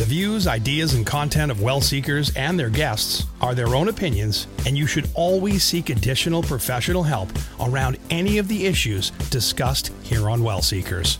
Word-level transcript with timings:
The 0.00 0.06
views, 0.06 0.46
ideas, 0.46 0.94
and 0.94 1.04
content 1.04 1.52
of 1.52 1.60
well 1.60 1.82
seekers 1.82 2.34
and 2.34 2.58
their 2.58 2.70
guests 2.70 3.26
are 3.42 3.54
their 3.54 3.74
own 3.74 3.88
opinions, 3.88 4.46
and 4.64 4.74
you 4.74 4.86
should 4.86 5.10
always 5.12 5.62
seek 5.62 5.90
additional 5.90 6.42
professional 6.42 7.02
help 7.02 7.28
around 7.60 7.98
any 8.08 8.38
of 8.38 8.48
the 8.48 8.64
issues 8.64 9.10
discussed 9.28 9.92
here 10.02 10.30
on 10.30 10.42
Well 10.42 10.62
Seekers. 10.62 11.18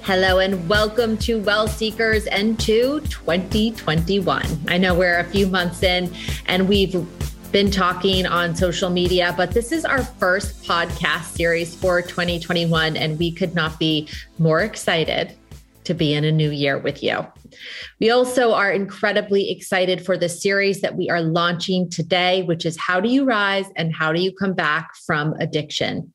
Hello 0.00 0.38
and 0.38 0.66
welcome 0.66 1.18
to 1.18 1.38
Well 1.40 1.68
Seekers 1.68 2.24
and 2.28 2.58
to 2.60 3.00
2021. 3.00 4.46
I 4.68 4.78
know 4.78 4.94
we're 4.94 5.18
a 5.18 5.24
few 5.24 5.46
months 5.46 5.82
in 5.82 6.10
and 6.46 6.66
we've 6.66 6.94
been 7.52 7.70
talking 7.70 8.26
on 8.26 8.54
social 8.54 8.90
media, 8.90 9.32
but 9.36 9.52
this 9.52 9.72
is 9.72 9.84
our 9.84 10.02
first 10.02 10.64
podcast 10.64 11.36
series 11.36 11.74
for 11.74 12.02
2021, 12.02 12.96
and 12.96 13.18
we 13.18 13.30
could 13.30 13.54
not 13.54 13.78
be 13.78 14.08
more 14.38 14.60
excited 14.60 15.32
to 15.84 15.94
be 15.94 16.12
in 16.12 16.24
a 16.24 16.32
new 16.32 16.50
year 16.50 16.78
with 16.78 17.02
you. 17.02 17.26
We 18.00 18.10
also 18.10 18.52
are 18.52 18.72
incredibly 18.72 19.50
excited 19.50 20.04
for 20.04 20.18
the 20.18 20.28
series 20.28 20.80
that 20.80 20.96
we 20.96 21.08
are 21.08 21.22
launching 21.22 21.88
today, 21.88 22.42
which 22.42 22.66
is 22.66 22.76
How 22.76 23.00
Do 23.00 23.08
You 23.08 23.24
Rise 23.24 23.66
and 23.76 23.94
How 23.94 24.12
Do 24.12 24.20
You 24.20 24.32
Come 24.32 24.54
Back 24.54 24.90
from 25.06 25.34
Addiction? 25.40 26.12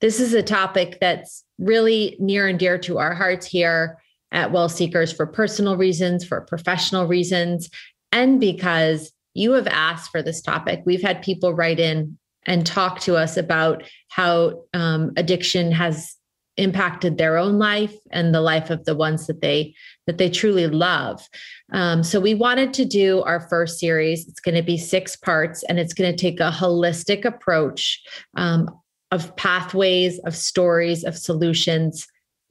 This 0.00 0.20
is 0.20 0.34
a 0.34 0.42
topic 0.42 0.98
that's 1.00 1.44
really 1.58 2.16
near 2.18 2.48
and 2.48 2.58
dear 2.58 2.78
to 2.78 2.98
our 2.98 3.14
hearts 3.14 3.46
here 3.46 3.98
at 4.32 4.52
Well 4.52 4.68
Seekers 4.68 5.12
for 5.12 5.26
personal 5.26 5.76
reasons, 5.76 6.24
for 6.24 6.40
professional 6.42 7.06
reasons, 7.06 7.68
and 8.12 8.40
because 8.40 9.12
you 9.38 9.52
have 9.52 9.68
asked 9.68 10.10
for 10.10 10.22
this 10.22 10.42
topic. 10.42 10.82
We've 10.84 11.02
had 11.02 11.22
people 11.22 11.54
write 11.54 11.78
in 11.78 12.18
and 12.46 12.66
talk 12.66 13.00
to 13.00 13.16
us 13.16 13.36
about 13.36 13.82
how 14.08 14.64
um, 14.74 15.12
addiction 15.16 15.70
has 15.72 16.16
impacted 16.56 17.16
their 17.16 17.36
own 17.36 17.56
life 17.58 17.94
and 18.10 18.34
the 18.34 18.40
life 18.40 18.68
of 18.68 18.84
the 18.84 18.96
ones 18.96 19.28
that 19.28 19.40
they 19.40 19.74
that 20.06 20.18
they 20.18 20.28
truly 20.28 20.66
love. 20.66 21.26
Um, 21.72 22.02
so 22.02 22.18
we 22.18 22.34
wanted 22.34 22.74
to 22.74 22.84
do 22.84 23.22
our 23.22 23.48
first 23.48 23.78
series. 23.78 24.26
It's 24.26 24.40
going 24.40 24.56
to 24.56 24.62
be 24.62 24.76
six 24.76 25.14
parts, 25.14 25.62
and 25.64 25.78
it's 25.78 25.94
going 25.94 26.10
to 26.10 26.16
take 26.16 26.40
a 26.40 26.50
holistic 26.50 27.24
approach 27.24 28.02
um, 28.36 28.68
of 29.12 29.36
pathways, 29.36 30.18
of 30.20 30.34
stories, 30.34 31.04
of 31.04 31.16
solutions 31.16 32.06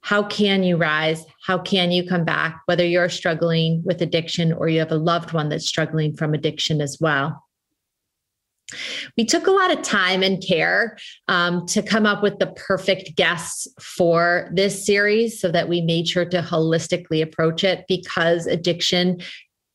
how 0.08 0.24
can 0.24 0.64
you 0.64 0.78
rise? 0.78 1.26
How 1.46 1.58
can 1.58 1.92
you 1.92 2.08
come 2.08 2.24
back, 2.24 2.62
whether 2.64 2.86
you're 2.86 3.10
struggling 3.10 3.84
with 3.84 4.02
addiction 4.02 4.54
or 4.54 4.70
you 4.70 4.80
have 4.80 4.94
a 4.94 4.96
loved 4.96 5.34
one 5.34 5.50
that's 5.50 5.68
struggling 5.68 6.16
from 6.16 6.34
addiction 6.34 6.80
as 6.80 6.98
well? 7.02 7.44
We 9.18 9.26
took 9.26 9.48
a 9.48 9.52
lot 9.52 9.70
of 9.70 9.82
time 9.82 10.24
and 10.24 10.42
care 10.42 10.98
um, 11.28 11.66
to 11.68 11.82
come 11.82 12.06
up 12.06 12.24
with 12.24 12.40
the 12.40 12.48
perfect 12.48 13.18
guests 13.18 13.68
for 13.82 14.50
this 14.54 14.86
series 14.86 15.42
so 15.42 15.52
that 15.52 15.68
we 15.68 15.82
made 15.82 16.08
sure 16.08 16.24
to 16.24 16.42
holistically 16.42 17.22
approach 17.22 17.66
it 17.66 17.84
because 17.90 18.48
addiction 18.48 19.20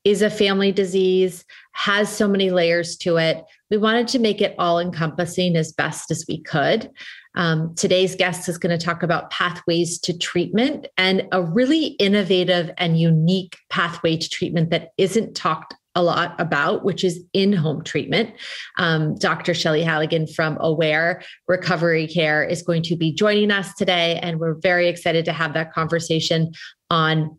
is 0.04 0.22
a 0.22 0.30
family 0.30 0.72
disease, 0.72 1.44
has 1.72 2.08
so 2.08 2.26
many 2.26 2.50
layers 2.50 2.96
to 2.96 3.18
it. 3.18 3.44
We 3.70 3.76
wanted 3.76 4.08
to 4.08 4.18
make 4.18 4.40
it 4.40 4.54
all 4.58 4.78
encompassing 4.78 5.56
as 5.56 5.72
best 5.72 6.10
as 6.10 6.24
we 6.26 6.40
could. 6.40 6.90
Um, 7.34 7.74
today's 7.74 8.14
guest 8.14 8.48
is 8.48 8.58
going 8.58 8.76
to 8.78 8.84
talk 8.84 9.02
about 9.02 9.30
pathways 9.30 9.98
to 10.00 10.16
treatment 10.16 10.86
and 10.98 11.26
a 11.32 11.42
really 11.42 11.86
innovative 11.98 12.70
and 12.78 12.98
unique 13.00 13.56
pathway 13.70 14.16
to 14.16 14.28
treatment 14.28 14.70
that 14.70 14.90
isn't 14.98 15.34
talked 15.34 15.74
a 15.94 16.02
lot 16.02 16.34
about, 16.38 16.84
which 16.84 17.04
is 17.04 17.22
in 17.32 17.52
home 17.52 17.84
treatment. 17.84 18.30
Um, 18.78 19.14
Dr. 19.16 19.52
Shelley 19.52 19.82
Halligan 19.82 20.26
from 20.26 20.56
Aware 20.60 21.22
Recovery 21.48 22.06
Care 22.06 22.42
is 22.42 22.62
going 22.62 22.82
to 22.84 22.96
be 22.96 23.12
joining 23.12 23.50
us 23.50 23.74
today, 23.74 24.18
and 24.22 24.40
we're 24.40 24.54
very 24.54 24.88
excited 24.88 25.24
to 25.26 25.32
have 25.32 25.52
that 25.54 25.72
conversation 25.72 26.52
on 26.90 27.36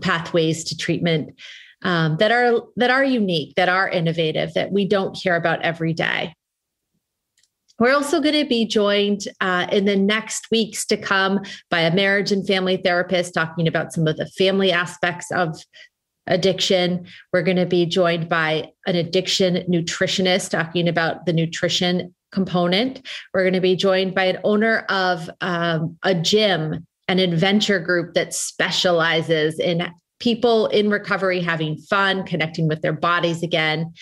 pathways 0.00 0.64
to 0.64 0.76
treatment 0.76 1.38
um, 1.82 2.16
that 2.18 2.30
are 2.30 2.62
that 2.76 2.90
are 2.90 3.04
unique, 3.04 3.54
that 3.56 3.68
are 3.68 3.88
innovative, 3.88 4.54
that 4.54 4.72
we 4.72 4.86
don't 4.86 5.16
hear 5.16 5.36
about 5.36 5.62
every 5.62 5.92
day. 5.92 6.34
We're 7.80 7.94
also 7.94 8.20
going 8.20 8.34
to 8.34 8.44
be 8.44 8.66
joined 8.66 9.22
uh, 9.40 9.66
in 9.72 9.86
the 9.86 9.96
next 9.96 10.50
weeks 10.50 10.84
to 10.86 10.96
come 10.98 11.40
by 11.70 11.80
a 11.80 11.94
marriage 11.94 12.30
and 12.30 12.46
family 12.46 12.76
therapist 12.76 13.34
talking 13.34 13.66
about 13.66 13.92
some 13.92 14.06
of 14.06 14.18
the 14.18 14.26
family 14.26 14.70
aspects 14.70 15.32
of 15.32 15.56
addiction. 16.26 17.06
We're 17.32 17.42
going 17.42 17.56
to 17.56 17.66
be 17.66 17.86
joined 17.86 18.28
by 18.28 18.70
an 18.86 18.96
addiction 18.96 19.64
nutritionist 19.68 20.50
talking 20.50 20.88
about 20.88 21.24
the 21.24 21.32
nutrition 21.32 22.14
component. 22.32 23.06
We're 23.32 23.42
going 23.42 23.54
to 23.54 23.60
be 23.60 23.76
joined 23.76 24.14
by 24.14 24.24
an 24.24 24.38
owner 24.44 24.84
of 24.90 25.30
um, 25.40 25.96
a 26.02 26.14
gym, 26.14 26.86
an 27.08 27.18
adventure 27.18 27.80
group 27.80 28.12
that 28.14 28.34
specializes 28.34 29.58
in 29.58 29.90
people 30.20 30.66
in 30.66 30.90
recovery 30.90 31.40
having 31.40 31.78
fun, 31.78 32.24
connecting 32.24 32.68
with 32.68 32.82
their 32.82 32.92
bodies 32.92 33.42
again. 33.42 33.92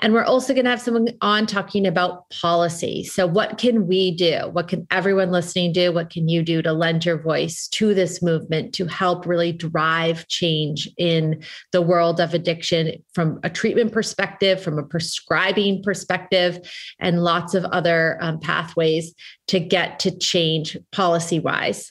And 0.00 0.12
we're 0.12 0.24
also 0.24 0.52
going 0.52 0.64
to 0.64 0.70
have 0.70 0.80
someone 0.80 1.08
on 1.22 1.46
talking 1.46 1.86
about 1.86 2.28
policy. 2.28 3.02
So, 3.02 3.26
what 3.26 3.56
can 3.56 3.86
we 3.86 4.14
do? 4.14 4.50
What 4.52 4.68
can 4.68 4.86
everyone 4.90 5.30
listening 5.30 5.72
do? 5.72 5.90
What 5.90 6.10
can 6.10 6.28
you 6.28 6.42
do 6.42 6.60
to 6.60 6.74
lend 6.74 7.06
your 7.06 7.18
voice 7.18 7.66
to 7.68 7.94
this 7.94 8.22
movement 8.22 8.74
to 8.74 8.86
help 8.86 9.26
really 9.26 9.52
drive 9.52 10.28
change 10.28 10.88
in 10.98 11.42
the 11.72 11.80
world 11.80 12.20
of 12.20 12.34
addiction 12.34 13.02
from 13.14 13.40
a 13.42 13.48
treatment 13.48 13.92
perspective, 13.92 14.62
from 14.62 14.78
a 14.78 14.82
prescribing 14.82 15.82
perspective, 15.82 16.60
and 16.98 17.24
lots 17.24 17.54
of 17.54 17.64
other 17.64 18.18
um, 18.20 18.38
pathways 18.38 19.14
to 19.48 19.58
get 19.58 19.98
to 20.00 20.16
change 20.18 20.76
policy 20.92 21.40
wise? 21.40 21.90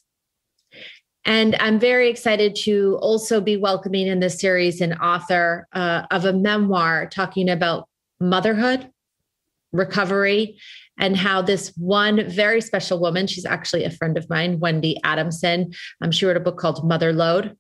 And 1.25 1.55
I'm 1.59 1.79
very 1.79 2.07
excited 2.07 2.55
to 2.65 2.99
also 3.01 3.41
be 3.41 3.57
welcoming 3.57 4.05
in 4.05 4.19
this 4.19 4.39
series 4.39 4.79
an 4.79 4.93
author 4.93 5.67
uh, 5.73 6.03
of 6.11 6.25
a 6.25 6.33
memoir 6.33 7.09
talking 7.09 7.49
about 7.49 7.89
motherhood, 8.29 8.89
recovery, 9.71 10.57
and 10.97 11.17
how 11.17 11.41
this 11.41 11.73
one 11.77 12.29
very 12.29 12.61
special 12.61 12.99
woman, 12.99 13.27
she's 13.27 13.45
actually 13.45 13.83
a 13.83 13.91
friend 13.91 14.17
of 14.17 14.29
mine, 14.29 14.59
Wendy 14.59 14.97
Adamson, 15.03 15.73
um, 16.01 16.11
she 16.11 16.25
wrote 16.25 16.37
a 16.37 16.41
book 16.41 16.57
called 16.57 16.89
Motherload. 16.89 17.55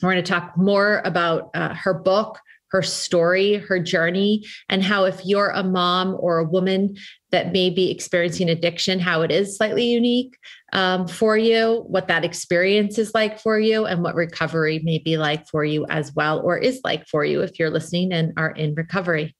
We're 0.00 0.12
going 0.12 0.24
to 0.24 0.30
talk 0.30 0.56
more 0.56 1.02
about 1.04 1.50
uh, 1.54 1.74
her 1.74 1.94
book, 1.94 2.38
her 2.72 2.82
story, 2.82 3.56
her 3.56 3.78
journey, 3.78 4.44
and 4.68 4.82
how 4.82 5.04
if 5.04 5.20
you're 5.24 5.50
a 5.50 5.62
mom 5.62 6.16
or 6.18 6.38
a 6.38 6.44
woman 6.44 6.96
that 7.30 7.52
may 7.52 7.68
be 7.68 7.90
experiencing 7.90 8.48
addiction, 8.48 8.98
how 8.98 9.22
it 9.22 9.30
is 9.30 9.56
slightly 9.56 9.84
unique 9.84 10.36
um, 10.72 11.06
for 11.06 11.36
you, 11.36 11.84
what 11.88 12.08
that 12.08 12.24
experience 12.24 12.98
is 12.98 13.14
like 13.14 13.38
for 13.38 13.60
you, 13.60 13.84
and 13.84 14.02
what 14.02 14.14
recovery 14.14 14.80
may 14.82 14.98
be 14.98 15.18
like 15.18 15.46
for 15.48 15.64
you 15.64 15.84
as 15.90 16.14
well, 16.14 16.40
or 16.40 16.56
is 16.56 16.80
like 16.82 17.06
for 17.06 17.24
you 17.24 17.42
if 17.42 17.58
you're 17.58 17.70
listening 17.70 18.12
and 18.12 18.32
are 18.36 18.52
in 18.52 18.74
recovery. 18.74 19.36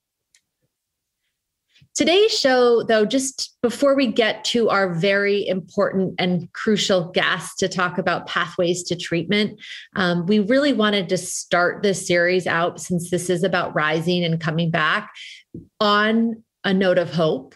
Today's 1.95 2.37
show, 2.37 2.81
though, 2.81 3.05
just 3.05 3.55
before 3.61 3.93
we 3.95 4.07
get 4.07 4.43
to 4.45 4.69
our 4.69 4.95
very 4.95 5.47
important 5.47 6.15
and 6.17 6.51
crucial 6.53 7.11
guest 7.11 7.59
to 7.59 7.67
talk 7.67 7.99
about 7.99 8.25
pathways 8.25 8.81
to 8.85 8.95
treatment, 8.95 9.59
um, 9.95 10.25
we 10.25 10.39
really 10.39 10.73
wanted 10.73 11.07
to 11.09 11.17
start 11.17 11.83
this 11.83 12.07
series 12.07 12.47
out 12.47 12.81
since 12.81 13.11
this 13.11 13.29
is 13.29 13.43
about 13.43 13.75
rising 13.75 14.23
and 14.23 14.41
coming 14.41 14.71
back 14.71 15.11
on 15.79 16.43
a 16.63 16.73
note 16.73 16.97
of 16.97 17.13
hope 17.13 17.53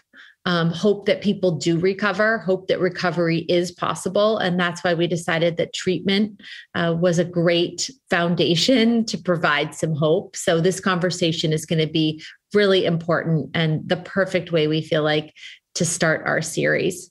um, 0.48 0.70
hope 0.70 1.04
that 1.04 1.20
people 1.20 1.52
do 1.52 1.78
recover, 1.78 2.38
hope 2.38 2.68
that 2.68 2.80
recovery 2.80 3.40
is 3.50 3.70
possible. 3.70 4.38
And 4.38 4.58
that's 4.58 4.82
why 4.82 4.94
we 4.94 5.06
decided 5.06 5.58
that 5.58 5.74
treatment 5.74 6.40
uh, 6.74 6.96
was 6.98 7.18
a 7.18 7.24
great 7.24 7.90
foundation 8.08 9.04
to 9.04 9.18
provide 9.18 9.74
some 9.74 9.94
hope. 9.94 10.34
So, 10.34 10.58
this 10.58 10.80
conversation 10.80 11.52
is 11.52 11.66
going 11.66 11.86
to 11.86 11.92
be 11.92 12.24
really 12.54 12.86
important 12.86 13.50
and 13.52 13.86
the 13.86 13.98
perfect 13.98 14.50
way 14.50 14.66
we 14.66 14.80
feel 14.80 15.02
like 15.02 15.34
to 15.74 15.84
start 15.84 16.22
our 16.24 16.40
series. 16.40 17.10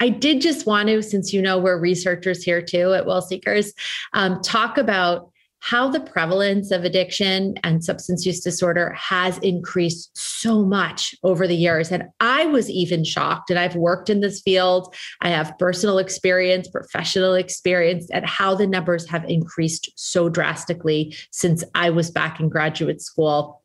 I 0.00 0.08
did 0.08 0.40
just 0.40 0.64
want 0.64 0.88
to, 0.88 1.02
since 1.02 1.30
you 1.30 1.42
know 1.42 1.58
we're 1.58 1.78
researchers 1.78 2.42
here 2.42 2.62
too 2.62 2.94
at 2.94 3.04
Well 3.04 3.20
Seekers, 3.20 3.74
um, 4.14 4.40
talk 4.40 4.78
about 4.78 5.30
how 5.60 5.88
the 5.88 6.00
prevalence 6.00 6.70
of 6.70 6.84
addiction 6.84 7.54
and 7.64 7.84
substance 7.84 8.24
use 8.24 8.40
disorder 8.40 8.92
has 8.92 9.38
increased 9.38 10.10
so 10.16 10.64
much 10.64 11.14
over 11.22 11.46
the 11.46 11.56
years. 11.56 11.90
And 11.90 12.04
I 12.20 12.46
was 12.46 12.70
even 12.70 13.04
shocked. 13.04 13.50
And 13.50 13.58
I've 13.58 13.74
worked 13.74 14.08
in 14.08 14.20
this 14.20 14.40
field, 14.40 14.94
I 15.20 15.30
have 15.30 15.58
personal 15.58 15.98
experience, 15.98 16.68
professional 16.68 17.34
experience 17.34 18.08
at 18.12 18.24
how 18.24 18.54
the 18.54 18.66
numbers 18.66 19.08
have 19.08 19.24
increased 19.24 19.90
so 19.96 20.28
drastically 20.28 21.16
since 21.32 21.64
I 21.74 21.90
was 21.90 22.10
back 22.10 22.40
in 22.40 22.48
graduate 22.48 23.02
school 23.02 23.62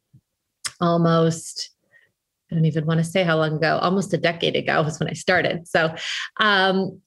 almost. 0.81 1.69
I 2.51 2.55
don't 2.55 2.65
even 2.65 2.85
want 2.85 2.99
to 2.99 3.03
say 3.03 3.23
how 3.23 3.37
long 3.37 3.55
ago, 3.55 3.79
almost 3.81 4.13
a 4.13 4.17
decade 4.17 4.55
ago 4.55 4.83
was 4.83 4.99
when 4.99 5.09
I 5.09 5.13
started. 5.13 5.67
So, 5.67 5.95
um, 6.39 7.01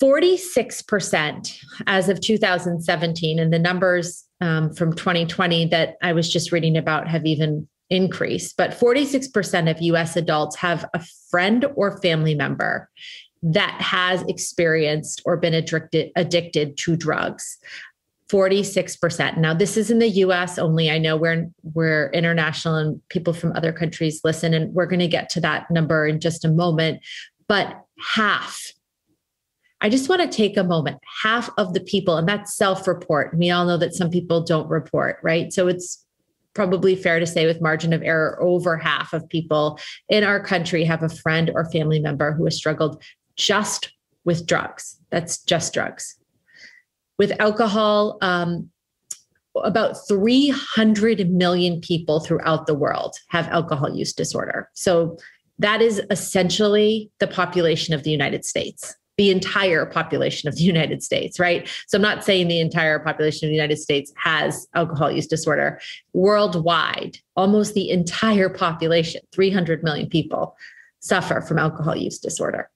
46% 0.00 1.58
as 1.86 2.08
of 2.08 2.20
2017, 2.20 3.38
and 3.38 3.52
the 3.52 3.58
numbers 3.58 4.24
um, 4.40 4.72
from 4.72 4.94
2020 4.94 5.66
that 5.66 5.96
I 6.02 6.12
was 6.12 6.30
just 6.30 6.52
reading 6.52 6.76
about 6.76 7.06
have 7.08 7.26
even 7.26 7.68
increased. 7.90 8.56
But 8.56 8.70
46% 8.70 9.70
of 9.70 9.82
US 9.82 10.16
adults 10.16 10.56
have 10.56 10.88
a 10.94 11.04
friend 11.30 11.66
or 11.74 12.00
family 12.00 12.34
member 12.34 12.88
that 13.42 13.80
has 13.80 14.22
experienced 14.22 15.22
or 15.24 15.36
been 15.36 15.54
addicted 15.54 16.10
addicted 16.16 16.76
to 16.78 16.96
drugs. 16.96 17.58
46%. 18.30 19.38
Now 19.38 19.54
this 19.54 19.76
is 19.76 19.90
in 19.90 19.98
the 19.98 20.08
US 20.08 20.56
only. 20.58 20.88
I 20.88 20.98
know 20.98 21.16
we're 21.16 21.50
we're 21.74 22.10
international 22.10 22.76
and 22.76 23.08
people 23.08 23.32
from 23.32 23.52
other 23.56 23.72
countries 23.72 24.20
listen 24.22 24.54
and 24.54 24.72
we're 24.72 24.86
going 24.86 25.00
to 25.00 25.08
get 25.08 25.28
to 25.30 25.40
that 25.40 25.70
number 25.70 26.06
in 26.06 26.20
just 26.20 26.44
a 26.44 26.48
moment, 26.48 27.00
but 27.48 27.84
half 27.98 28.72
I 29.82 29.88
just 29.88 30.08
want 30.08 30.20
to 30.20 30.28
take 30.28 30.56
a 30.56 30.64
moment. 30.64 30.98
Half 31.22 31.50
of 31.56 31.72
the 31.72 31.80
people, 31.80 32.16
and 32.16 32.28
that's 32.28 32.54
self 32.54 32.86
report. 32.86 33.36
We 33.36 33.50
all 33.50 33.66
know 33.66 33.78
that 33.78 33.94
some 33.94 34.10
people 34.10 34.42
don't 34.42 34.68
report, 34.68 35.18
right? 35.22 35.52
So 35.52 35.68
it's 35.68 36.04
probably 36.54 36.96
fair 36.96 37.20
to 37.20 37.26
say, 37.26 37.46
with 37.46 37.62
margin 37.62 37.92
of 37.92 38.02
error, 38.02 38.40
over 38.42 38.76
half 38.76 39.12
of 39.12 39.28
people 39.28 39.78
in 40.08 40.24
our 40.24 40.42
country 40.42 40.84
have 40.84 41.02
a 41.02 41.08
friend 41.08 41.50
or 41.54 41.70
family 41.70 42.00
member 42.00 42.32
who 42.32 42.44
has 42.44 42.56
struggled 42.56 43.02
just 43.36 43.92
with 44.24 44.46
drugs. 44.46 44.98
That's 45.10 45.42
just 45.44 45.72
drugs. 45.72 46.16
With 47.18 47.32
alcohol, 47.40 48.18
um, 48.20 48.70
about 49.56 49.96
300 50.06 51.30
million 51.30 51.80
people 51.80 52.20
throughout 52.20 52.66
the 52.66 52.74
world 52.74 53.14
have 53.28 53.48
alcohol 53.48 53.94
use 53.94 54.12
disorder. 54.12 54.68
So 54.74 55.18
that 55.58 55.82
is 55.82 56.00
essentially 56.10 57.10
the 57.18 57.26
population 57.26 57.94
of 57.94 58.02
the 58.02 58.10
United 58.10 58.44
States 58.44 58.94
the 59.20 59.30
entire 59.30 59.84
population 59.84 60.48
of 60.48 60.56
the 60.56 60.62
United 60.74 61.02
States, 61.02 61.38
right? 61.38 61.68
So 61.86 61.98
I'm 61.98 62.02
not 62.02 62.24
saying 62.24 62.48
the 62.48 62.58
entire 62.58 62.98
population 62.98 63.46
of 63.46 63.50
the 63.50 63.54
United 63.54 63.76
States 63.76 64.10
has 64.16 64.66
alcohol 64.74 65.10
use 65.10 65.26
disorder. 65.26 65.78
Worldwide, 66.14 67.18
almost 67.36 67.74
the 67.74 67.90
entire 67.90 68.48
population, 68.48 69.20
300 69.32 69.82
million 69.82 70.08
people, 70.08 70.56
suffer 71.00 71.42
from 71.42 71.58
alcohol 71.58 71.94
use 71.94 72.18
disorder. 72.18 72.70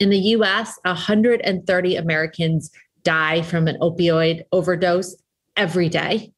In 0.00 0.08
the 0.08 0.18
US, 0.36 0.78
130 0.84 1.96
Americans 1.96 2.70
die 3.02 3.42
from 3.42 3.68
an 3.68 3.76
opioid 3.82 4.44
overdose 4.50 5.14
every 5.58 5.90
day, 5.90 6.32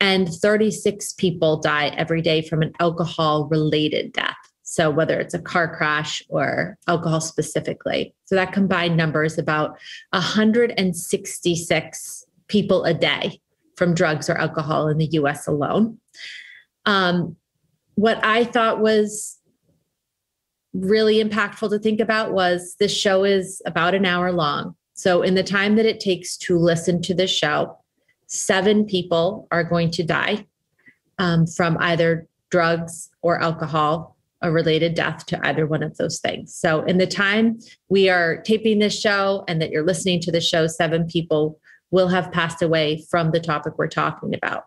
and 0.00 0.28
36 0.28 1.12
people 1.12 1.60
die 1.60 1.88
every 1.96 2.20
day 2.20 2.42
from 2.42 2.62
an 2.62 2.72
alcohol 2.80 3.46
related 3.48 4.12
death. 4.12 4.47
So, 4.70 4.90
whether 4.90 5.18
it's 5.18 5.32
a 5.32 5.38
car 5.38 5.74
crash 5.74 6.22
or 6.28 6.76
alcohol 6.86 7.22
specifically. 7.22 8.14
So, 8.26 8.34
that 8.34 8.52
combined 8.52 8.98
number 8.98 9.24
is 9.24 9.38
about 9.38 9.78
166 10.10 12.26
people 12.48 12.84
a 12.84 12.92
day 12.92 13.40
from 13.76 13.94
drugs 13.94 14.28
or 14.28 14.36
alcohol 14.36 14.88
in 14.88 14.98
the 14.98 15.08
US 15.12 15.46
alone. 15.46 15.98
Um, 16.84 17.36
what 17.94 18.22
I 18.22 18.44
thought 18.44 18.80
was 18.80 19.38
really 20.74 21.24
impactful 21.24 21.70
to 21.70 21.78
think 21.78 21.98
about 21.98 22.34
was 22.34 22.76
this 22.78 22.94
show 22.94 23.24
is 23.24 23.62
about 23.64 23.94
an 23.94 24.04
hour 24.04 24.32
long. 24.32 24.76
So, 24.92 25.22
in 25.22 25.34
the 25.34 25.42
time 25.42 25.76
that 25.76 25.86
it 25.86 25.98
takes 25.98 26.36
to 26.38 26.58
listen 26.58 27.00
to 27.02 27.14
this 27.14 27.30
show, 27.30 27.78
seven 28.26 28.84
people 28.84 29.48
are 29.50 29.64
going 29.64 29.90
to 29.92 30.02
die 30.02 30.46
um, 31.18 31.46
from 31.46 31.78
either 31.80 32.28
drugs 32.50 33.08
or 33.22 33.40
alcohol 33.40 34.17
a 34.40 34.50
related 34.50 34.94
death 34.94 35.26
to 35.26 35.46
either 35.46 35.66
one 35.66 35.82
of 35.82 35.96
those 35.96 36.20
things. 36.20 36.54
So, 36.54 36.82
in 36.82 36.98
the 36.98 37.06
time 37.06 37.58
we 37.88 38.08
are 38.08 38.40
taping 38.42 38.78
this 38.78 38.98
show 38.98 39.44
and 39.48 39.60
that 39.60 39.70
you're 39.70 39.86
listening 39.86 40.20
to 40.20 40.32
the 40.32 40.40
show, 40.40 40.66
seven 40.66 41.06
people 41.06 41.58
will 41.90 42.08
have 42.08 42.32
passed 42.32 42.62
away 42.62 43.04
from 43.10 43.30
the 43.30 43.40
topic 43.40 43.74
we're 43.76 43.88
talking 43.88 44.34
about. 44.34 44.64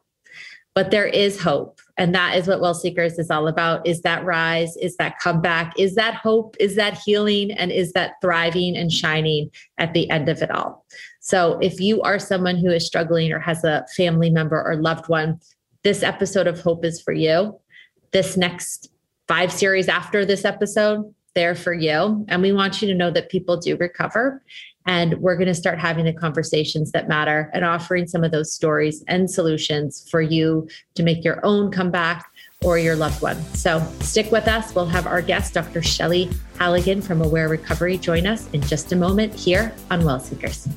But 0.73 0.91
there 0.91 1.07
is 1.07 1.41
hope. 1.41 1.79
And 1.97 2.15
that 2.15 2.37
is 2.37 2.47
what 2.47 2.61
Well 2.61 2.73
Seekers 2.73 3.19
is 3.19 3.29
all 3.29 3.47
about 3.47 3.85
is 3.85 4.01
that 4.01 4.23
rise, 4.23 4.77
is 4.77 4.95
that 4.97 5.19
comeback, 5.19 5.77
is 5.77 5.95
that 5.95 6.15
hope, 6.15 6.55
is 6.59 6.75
that 6.77 6.97
healing, 7.05 7.51
and 7.51 7.71
is 7.71 7.91
that 7.93 8.13
thriving 8.21 8.77
and 8.77 8.91
shining 8.91 9.51
at 9.77 9.93
the 9.93 10.09
end 10.09 10.29
of 10.29 10.41
it 10.41 10.49
all. 10.49 10.85
So, 11.19 11.59
if 11.59 11.79
you 11.79 12.01
are 12.01 12.19
someone 12.19 12.57
who 12.57 12.71
is 12.71 12.85
struggling 12.85 13.31
or 13.31 13.39
has 13.39 13.63
a 13.63 13.85
family 13.95 14.29
member 14.29 14.61
or 14.61 14.75
loved 14.75 15.09
one, 15.09 15.39
this 15.83 16.03
episode 16.03 16.47
of 16.47 16.61
Hope 16.61 16.85
is 16.85 17.01
for 17.01 17.13
you. 17.13 17.59
This 18.11 18.37
next 18.37 18.90
five 19.31 19.49
series 19.49 19.87
after 19.87 20.25
this 20.25 20.43
episode 20.43 21.15
there 21.35 21.55
for 21.55 21.71
you. 21.71 22.25
And 22.27 22.41
we 22.41 22.51
want 22.51 22.81
you 22.81 22.87
to 22.89 22.93
know 22.93 23.09
that 23.11 23.29
people 23.29 23.55
do 23.55 23.77
recover. 23.77 24.43
And 24.85 25.21
we're 25.21 25.37
going 25.37 25.47
to 25.47 25.53
start 25.53 25.79
having 25.79 26.03
the 26.03 26.11
conversations 26.11 26.91
that 26.91 27.07
matter 27.07 27.49
and 27.53 27.63
offering 27.63 28.09
some 28.09 28.25
of 28.25 28.33
those 28.33 28.51
stories 28.51 29.05
and 29.07 29.31
solutions 29.31 30.05
for 30.11 30.21
you 30.21 30.67
to 30.95 31.03
make 31.03 31.23
your 31.23 31.39
own 31.45 31.71
comeback 31.71 32.29
or 32.65 32.77
your 32.77 32.97
loved 32.97 33.21
one. 33.21 33.41
So 33.55 33.79
stick 34.01 34.33
with 34.33 34.49
us. 34.49 34.75
We'll 34.75 34.85
have 34.87 35.07
our 35.07 35.21
guest, 35.21 35.53
Dr. 35.53 35.81
Shelly 35.81 36.29
Halligan 36.59 37.01
from 37.01 37.21
Aware 37.21 37.47
Recovery, 37.47 37.97
join 37.97 38.27
us 38.27 38.49
in 38.49 38.59
just 38.59 38.91
a 38.91 38.97
moment 38.97 39.33
here 39.33 39.73
on 39.89 40.03
Well 40.03 40.19
Seekers. 40.19 40.67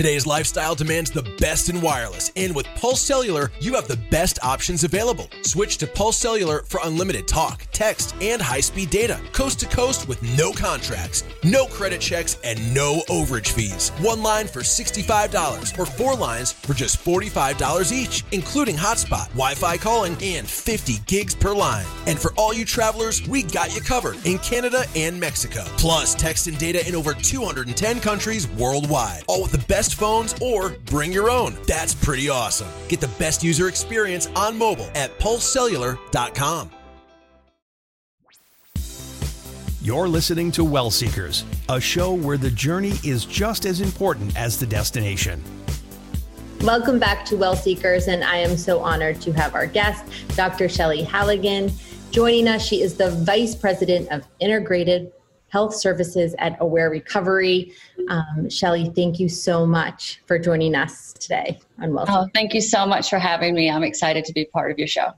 Today's 0.00 0.26
lifestyle 0.26 0.74
demands 0.74 1.10
the 1.10 1.30
best 1.38 1.68
in 1.68 1.78
wireless, 1.82 2.32
and 2.34 2.54
with 2.54 2.64
Pulse 2.74 3.02
Cellular, 3.02 3.52
you 3.60 3.74
have 3.74 3.86
the 3.86 3.98
best 4.10 4.38
options 4.42 4.82
available. 4.82 5.28
Switch 5.42 5.76
to 5.76 5.86
Pulse 5.86 6.16
Cellular 6.16 6.62
for 6.62 6.80
unlimited 6.84 7.28
talk, 7.28 7.66
text, 7.70 8.14
and 8.22 8.40
high 8.40 8.60
speed 8.60 8.88
data, 8.88 9.20
coast 9.32 9.60
to 9.60 9.66
coast 9.66 10.08
with 10.08 10.22
no 10.38 10.52
contracts, 10.52 11.24
no 11.44 11.66
credit 11.66 12.00
checks, 12.00 12.38
and 12.44 12.74
no 12.74 13.02
overage 13.10 13.48
fees. 13.48 13.90
One 14.00 14.22
line 14.22 14.46
for 14.46 14.60
$65 14.60 15.78
or 15.78 15.84
four 15.84 16.14
lines 16.14 16.50
for 16.50 16.72
just 16.72 17.04
$45 17.04 17.92
each, 17.92 18.24
including 18.32 18.76
hotspot, 18.76 19.28
Wi 19.32 19.54
Fi 19.54 19.76
calling, 19.76 20.16
and 20.22 20.48
50 20.48 20.94
gigs 21.04 21.34
per 21.34 21.54
line. 21.54 21.84
And 22.06 22.18
for 22.18 22.32
all 22.38 22.54
you 22.54 22.64
travelers, 22.64 23.28
we 23.28 23.42
got 23.42 23.74
you 23.74 23.82
covered 23.82 24.16
in 24.24 24.38
Canada 24.38 24.86
and 24.96 25.20
Mexico. 25.20 25.62
Plus, 25.76 26.14
text 26.14 26.46
and 26.46 26.56
data 26.56 26.88
in 26.88 26.94
over 26.94 27.12
210 27.12 28.00
countries 28.00 28.48
worldwide, 28.52 29.24
all 29.28 29.42
with 29.42 29.52
the 29.52 29.66
best 29.66 29.89
best 29.90 29.98
phones 29.98 30.34
or 30.40 30.70
bring 30.86 31.12
your 31.12 31.30
own. 31.30 31.56
That's 31.66 31.94
pretty 31.94 32.28
awesome. 32.28 32.68
Get 32.88 33.00
the 33.00 33.08
best 33.18 33.42
user 33.42 33.68
experience 33.68 34.28
on 34.36 34.56
mobile 34.56 34.88
at 34.94 35.18
pulsecellular.com. 35.18 36.70
You're 39.82 40.08
listening 40.08 40.52
to 40.52 40.64
Well 40.64 40.90
Seekers, 40.90 41.44
a 41.70 41.80
show 41.80 42.12
where 42.12 42.36
the 42.36 42.50
journey 42.50 42.92
is 43.02 43.24
just 43.24 43.64
as 43.64 43.80
important 43.80 44.36
as 44.36 44.58
the 44.58 44.66
destination. 44.66 45.42
Welcome 46.60 46.98
back 46.98 47.24
to 47.26 47.36
Well 47.36 47.56
Seekers, 47.56 48.06
and 48.06 48.22
I 48.22 48.36
am 48.36 48.58
so 48.58 48.80
honored 48.80 49.22
to 49.22 49.32
have 49.32 49.54
our 49.54 49.66
guest, 49.66 50.04
Dr. 50.36 50.68
Shelly 50.68 51.02
Halligan, 51.02 51.72
joining 52.10 52.46
us. 52.46 52.66
She 52.66 52.82
is 52.82 52.94
the 52.94 53.10
Vice 53.10 53.54
President 53.54 54.10
of 54.10 54.26
Integrated 54.38 55.10
Health 55.50 55.74
Services 55.74 56.34
at 56.38 56.56
Aware 56.60 56.90
Recovery. 56.90 57.72
Um, 58.08 58.48
Shelly, 58.48 58.90
thank 58.94 59.20
you 59.20 59.28
so 59.28 59.66
much 59.66 60.22
for 60.26 60.38
joining 60.38 60.74
us 60.74 61.12
today 61.12 61.58
on 61.80 61.92
Well. 61.92 62.06
Oh, 62.08 62.28
thank 62.34 62.54
you 62.54 62.60
so 62.60 62.86
much 62.86 63.10
for 63.10 63.18
having 63.18 63.54
me. 63.54 63.70
I'm 63.70 63.82
excited 63.82 64.24
to 64.24 64.32
be 64.32 64.44
part 64.46 64.70
of 64.70 64.78
your 64.78 64.88
show. 64.88 65.12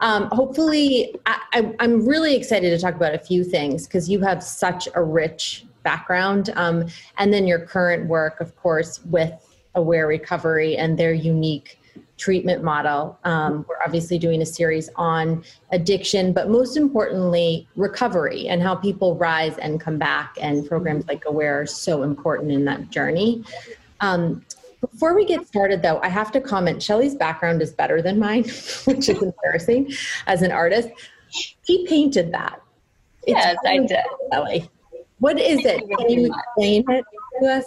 Um, 0.00 0.28
hopefully, 0.32 1.14
I, 1.26 1.72
am 1.78 2.06
really 2.06 2.34
excited 2.34 2.70
to 2.70 2.78
talk 2.78 2.94
about 2.94 3.14
a 3.14 3.18
few 3.18 3.44
things 3.44 3.86
because 3.86 4.08
you 4.08 4.20
have 4.20 4.42
such 4.42 4.88
a 4.94 5.02
rich 5.02 5.64
background. 5.82 6.50
Um, 6.56 6.86
and 7.18 7.32
then 7.32 7.46
your 7.46 7.60
current 7.60 8.08
work, 8.08 8.40
of 8.40 8.56
course, 8.56 9.00
with 9.06 9.32
Aware 9.74 10.06
Recovery 10.06 10.76
and 10.76 10.98
their 10.98 11.12
unique 11.12 11.77
treatment 12.18 12.62
model. 12.62 13.18
Um, 13.24 13.64
we're 13.68 13.82
obviously 13.84 14.18
doing 14.18 14.42
a 14.42 14.46
series 14.46 14.90
on 14.96 15.44
addiction, 15.72 16.32
but 16.32 16.50
most 16.50 16.76
importantly, 16.76 17.66
recovery 17.76 18.48
and 18.48 18.60
how 18.60 18.74
people 18.74 19.16
rise 19.16 19.56
and 19.58 19.80
come 19.80 19.98
back. 19.98 20.36
And 20.40 20.66
programs 20.68 21.06
like 21.06 21.24
Aware 21.26 21.62
are 21.62 21.66
so 21.66 22.02
important 22.02 22.52
in 22.52 22.64
that 22.66 22.90
journey. 22.90 23.44
Um, 24.00 24.44
before 24.80 25.14
we 25.14 25.24
get 25.24 25.46
started, 25.46 25.82
though, 25.82 25.98
I 26.00 26.08
have 26.08 26.30
to 26.32 26.40
comment 26.40 26.82
Shelly's 26.82 27.14
background 27.14 27.62
is 27.62 27.72
better 27.72 28.02
than 28.02 28.18
mine, 28.18 28.44
which 28.84 29.08
is 29.08 29.22
embarrassing 29.22 29.92
as 30.26 30.42
an 30.42 30.52
artist. 30.52 30.90
He 31.64 31.86
painted 31.86 32.32
that. 32.32 32.60
Yes, 33.26 33.56
I 33.66 33.78
did. 33.78 33.98
Shelly. 34.32 34.70
What 35.18 35.38
is 35.40 35.64
it? 35.64 35.82
Can 35.98 36.10
you 36.10 36.32
explain 36.32 36.84
it 36.90 37.04
to 37.40 37.46
us? 37.46 37.64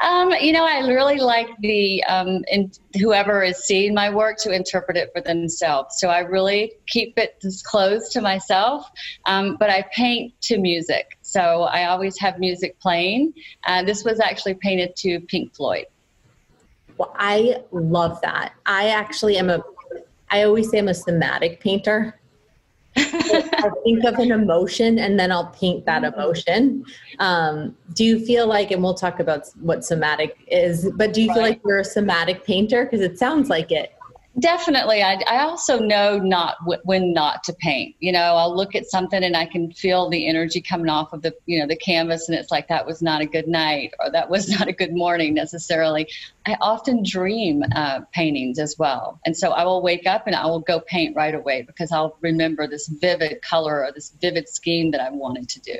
Um, 0.00 0.32
you 0.32 0.52
know, 0.52 0.64
I 0.64 0.86
really 0.86 1.18
like 1.18 1.48
the 1.60 2.02
um, 2.04 2.44
in, 2.48 2.70
whoever 3.00 3.42
is 3.42 3.64
seeing 3.64 3.94
my 3.94 4.10
work 4.10 4.38
to 4.38 4.52
interpret 4.52 4.96
it 4.96 5.10
for 5.14 5.20
themselves. 5.20 5.96
So 5.98 6.08
I 6.08 6.20
really 6.20 6.72
keep 6.86 7.18
it 7.18 7.42
close 7.64 8.10
to 8.10 8.20
myself, 8.20 8.88
um, 9.26 9.56
but 9.58 9.70
I 9.70 9.82
paint 9.94 10.34
to 10.42 10.58
music. 10.58 11.18
So 11.22 11.62
I 11.62 11.86
always 11.86 12.18
have 12.18 12.38
music 12.38 12.78
playing. 12.80 13.34
Uh, 13.66 13.82
this 13.82 14.04
was 14.04 14.20
actually 14.20 14.54
painted 14.54 14.96
to 14.96 15.20
Pink 15.20 15.54
Floyd. 15.54 15.86
Well, 16.96 17.14
I 17.16 17.62
love 17.72 18.20
that. 18.22 18.54
I 18.66 18.88
actually 18.88 19.36
am 19.36 19.50
a. 19.50 19.62
I 20.30 20.44
always 20.44 20.70
say 20.70 20.78
I'm 20.78 20.88
a 20.88 20.94
somatic 20.94 21.60
painter. 21.60 22.18
I'll 22.96 23.82
think 23.82 24.04
of 24.04 24.18
an 24.18 24.30
emotion 24.30 24.98
and 24.98 25.18
then 25.18 25.32
I'll 25.32 25.48
paint 25.48 25.84
that 25.86 26.04
emotion. 26.04 26.84
Um, 27.18 27.76
do 27.94 28.04
you 28.04 28.24
feel 28.24 28.46
like, 28.46 28.70
and 28.70 28.82
we'll 28.82 28.94
talk 28.94 29.20
about 29.20 29.48
what 29.60 29.84
somatic 29.84 30.36
is, 30.48 30.90
but 30.96 31.12
do 31.12 31.22
you 31.22 31.32
feel 31.32 31.42
like 31.42 31.60
you're 31.64 31.78
a 31.78 31.84
somatic 31.84 32.44
painter? 32.44 32.84
Because 32.84 33.00
it 33.00 33.18
sounds 33.18 33.48
like 33.48 33.72
it. 33.72 33.94
Definitely. 34.40 35.00
I, 35.00 35.20
I 35.30 35.44
also 35.44 35.78
know 35.78 36.18
not 36.18 36.56
w- 36.60 36.80
when 36.82 37.12
not 37.12 37.44
to 37.44 37.52
paint. 37.52 37.94
You 38.00 38.10
know, 38.10 38.18
I'll 38.18 38.54
look 38.54 38.74
at 38.74 38.86
something 38.86 39.22
and 39.22 39.36
I 39.36 39.46
can 39.46 39.70
feel 39.70 40.10
the 40.10 40.26
energy 40.26 40.60
coming 40.60 40.88
off 40.88 41.12
of 41.12 41.22
the, 41.22 41.32
you 41.46 41.60
know, 41.60 41.68
the 41.68 41.76
canvas 41.76 42.28
and 42.28 42.36
it's 42.36 42.50
like 42.50 42.66
that 42.66 42.84
was 42.84 43.00
not 43.00 43.20
a 43.20 43.26
good 43.26 43.46
night 43.46 43.92
or 44.00 44.10
that 44.10 44.28
was 44.28 44.48
not 44.58 44.66
a 44.66 44.72
good 44.72 44.92
morning 44.92 45.34
necessarily. 45.34 46.08
I 46.46 46.56
often 46.60 47.04
dream 47.04 47.62
uh, 47.76 48.00
paintings 48.12 48.58
as 48.58 48.74
well. 48.76 49.20
And 49.24 49.36
so 49.36 49.52
I 49.52 49.64
will 49.64 49.82
wake 49.82 50.06
up 50.06 50.26
and 50.26 50.34
I 50.34 50.46
will 50.46 50.60
go 50.60 50.80
paint 50.80 51.14
right 51.14 51.34
away 51.34 51.62
because 51.62 51.92
I'll 51.92 52.18
remember 52.20 52.66
this 52.66 52.88
vivid 52.88 53.40
color 53.42 53.84
or 53.84 53.92
this 53.92 54.10
vivid 54.20 54.48
scheme 54.48 54.90
that 54.90 55.00
I 55.00 55.10
wanted 55.10 55.48
to 55.50 55.60
do. 55.60 55.78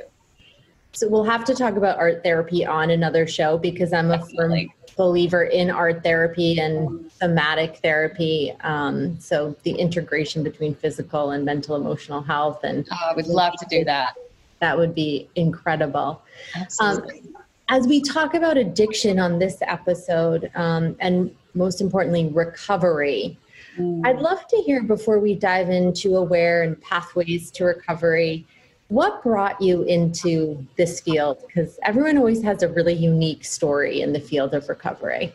So 0.93 1.09
we'll 1.09 1.25
have 1.25 1.45
to 1.47 1.57
talk 1.57 1.75
about 1.75 1.99
art 1.99 2.23
therapy 2.23 2.65
on 2.65 2.91
another 2.91 3.27
show 3.27 3.59
because 3.59 3.93
I'm 3.93 4.13
a 4.13 4.25
firm 4.27 4.69
believer 4.97 5.45
in 5.45 5.71
art 5.71 6.03
therapy 6.03 6.59
and 6.59 7.11
somatic 7.13 7.79
therapy. 7.79 8.55
Um, 8.61 9.19
so 9.21 9.57
the 9.63 9.73
integration 9.73 10.43
between 10.43 10.75
physical 10.75 11.31
and 11.31 11.45
mental 11.45 11.77
emotional 11.77 12.23
health 12.23 12.65
and 12.65 12.87
oh, 12.91 13.11
I 13.11 13.15
would 13.15 13.27
love 13.27 13.55
to 13.59 13.67
do 13.69 13.85
that. 13.85 14.15
That 14.61 14.79
would 14.79 14.95
be 14.95 15.29
incredible. 15.35 16.23
Absolutely. 16.55 17.21
Um, 17.21 17.45
as 17.69 17.87
we 17.87 18.01
talk 18.01 18.35
about 18.35 18.57
addiction 18.57 19.19
on 19.19 19.39
this 19.39 19.59
episode, 19.63 20.51
um, 20.55 20.97
and 21.01 21.35
most 21.55 21.81
importantly, 21.81 22.29
recovery, 22.29 23.39
mm. 23.79 24.07
I'd 24.07 24.19
love 24.19 24.47
to 24.49 24.57
hear 24.57 24.83
before 24.83 25.19
we 25.19 25.35
dive 25.35 25.71
into 25.71 26.17
aware 26.17 26.63
and 26.63 26.81
pathways 26.83 27.51
to 27.53 27.65
recovery 27.65 28.47
what 28.95 29.25
brought 29.25 29.61
you 29.61 29.83
into 29.83 30.65
this 30.77 31.01
field? 31.01 31.43
Because 31.45 31.81
everyone 31.83 32.17
always 32.17 32.41
has 32.45 32.63
a 32.63 32.69
really 32.69 32.95
unique 32.95 33.45
story 33.45 34.03
in 34.03 34.13
the 34.13 34.21
field 34.21 34.55
of 34.55 34.69
recovery. 34.69 35.35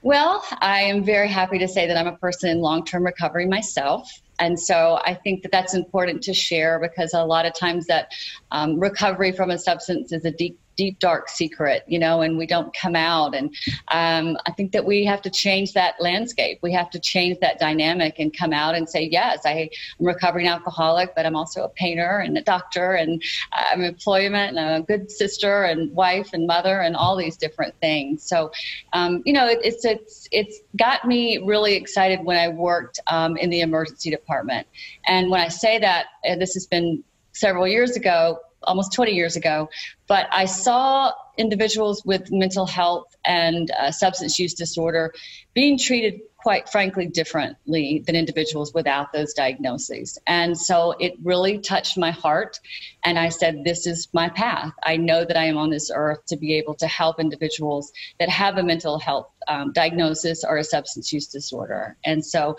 Well, 0.00 0.42
I 0.62 0.80
am 0.80 1.04
very 1.04 1.28
happy 1.28 1.58
to 1.58 1.68
say 1.68 1.86
that 1.86 1.98
I'm 1.98 2.06
a 2.06 2.16
person 2.16 2.48
in 2.48 2.60
long 2.60 2.86
term 2.86 3.04
recovery 3.04 3.44
myself. 3.44 4.10
And 4.38 4.58
so 4.58 4.98
I 5.04 5.12
think 5.12 5.42
that 5.42 5.52
that's 5.52 5.74
important 5.74 6.22
to 6.22 6.32
share 6.32 6.78
because 6.78 7.12
a 7.12 7.22
lot 7.22 7.44
of 7.44 7.54
times 7.54 7.86
that 7.86 8.12
um, 8.50 8.80
recovery 8.80 9.30
from 9.30 9.50
a 9.50 9.58
substance 9.58 10.10
is 10.10 10.24
a 10.24 10.30
deep 10.30 10.58
deep 10.76 10.98
dark 10.98 11.28
secret 11.28 11.84
you 11.86 11.98
know 11.98 12.22
and 12.22 12.38
we 12.38 12.46
don't 12.46 12.74
come 12.74 12.96
out. 12.96 13.34
And 13.34 13.54
um, 13.88 14.36
i 14.46 14.52
think 14.52 14.72
that 14.72 14.84
we 14.84 15.04
have 15.04 15.22
to 15.22 15.30
change 15.30 15.72
that 15.72 15.94
landscape. 16.00 16.58
We 16.62 16.72
have 16.72 16.90
to 16.90 17.00
change 17.00 17.38
that 17.40 17.58
dynamic 17.58 18.18
and 18.18 18.36
come 18.36 18.52
out 18.52 18.74
and 18.74 18.88
say 18.88 19.08
yes 19.10 19.40
i 19.44 19.52
am 19.52 19.68
recovering 19.98 20.48
alcoholic 20.48 21.14
but 21.14 21.26
i'm 21.26 21.36
also 21.36 21.64
a 21.64 21.68
painter 21.68 22.18
and 22.18 22.36
a 22.36 22.42
doctor 22.42 22.92
and 22.92 23.22
i'm 23.52 23.82
employment 23.82 24.56
and 24.58 24.82
a 24.82 24.86
good 24.86 25.10
sister 25.10 25.64
and 25.64 25.92
wife 25.92 26.30
and 26.32 26.46
mother 26.46 26.80
and 26.80 26.96
all 26.96 27.16
these 27.16 27.36
different 27.36 27.74
things. 27.80 28.22
So 28.22 28.52
um, 28.92 29.22
you 29.24 29.32
know 29.32 29.46
it, 29.46 29.58
it's 29.62 29.84
it's 29.84 30.28
it's 30.32 30.60
got 30.76 31.06
me 31.06 31.38
really 31.38 31.74
excited 31.74 32.24
when 32.24 32.36
i 32.36 32.48
worked 32.48 33.00
um, 33.08 33.36
in 33.36 33.50
the 33.50 33.60
emergency 33.60 34.10
department. 34.10 34.66
And 35.06 35.30
when 35.30 35.40
i 35.40 35.48
say 35.48 35.78
that 35.78 36.06
this 36.38 36.54
has 36.54 36.66
been 36.66 37.02
several 37.32 37.66
years 37.66 37.96
ago 37.96 38.38
almost 38.66 38.92
20 38.92 39.12
years 39.12 39.36
ago, 39.36 39.68
but 40.06 40.26
I 40.30 40.46
saw 40.46 41.12
individuals 41.36 42.04
with 42.04 42.30
mental 42.30 42.66
health 42.66 43.14
and 43.24 43.70
uh, 43.70 43.90
substance 43.90 44.38
use 44.38 44.54
disorder 44.54 45.12
being 45.54 45.78
treated 45.78 46.20
quite 46.36 46.68
frankly 46.68 47.06
differently 47.06 48.04
than 48.06 48.14
individuals 48.14 48.72
without 48.72 49.12
those 49.12 49.34
diagnoses. 49.34 50.16
And 50.26 50.56
so 50.56 50.92
it 50.92 51.14
really 51.24 51.58
touched 51.58 51.98
my 51.98 52.12
heart. 52.12 52.60
And 53.04 53.18
I 53.18 53.30
said, 53.30 53.64
This 53.64 53.86
is 53.86 54.08
my 54.12 54.28
path. 54.28 54.72
I 54.84 54.96
know 54.96 55.24
that 55.24 55.36
I 55.36 55.46
am 55.46 55.56
on 55.56 55.70
this 55.70 55.90
earth 55.92 56.24
to 56.26 56.36
be 56.36 56.54
able 56.54 56.74
to 56.74 56.86
help 56.86 57.18
individuals 57.18 57.92
that 58.20 58.28
have 58.28 58.58
a 58.58 58.62
mental 58.62 58.98
health 58.98 59.28
um, 59.48 59.72
diagnosis 59.72 60.44
or 60.44 60.56
a 60.58 60.64
substance 60.64 61.12
use 61.12 61.26
disorder. 61.26 61.96
And 62.04 62.24
so 62.24 62.56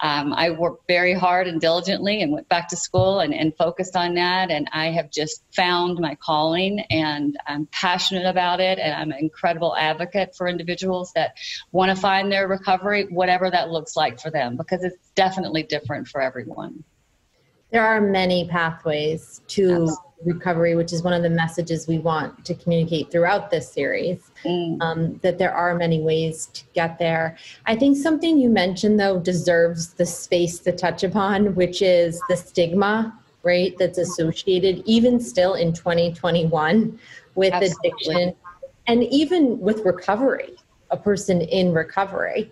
um, 0.00 0.32
I 0.32 0.50
worked 0.50 0.86
very 0.86 1.14
hard 1.14 1.46
and 1.46 1.60
diligently 1.60 2.22
and 2.22 2.32
went 2.32 2.48
back 2.48 2.68
to 2.68 2.76
school 2.76 3.20
and, 3.20 3.34
and 3.34 3.56
focused 3.56 3.96
on 3.96 4.14
that. 4.14 4.50
And 4.50 4.68
I 4.72 4.86
have 4.86 5.10
just 5.10 5.42
found 5.54 5.98
my 5.98 6.14
calling 6.14 6.80
and 6.90 7.36
I'm 7.46 7.66
passionate 7.66 8.26
about 8.26 8.60
it. 8.60 8.78
And 8.78 8.94
I'm 8.94 9.10
an 9.12 9.18
incredible 9.18 9.76
advocate 9.76 10.34
for 10.36 10.48
individuals 10.48 11.12
that 11.14 11.36
want 11.72 11.90
to 11.90 11.96
find 11.96 12.30
their 12.30 12.48
recovery, 12.48 13.06
whatever 13.10 13.50
that 13.50 13.70
looks 13.70 13.96
like 13.96 14.20
for 14.20 14.30
them, 14.30 14.56
because 14.56 14.84
it's 14.84 15.10
definitely 15.14 15.62
different 15.62 16.08
for 16.08 16.20
everyone. 16.20 16.84
There 17.70 17.84
are 17.84 18.00
many 18.00 18.48
pathways 18.48 19.42
to 19.48 19.82
Absolutely 19.82 20.07
recovery, 20.24 20.74
which 20.74 20.92
is 20.92 21.02
one 21.02 21.12
of 21.12 21.22
the 21.22 21.30
messages 21.30 21.86
we 21.86 21.98
want 21.98 22.44
to 22.44 22.54
communicate 22.54 23.10
throughout 23.10 23.50
this 23.50 23.70
series, 23.70 24.30
mm. 24.44 24.80
um, 24.80 25.18
that 25.22 25.38
there 25.38 25.52
are 25.52 25.74
many 25.74 26.00
ways 26.00 26.46
to 26.46 26.64
get 26.74 26.98
there. 26.98 27.36
I 27.66 27.76
think 27.76 27.96
something 27.96 28.38
you 28.38 28.50
mentioned, 28.50 28.98
though, 28.98 29.20
deserves 29.20 29.94
the 29.94 30.06
space 30.06 30.58
to 30.60 30.72
touch 30.72 31.04
upon, 31.04 31.54
which 31.54 31.82
is 31.82 32.20
the 32.28 32.36
stigma, 32.36 33.16
right, 33.42 33.74
that's 33.78 33.98
associated 33.98 34.82
even 34.84 35.20
still 35.20 35.54
in 35.54 35.72
2021 35.72 36.98
with 37.34 37.52
Absolutely. 37.52 37.90
addiction 37.90 38.34
and 38.88 39.04
even 39.04 39.60
with 39.60 39.84
recovery, 39.84 40.56
a 40.90 40.96
person 40.96 41.42
in 41.42 41.72
recovery. 41.72 42.50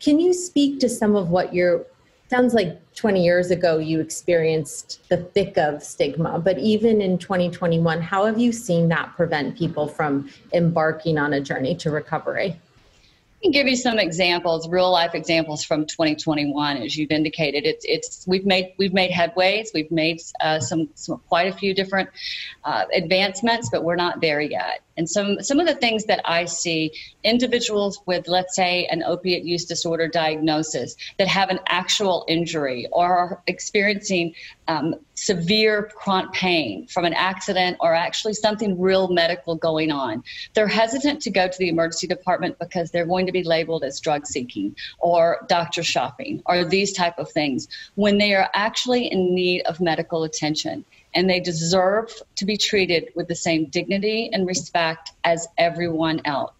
Can 0.00 0.20
you 0.20 0.34
speak 0.34 0.80
to 0.80 0.88
some 0.88 1.16
of 1.16 1.30
what 1.30 1.54
you're 1.54 1.86
sounds 2.28 2.54
like 2.54 2.80
20 2.94 3.24
years 3.24 3.50
ago 3.50 3.78
you 3.78 4.00
experienced 4.00 5.08
the 5.08 5.16
thick 5.16 5.56
of 5.58 5.82
stigma 5.82 6.38
but 6.38 6.58
even 6.58 7.00
in 7.00 7.18
2021 7.18 8.00
how 8.00 8.24
have 8.24 8.38
you 8.38 8.52
seen 8.52 8.88
that 8.88 9.14
prevent 9.16 9.56
people 9.56 9.86
from 9.86 10.28
embarking 10.52 11.18
on 11.18 11.34
a 11.34 11.40
journey 11.40 11.74
to 11.74 11.90
recovery 11.90 12.58
I 13.38 13.42
can 13.42 13.50
give 13.50 13.66
you 13.66 13.76
some 13.76 13.98
examples, 13.98 14.66
real 14.66 14.90
life 14.90 15.14
examples 15.14 15.62
from 15.62 15.84
2021. 15.84 16.78
As 16.78 16.96
you've 16.96 17.10
indicated, 17.10 17.66
it's 17.66 17.84
it's 17.84 18.26
we've 18.26 18.46
made 18.46 18.72
we've 18.78 18.94
made 18.94 19.10
headways, 19.10 19.68
we've 19.74 19.90
made 19.90 20.22
uh, 20.40 20.58
some, 20.58 20.88
some 20.94 21.20
quite 21.28 21.52
a 21.52 21.52
few 21.52 21.74
different 21.74 22.08
uh, 22.64 22.86
advancements, 22.94 23.68
but 23.70 23.84
we're 23.84 23.94
not 23.94 24.22
there 24.22 24.40
yet. 24.40 24.80
And 24.96 25.08
some, 25.08 25.42
some 25.42 25.60
of 25.60 25.66
the 25.66 25.74
things 25.74 26.04
that 26.04 26.20
I 26.24 26.44
see 26.44 26.92
individuals 27.22 28.00
with, 28.06 28.28
let's 28.28 28.54
say, 28.54 28.86
an 28.86 29.02
opiate 29.02 29.44
use 29.44 29.64
disorder 29.64 30.08
diagnosis 30.08 30.96
that 31.18 31.28
have 31.28 31.50
an 31.50 31.60
actual 31.68 32.24
injury 32.28 32.86
or 32.92 33.16
are 33.16 33.42
experiencing 33.46 34.34
um, 34.68 34.94
severe 35.14 35.90
chronic 35.94 36.32
pain 36.32 36.86
from 36.86 37.04
an 37.04 37.14
accident 37.14 37.76
or 37.80 37.94
actually 37.94 38.34
something 38.34 38.78
real 38.80 39.08
medical 39.08 39.54
going 39.54 39.90
on. 39.90 40.22
They're 40.54 40.68
hesitant 40.68 41.22
to 41.22 41.30
go 41.30 41.48
to 41.48 41.58
the 41.58 41.68
emergency 41.68 42.06
department 42.06 42.58
because 42.58 42.90
they're 42.90 43.06
going 43.06 43.26
to 43.26 43.32
be 43.32 43.42
labeled 43.42 43.84
as 43.84 44.00
drug 44.00 44.26
seeking 44.26 44.76
or 44.98 45.44
doctor 45.48 45.82
shopping 45.82 46.42
or 46.46 46.64
these 46.64 46.92
type 46.92 47.18
of 47.18 47.30
things 47.30 47.68
when 47.94 48.18
they 48.18 48.34
are 48.34 48.50
actually 48.54 49.06
in 49.06 49.34
need 49.34 49.62
of 49.62 49.80
medical 49.80 50.24
attention 50.24 50.84
and 51.16 51.28
they 51.28 51.40
deserve 51.40 52.12
to 52.36 52.44
be 52.44 52.56
treated 52.58 53.08
with 53.16 53.26
the 53.26 53.34
same 53.34 53.64
dignity 53.70 54.30
and 54.32 54.46
respect 54.46 55.12
as 55.24 55.48
everyone 55.58 56.20
else. 56.26 56.52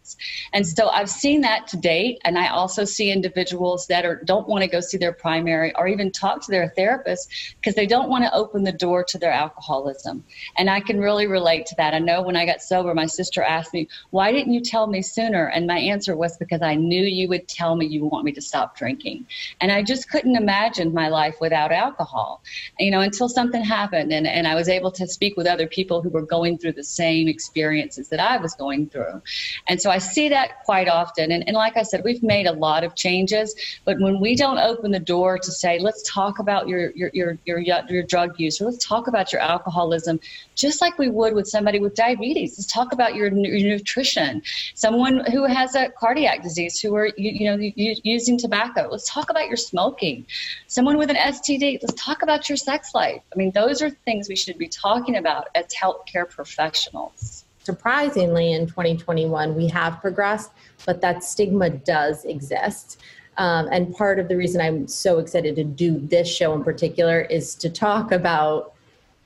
And 0.52 0.66
so 0.66 0.88
I've 0.88 1.10
seen 1.10 1.40
that 1.42 1.66
to 1.68 1.76
date, 1.76 2.20
and 2.24 2.38
I 2.38 2.48
also 2.48 2.84
see 2.84 3.10
individuals 3.10 3.86
that 3.88 4.04
are, 4.04 4.22
don't 4.24 4.48
want 4.48 4.62
to 4.62 4.68
go 4.68 4.80
see 4.80 4.98
their 4.98 5.12
primary 5.12 5.74
or 5.76 5.88
even 5.88 6.12
talk 6.12 6.44
to 6.44 6.50
their 6.50 6.68
therapist 6.70 7.30
because 7.56 7.74
they 7.74 7.86
don't 7.86 8.08
want 8.08 8.24
to 8.24 8.34
open 8.34 8.64
the 8.64 8.72
door 8.72 9.04
to 9.04 9.18
their 9.18 9.32
alcoholism. 9.32 10.24
And 10.58 10.70
I 10.70 10.80
can 10.80 11.00
really 11.00 11.26
relate 11.26 11.66
to 11.66 11.74
that. 11.76 11.94
I 11.94 11.98
know 11.98 12.22
when 12.22 12.36
I 12.36 12.46
got 12.46 12.62
sober, 12.62 12.94
my 12.94 13.06
sister 13.06 13.42
asked 13.42 13.72
me, 13.72 13.88
Why 14.10 14.32
didn't 14.32 14.52
you 14.52 14.60
tell 14.60 14.86
me 14.86 15.02
sooner? 15.02 15.46
And 15.46 15.66
my 15.66 15.78
answer 15.78 16.16
was 16.16 16.36
because 16.36 16.62
I 16.62 16.74
knew 16.74 17.02
you 17.02 17.28
would 17.28 17.48
tell 17.48 17.76
me 17.76 17.86
you 17.86 18.04
want 18.04 18.24
me 18.24 18.32
to 18.32 18.40
stop 18.40 18.76
drinking. 18.76 19.26
And 19.60 19.72
I 19.72 19.82
just 19.82 20.10
couldn't 20.10 20.36
imagine 20.36 20.92
my 20.92 21.08
life 21.08 21.36
without 21.40 21.72
alcohol, 21.72 22.42
you 22.78 22.90
know, 22.90 23.00
until 23.00 23.28
something 23.28 23.62
happened 23.62 24.12
and, 24.12 24.26
and 24.26 24.46
I 24.46 24.54
was 24.54 24.68
able 24.68 24.90
to 24.92 25.06
speak 25.06 25.36
with 25.36 25.46
other 25.46 25.66
people 25.66 26.02
who 26.02 26.10
were 26.10 26.22
going 26.22 26.58
through 26.58 26.72
the 26.72 26.84
same 26.84 27.28
experiences 27.28 28.08
that 28.08 28.20
I 28.20 28.36
was 28.36 28.54
going 28.54 28.88
through. 28.88 29.22
And 29.68 29.80
so 29.80 29.90
I 29.90 29.95
see 29.98 30.28
that 30.28 30.64
quite 30.64 30.88
often. 30.88 31.30
And, 31.30 31.46
and 31.46 31.56
like 31.56 31.76
I 31.76 31.82
said, 31.82 32.02
we've 32.04 32.22
made 32.22 32.46
a 32.46 32.52
lot 32.52 32.84
of 32.84 32.94
changes, 32.94 33.54
but 33.84 33.98
when 34.00 34.20
we 34.20 34.34
don't 34.34 34.58
open 34.58 34.90
the 34.90 35.00
door 35.00 35.38
to 35.38 35.52
say, 35.52 35.78
let's 35.78 36.02
talk 36.02 36.38
about 36.38 36.68
your, 36.68 36.90
your, 36.94 37.10
your, 37.12 37.38
your, 37.44 37.60
your 37.60 38.02
drug 38.02 38.38
use, 38.38 38.60
or 38.60 38.66
let's 38.66 38.84
talk 38.84 39.06
about 39.06 39.32
your 39.32 39.40
alcoholism, 39.40 40.20
just 40.54 40.80
like 40.80 40.98
we 40.98 41.08
would 41.08 41.34
with 41.34 41.46
somebody 41.46 41.78
with 41.78 41.94
diabetes, 41.94 42.58
let's 42.58 42.70
talk 42.72 42.92
about 42.92 43.14
your, 43.14 43.28
your 43.28 43.68
nutrition, 43.76 44.42
someone 44.74 45.24
who 45.30 45.44
has 45.44 45.74
a 45.74 45.88
cardiac 45.90 46.42
disease, 46.42 46.80
who 46.80 46.94
are, 46.94 47.06
you, 47.16 47.30
you 47.30 47.44
know, 47.44 47.56
using 47.76 48.38
tobacco, 48.38 48.88
let's 48.90 49.10
talk 49.10 49.30
about 49.30 49.46
your 49.48 49.56
smoking, 49.56 50.26
someone 50.66 50.98
with 50.98 51.10
an 51.10 51.16
STD, 51.16 51.78
let's 51.82 51.94
talk 52.02 52.22
about 52.22 52.48
your 52.48 52.56
sex 52.56 52.94
life. 52.94 53.22
I 53.32 53.36
mean, 53.36 53.52
those 53.52 53.80
are 53.82 53.90
things 53.90 54.28
we 54.28 54.36
should 54.36 54.58
be 54.58 54.68
talking 54.68 55.16
about 55.16 55.48
as 55.54 55.66
healthcare 55.74 56.28
professionals 56.28 57.45
surprisingly 57.66 58.52
in 58.52 58.66
2021 58.66 59.54
we 59.56 59.66
have 59.66 60.00
progressed 60.00 60.52
but 60.86 61.00
that 61.00 61.24
stigma 61.24 61.68
does 61.68 62.24
exist 62.24 63.00
um, 63.38 63.68
and 63.72 63.92
part 63.94 64.20
of 64.20 64.28
the 64.28 64.36
reason 64.36 64.60
i'm 64.60 64.86
so 64.86 65.18
excited 65.18 65.56
to 65.56 65.64
do 65.64 65.98
this 65.98 66.28
show 66.28 66.54
in 66.54 66.62
particular 66.62 67.22
is 67.22 67.56
to 67.56 67.68
talk 67.68 68.12
about 68.12 68.74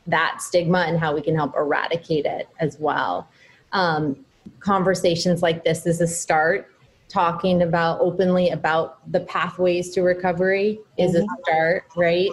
that 0.06 0.40
stigma 0.40 0.80
and 0.88 0.98
how 0.98 1.14
we 1.14 1.20
can 1.20 1.36
help 1.36 1.54
eradicate 1.54 2.24
it 2.24 2.48
as 2.60 2.78
well 2.80 3.28
um, 3.72 4.16
conversations 4.60 5.42
like 5.42 5.62
this 5.62 5.84
is 5.84 6.00
a 6.00 6.06
start 6.06 6.66
talking 7.10 7.62
about 7.62 8.00
openly 8.00 8.50
about 8.50 8.98
the 9.12 9.20
pathways 9.20 9.90
to 9.90 10.00
recovery 10.02 10.78
is 10.96 11.14
mm-hmm. 11.14 11.24
a 11.24 11.42
start, 11.42 11.84
right? 11.96 12.30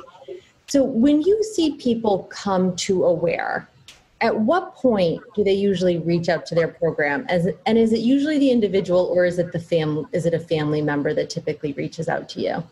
So 0.68 0.84
when 0.84 1.22
you 1.22 1.44
see 1.44 1.76
people 1.78 2.24
come 2.30 2.76
to 2.78 3.06
aware, 3.06 3.68
at 4.22 4.40
what 4.40 4.76
point 4.76 5.22
do 5.36 5.44
they 5.44 5.54
usually 5.54 6.00
reach 6.00 6.30
out 6.30 6.46
to 6.48 6.56
their 6.56 6.68
program? 6.68 7.26
As 7.30 7.48
and 7.66 7.78
is 7.78 7.94
it 7.94 8.00
usually 8.00 8.40
the 8.40 8.50
individual 8.50 9.06
or 9.06 9.26
is 9.26 9.40
it 9.40 9.52
the 9.52 9.60
family 9.60 10.06
is 10.12 10.26
it 10.26 10.34
a 10.34 10.40
family 10.40 10.82
member 10.82 11.14
that 11.14 11.30
typically 11.30 11.74
reaches 11.74 12.10
out 12.10 12.28
to 12.30 12.42
you? 12.42 12.64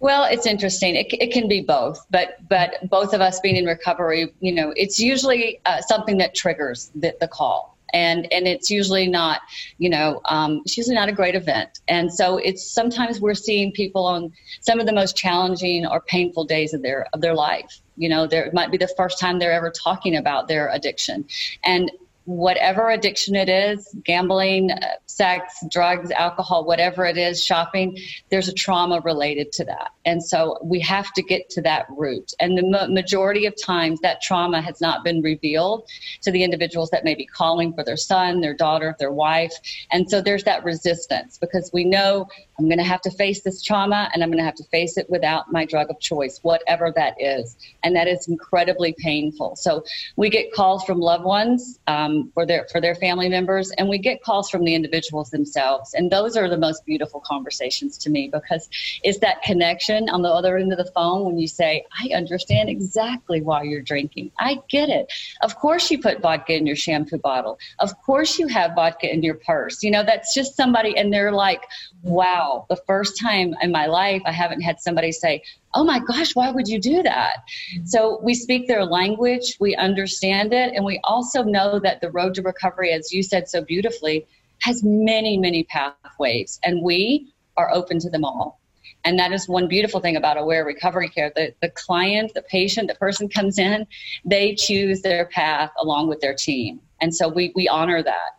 Well, 0.00 0.24
it's 0.24 0.46
interesting. 0.46 0.96
It, 0.96 1.06
it 1.12 1.32
can 1.32 1.48
be 1.48 1.60
both, 1.60 2.04
but 2.10 2.36
but 2.48 2.88
both 2.90 3.14
of 3.14 3.20
us 3.20 3.40
being 3.40 3.56
in 3.56 3.64
recovery, 3.66 4.32
you 4.40 4.52
know, 4.52 4.72
it's 4.76 4.98
usually 4.98 5.60
uh, 5.66 5.80
something 5.80 6.18
that 6.18 6.34
triggers 6.34 6.90
the, 6.94 7.14
the 7.20 7.28
call 7.28 7.73
and 7.94 8.30
and 8.32 8.46
it's 8.46 8.68
usually 8.68 9.06
not 9.06 9.40
you 9.78 9.88
know 9.88 10.20
um, 10.26 10.60
it's 10.64 10.76
usually 10.76 10.96
not 10.96 11.08
a 11.08 11.12
great 11.12 11.34
event. 11.34 11.80
And 11.88 12.12
so 12.12 12.36
it's 12.38 12.70
sometimes 12.70 13.20
we're 13.20 13.34
seeing 13.34 13.72
people 13.72 14.04
on 14.04 14.32
some 14.60 14.80
of 14.80 14.86
the 14.86 14.92
most 14.92 15.16
challenging 15.16 15.86
or 15.86 16.00
painful 16.00 16.44
days 16.44 16.74
of 16.74 16.82
their 16.82 17.06
of 17.14 17.22
their 17.22 17.34
life. 17.34 17.80
You 17.96 18.08
know 18.08 18.26
there 18.26 18.50
might 18.52 18.70
be 18.70 18.76
the 18.76 18.92
first 18.96 19.18
time 19.18 19.38
they're 19.38 19.52
ever 19.52 19.70
talking 19.70 20.16
about 20.16 20.48
their 20.48 20.68
addiction. 20.70 21.24
And 21.64 21.90
whatever 22.24 22.90
addiction 22.90 23.34
it 23.34 23.48
is 23.48 23.94
gambling, 24.04 24.70
uh, 24.70 24.86
sex, 25.06 25.62
drugs, 25.70 26.10
alcohol, 26.10 26.64
whatever 26.64 27.04
it 27.04 27.18
is, 27.18 27.44
shopping 27.44 27.96
there's 28.30 28.48
a 28.48 28.52
trauma 28.52 29.00
related 29.00 29.52
to 29.52 29.64
that. 29.64 29.90
And 30.04 30.22
so 30.22 30.58
we 30.62 30.80
have 30.80 31.12
to 31.12 31.22
get 31.22 31.50
to 31.50 31.62
that 31.62 31.86
root. 31.90 32.32
And 32.40 32.56
the 32.56 32.62
ma- 32.62 32.86
majority 32.86 33.46
of 33.46 33.54
times 33.62 34.00
that 34.00 34.22
trauma 34.22 34.60
has 34.60 34.80
not 34.80 35.04
been 35.04 35.22
revealed 35.22 35.88
to 36.22 36.30
the 36.30 36.42
individuals 36.42 36.90
that 36.90 37.04
may 37.04 37.14
be 37.14 37.26
calling 37.26 37.72
for 37.72 37.84
their 37.84 37.96
son, 37.96 38.40
their 38.40 38.54
daughter, 38.54 38.96
their 38.98 39.12
wife. 39.12 39.52
And 39.92 40.08
so 40.08 40.20
there's 40.20 40.44
that 40.44 40.64
resistance 40.64 41.38
because 41.38 41.70
we 41.72 41.84
know 41.84 42.28
I'm 42.58 42.66
going 42.66 42.78
to 42.78 42.84
have 42.84 43.00
to 43.02 43.10
face 43.10 43.42
this 43.42 43.62
trauma 43.62 44.10
and 44.12 44.22
I'm 44.22 44.30
going 44.30 44.38
to 44.38 44.44
have 44.44 44.54
to 44.56 44.64
face 44.64 44.96
it 44.96 45.08
without 45.10 45.50
my 45.50 45.64
drug 45.64 45.90
of 45.90 45.98
choice, 45.98 46.38
whatever 46.42 46.92
that 46.94 47.14
is. 47.20 47.56
And 47.82 47.96
that 47.96 48.06
is 48.06 48.28
incredibly 48.28 48.94
painful. 48.98 49.56
So 49.56 49.84
we 50.16 50.30
get 50.30 50.52
calls 50.52 50.84
from 50.84 51.00
loved 51.00 51.24
ones 51.24 51.80
um, 51.86 52.30
for 52.34 52.46
their 52.46 52.66
for 52.70 52.80
their 52.80 52.94
family 52.94 53.28
members, 53.28 53.70
and 53.72 53.88
we 53.88 53.98
get 53.98 54.22
calls 54.22 54.50
from 54.50 54.64
the 54.64 54.74
individuals 54.74 55.30
themselves. 55.30 55.94
And 55.94 56.10
those 56.10 56.36
are 56.36 56.48
the 56.48 56.56
most 56.56 56.84
beautiful 56.84 57.20
conversations 57.20 57.98
to 57.98 58.10
me 58.10 58.28
because 58.32 58.68
it's 59.02 59.18
that 59.18 59.42
connection 59.42 60.08
on 60.08 60.22
the 60.22 60.28
other 60.28 60.56
end 60.56 60.72
of 60.72 60.78
the 60.78 60.90
phone 60.92 61.24
when 61.24 61.38
you 61.38 61.48
say, 61.48 61.84
I 62.00 62.14
understand 62.14 62.68
exactly 62.68 63.40
why 63.40 63.62
you're 63.62 63.82
drinking. 63.82 64.30
I 64.38 64.58
get 64.68 64.88
it. 64.88 65.12
Of 65.42 65.56
course 65.56 65.90
you 65.90 66.00
put 66.00 66.20
vodka 66.20 66.54
in 66.54 66.66
your 66.66 66.76
shampoo 66.76 67.18
bottle. 67.18 67.58
Of 67.80 68.00
course 68.02 68.38
you 68.38 68.46
have 68.48 68.74
vodka 68.74 69.12
in 69.12 69.22
your 69.22 69.34
purse. 69.34 69.82
You 69.82 69.90
know, 69.90 70.04
that's 70.04 70.34
just 70.34 70.56
somebody 70.56 70.96
and 70.96 71.12
they're 71.12 71.32
like, 71.32 71.64
wow 72.02 72.43
wow, 72.44 72.66
the 72.68 72.76
first 72.86 73.20
time 73.20 73.54
in 73.60 73.72
my 73.72 73.86
life 73.86 74.22
I 74.24 74.32
haven't 74.32 74.60
had 74.60 74.80
somebody 74.80 75.12
say, 75.12 75.42
oh 75.74 75.84
my 75.84 75.98
gosh, 75.98 76.34
why 76.34 76.50
would 76.50 76.68
you 76.68 76.80
do 76.80 77.02
that? 77.02 77.36
Mm-hmm. 77.74 77.86
So 77.86 78.20
we 78.22 78.34
speak 78.34 78.66
their 78.68 78.84
language, 78.84 79.56
we 79.60 79.74
understand 79.76 80.52
it, 80.52 80.72
and 80.74 80.84
we 80.84 81.00
also 81.04 81.42
know 81.42 81.78
that 81.80 82.00
the 82.00 82.10
road 82.10 82.34
to 82.34 82.42
recovery, 82.42 82.92
as 82.92 83.12
you 83.12 83.22
said 83.22 83.48
so 83.48 83.62
beautifully, 83.62 84.26
has 84.60 84.82
many, 84.84 85.36
many 85.36 85.64
pathways, 85.64 86.60
and 86.62 86.82
we 86.82 87.32
are 87.56 87.72
open 87.72 87.98
to 88.00 88.10
them 88.10 88.24
all. 88.24 88.60
And 89.06 89.18
that 89.18 89.32
is 89.32 89.46
one 89.48 89.68
beautiful 89.68 90.00
thing 90.00 90.16
about 90.16 90.38
Aware 90.38 90.64
Recovery 90.64 91.10
Care. 91.10 91.30
The, 91.36 91.54
the 91.60 91.68
client, 91.68 92.32
the 92.32 92.40
patient, 92.40 92.88
the 92.88 92.94
person 92.94 93.28
comes 93.28 93.58
in, 93.58 93.86
they 94.24 94.54
choose 94.54 95.02
their 95.02 95.26
path 95.26 95.70
along 95.78 96.08
with 96.08 96.20
their 96.20 96.34
team. 96.34 96.80
And 97.02 97.14
so 97.14 97.28
we, 97.28 97.52
we 97.54 97.68
honor 97.68 98.02
that. 98.02 98.38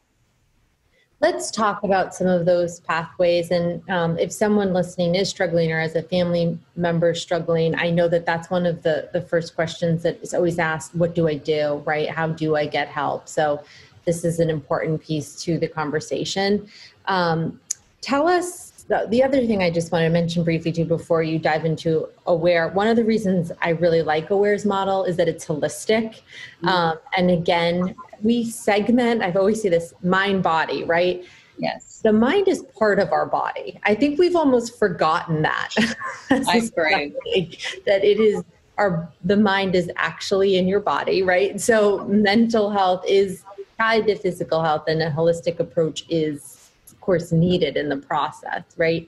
Let's 1.21 1.49
talk 1.49 1.83
about 1.83 2.13
some 2.13 2.27
of 2.27 2.45
those 2.45 2.81
pathways. 2.81 3.49
And 3.49 3.87
um, 3.89 4.17
if 4.19 4.31
someone 4.31 4.73
listening 4.73 5.15
is 5.15 5.29
struggling 5.29 5.71
or 5.71 5.79
as 5.79 5.95
a 5.95 6.03
family 6.03 6.57
member 6.75 7.13
struggling, 7.13 7.73
I 7.75 7.89
know 7.89 8.07
that 8.09 8.25
that's 8.25 8.49
one 8.49 8.65
of 8.65 8.83
the, 8.83 9.09
the 9.13 9.21
first 9.21 9.55
questions 9.55 10.03
that 10.03 10.21
is 10.21 10.33
always 10.33 10.59
asked 10.59 10.93
what 10.93 11.15
do 11.15 11.27
I 11.27 11.35
do, 11.35 11.81
right? 11.85 12.09
How 12.09 12.27
do 12.27 12.55
I 12.55 12.67
get 12.67 12.89
help? 12.89 13.27
So, 13.29 13.63
this 14.05 14.23
is 14.23 14.39
an 14.39 14.51
important 14.51 15.01
piece 15.01 15.41
to 15.43 15.57
the 15.57 15.67
conversation. 15.67 16.67
Um, 17.07 17.59
tell 18.01 18.27
us 18.27 18.75
the, 18.87 19.07
the 19.09 19.23
other 19.23 19.45
thing 19.45 19.63
I 19.63 19.71
just 19.71 19.91
want 19.91 20.03
to 20.03 20.09
mention 20.09 20.43
briefly 20.43 20.71
too 20.71 20.85
before 20.85 21.23
you 21.23 21.39
dive 21.39 21.65
into 21.65 22.07
Aware. 22.27 22.69
One 22.69 22.87
of 22.87 22.95
the 22.95 23.03
reasons 23.03 23.51
I 23.61 23.69
really 23.69 24.03
like 24.03 24.29
Aware's 24.29 24.65
model 24.65 25.03
is 25.05 25.17
that 25.17 25.27
it's 25.27 25.45
holistic. 25.45 26.21
Mm-hmm. 26.61 26.67
Um, 26.67 26.99
and 27.17 27.31
again, 27.31 27.95
we 28.23 28.45
segment, 28.45 29.21
I've 29.21 29.37
always 29.37 29.61
see 29.61 29.69
this 29.69 29.93
mind 30.03 30.43
body, 30.43 30.83
right? 30.83 31.23
Yes. 31.57 32.01
The 32.03 32.13
mind 32.13 32.47
is 32.47 32.63
part 32.77 32.99
of 32.99 33.11
our 33.11 33.25
body. 33.25 33.79
I 33.83 33.95
think 33.95 34.19
we've 34.19 34.35
almost 34.35 34.77
forgotten 34.77 35.41
that. 35.43 35.69
I 36.29 36.57
agree. 36.57 37.57
that 37.85 38.03
it 38.03 38.19
is 38.19 38.43
our 38.77 39.09
the 39.23 39.37
mind 39.37 39.73
is 39.73 39.89
actually 39.95 40.57
in 40.57 40.67
your 40.67 40.81
body, 40.81 41.23
right? 41.23 41.59
So 41.61 42.05
mental 42.05 42.69
health 42.69 43.03
is 43.07 43.43
tied 43.77 44.07
to 44.07 44.15
physical 44.15 44.61
health 44.61 44.83
and 44.87 45.01
a 45.01 45.09
holistic 45.09 45.59
approach 45.59 46.05
is 46.09 46.69
of 46.91 46.99
course 46.99 47.31
needed 47.31 47.77
in 47.77 47.89
the 47.89 47.97
process, 47.97 48.63
right? 48.77 49.07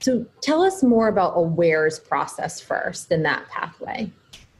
So 0.00 0.26
tell 0.40 0.62
us 0.62 0.82
more 0.82 1.08
about 1.08 1.34
Aware's 1.36 1.98
process 1.98 2.60
first 2.60 3.10
in 3.10 3.22
that 3.22 3.48
pathway. 3.48 4.10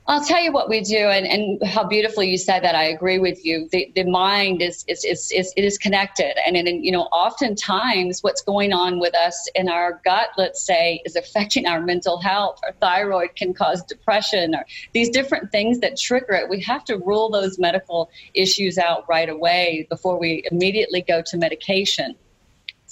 I'll 0.09 0.25
tell 0.25 0.41
you 0.41 0.53
what 0.53 0.69
we 0.69 0.83
do, 0.83 0.97
and, 0.97 1.27
and 1.27 1.67
how 1.67 1.83
beautifully 1.83 2.31
you 2.31 2.39
said 2.39 2.63
that. 2.63 2.77
I 2.77 2.85
agree 2.85 3.19
with 3.19 3.45
you. 3.45 3.69
The, 3.73 3.91
the 3.97 4.05
mind 4.05 4.63
is, 4.63 4.85
is, 4.87 5.05
is, 5.05 5.33
is 5.33 5.53
it 5.57 5.65
is 5.65 5.79
connected, 5.79 6.35
and 6.47 6.57
and 6.57 6.85
you 6.85 6.93
know, 6.93 7.05
oftentimes 7.05 8.23
what's 8.23 8.41
going 8.41 8.73
on 8.73 9.01
with 9.01 9.17
us 9.17 9.49
in 9.57 9.69
our 9.69 10.01
gut, 10.05 10.29
let's 10.39 10.65
say, 10.65 11.03
is 11.05 11.17
affecting 11.17 11.67
our 11.67 11.81
mental 11.81 12.21
health. 12.21 12.61
Our 12.65 12.73
thyroid 12.75 13.35
can 13.35 13.53
cause 13.53 13.83
depression, 13.83 14.55
or 14.55 14.65
these 14.93 15.11
different 15.11 15.51
things 15.51 15.81
that 15.81 15.99
trigger 15.99 16.35
it. 16.35 16.49
We 16.49 16.61
have 16.63 16.85
to 16.85 16.99
rule 16.99 17.29
those 17.29 17.59
medical 17.59 18.09
issues 18.33 18.79
out 18.79 19.05
right 19.09 19.29
away 19.29 19.89
before 19.91 20.21
we 20.21 20.47
immediately 20.53 21.03
go 21.03 21.21
to 21.27 21.37
medication 21.37 22.15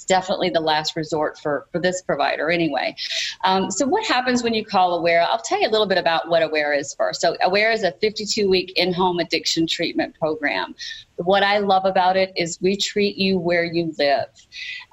definitely 0.05 0.49
the 0.49 0.59
last 0.59 0.95
resort 0.95 1.37
for, 1.39 1.67
for 1.71 1.79
this 1.79 2.01
provider 2.01 2.49
anyway. 2.49 2.95
Um, 3.43 3.71
so, 3.71 3.85
what 3.85 4.05
happens 4.05 4.43
when 4.43 4.53
you 4.53 4.65
call 4.65 4.97
Aware? 4.97 5.21
I'll 5.21 5.41
tell 5.41 5.61
you 5.61 5.67
a 5.67 5.71
little 5.71 5.87
bit 5.87 5.97
about 5.97 6.29
what 6.29 6.41
Aware 6.41 6.73
is 6.73 6.93
first. 6.93 7.21
So, 7.21 7.35
Aware 7.41 7.71
is 7.71 7.83
a 7.83 7.91
52 7.93 8.49
week 8.49 8.73
in 8.75 8.93
home 8.93 9.19
addiction 9.19 9.67
treatment 9.67 10.15
program. 10.17 10.75
What 11.17 11.43
I 11.43 11.59
love 11.59 11.85
about 11.85 12.17
it 12.17 12.33
is 12.35 12.59
we 12.61 12.75
treat 12.75 13.17
you 13.17 13.39
where 13.39 13.63
you 13.63 13.93
live. 13.97 14.27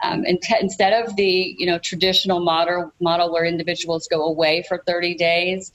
Um, 0.03 0.25
and 0.25 0.41
t- 0.41 0.55
instead 0.61 0.93
of 1.05 1.17
the 1.17 1.57
you 1.59 1.67
know 1.67 1.79
traditional 1.79 2.41
model 2.41 2.93
model 3.01 3.33
where 3.33 3.45
individuals 3.45 4.07
go 4.09 4.25
away 4.25 4.65
for 4.69 4.83
30 4.87 5.15
days, 5.15 5.73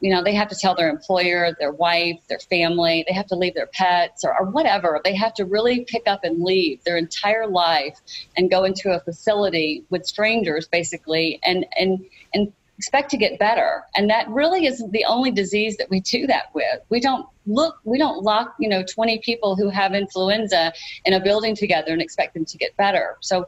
you 0.00 0.10
know 0.10 0.22
they 0.22 0.34
have 0.34 0.48
to 0.48 0.56
tell 0.56 0.74
their 0.74 0.88
employer, 0.88 1.56
their 1.58 1.72
wife, 1.72 2.18
their 2.28 2.38
family, 2.38 3.04
they 3.08 3.14
have 3.14 3.26
to 3.28 3.36
leave 3.36 3.54
their 3.54 3.66
pets 3.66 4.24
or, 4.24 4.38
or 4.38 4.46
whatever. 4.46 5.00
They 5.04 5.14
have 5.14 5.34
to 5.34 5.44
really 5.44 5.84
pick 5.84 6.06
up 6.06 6.24
and 6.24 6.42
leave 6.42 6.82
their 6.84 6.96
entire 6.96 7.46
life 7.46 7.98
and 8.36 8.50
go 8.50 8.64
into 8.64 8.90
a 8.90 9.00
facility 9.00 9.84
with 9.90 10.06
strangers, 10.06 10.68
basically, 10.68 11.40
and 11.42 11.66
and 11.76 12.04
and 12.34 12.52
expect 12.78 13.10
to 13.10 13.16
get 13.16 13.38
better. 13.38 13.84
And 13.96 14.10
that 14.10 14.28
really 14.28 14.66
isn't 14.66 14.92
the 14.92 15.04
only 15.06 15.30
disease 15.30 15.76
that 15.78 15.88
we 15.88 16.00
do 16.00 16.26
that 16.26 16.54
with. 16.54 16.80
We 16.90 17.00
don't 17.00 17.26
look, 17.46 17.78
we 17.84 17.98
don't 17.98 18.22
lock, 18.22 18.54
you 18.58 18.68
know, 18.68 18.82
20 18.82 19.18
people 19.20 19.56
who 19.56 19.68
have 19.68 19.94
influenza 19.94 20.72
in 21.04 21.14
a 21.14 21.20
building 21.20 21.54
together 21.54 21.92
and 21.92 22.02
expect 22.02 22.34
them 22.34 22.44
to 22.44 22.58
get 22.58 22.76
better. 22.76 23.16
So 23.20 23.46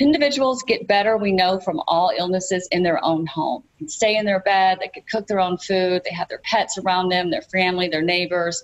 individuals 0.00 0.62
get 0.62 0.86
better, 0.86 1.16
we 1.16 1.32
know, 1.32 1.60
from 1.60 1.80
all 1.86 2.12
illnesses 2.16 2.68
in 2.70 2.82
their 2.82 3.02
own 3.04 3.26
home. 3.26 3.64
They 3.80 3.86
stay 3.86 4.16
in 4.16 4.24
their 4.24 4.40
bed, 4.40 4.78
they 4.80 4.88
can 4.88 5.02
cook 5.10 5.26
their 5.26 5.40
own 5.40 5.58
food, 5.58 6.02
they 6.04 6.14
have 6.14 6.28
their 6.28 6.40
pets 6.44 6.78
around 6.78 7.08
them, 7.08 7.30
their 7.30 7.42
family, 7.42 7.88
their 7.88 8.02
neighbors. 8.02 8.62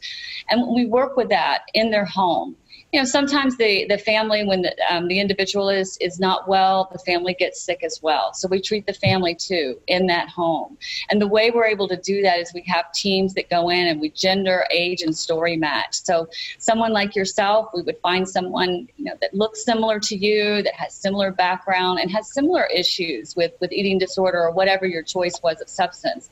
And 0.50 0.74
we 0.74 0.86
work 0.86 1.16
with 1.16 1.28
that 1.30 1.62
in 1.74 1.90
their 1.90 2.04
home 2.04 2.56
you 2.92 3.00
know 3.00 3.06
sometimes 3.06 3.56
the 3.56 3.86
the 3.88 3.96
family 3.96 4.44
when 4.44 4.62
the, 4.62 4.76
um, 4.90 5.08
the 5.08 5.18
individual 5.18 5.70
is 5.70 5.96
is 6.00 6.20
not 6.20 6.46
well 6.46 6.90
the 6.92 6.98
family 6.98 7.34
gets 7.34 7.60
sick 7.60 7.82
as 7.82 8.00
well. 8.02 8.34
So 8.34 8.48
we 8.48 8.60
treat 8.60 8.86
the 8.86 8.92
family 8.92 9.34
too 9.34 9.80
in 9.86 10.06
that 10.08 10.28
home. 10.28 10.76
And 11.10 11.20
the 11.20 11.26
way 11.26 11.50
we're 11.50 11.66
able 11.66 11.88
to 11.88 11.96
do 11.96 12.20
that 12.22 12.38
is 12.38 12.52
we 12.52 12.62
have 12.66 12.92
teams 12.92 13.32
that 13.34 13.48
go 13.48 13.70
in 13.70 13.86
and 13.86 14.00
we 14.00 14.10
gender 14.10 14.66
age 14.70 15.00
and 15.02 15.16
story 15.16 15.56
match. 15.56 16.02
So 16.02 16.28
someone 16.58 16.92
like 16.92 17.16
yourself 17.16 17.70
we 17.74 17.82
would 17.82 17.98
find 18.02 18.28
someone 18.28 18.86
you 18.96 19.06
know 19.06 19.14
that 19.22 19.32
looks 19.32 19.64
similar 19.64 19.98
to 20.00 20.16
you 20.16 20.62
that 20.62 20.74
has 20.74 20.92
similar 20.94 21.32
background 21.32 21.98
and 21.98 22.10
has 22.10 22.32
similar 22.32 22.66
issues 22.66 23.34
with 23.34 23.52
with 23.60 23.72
eating 23.72 23.98
disorder 23.98 24.38
or 24.42 24.50
whatever 24.50 24.86
your 24.86 25.02
choice 25.02 25.40
was 25.42 25.62
of 25.62 25.68
substance 25.68 26.30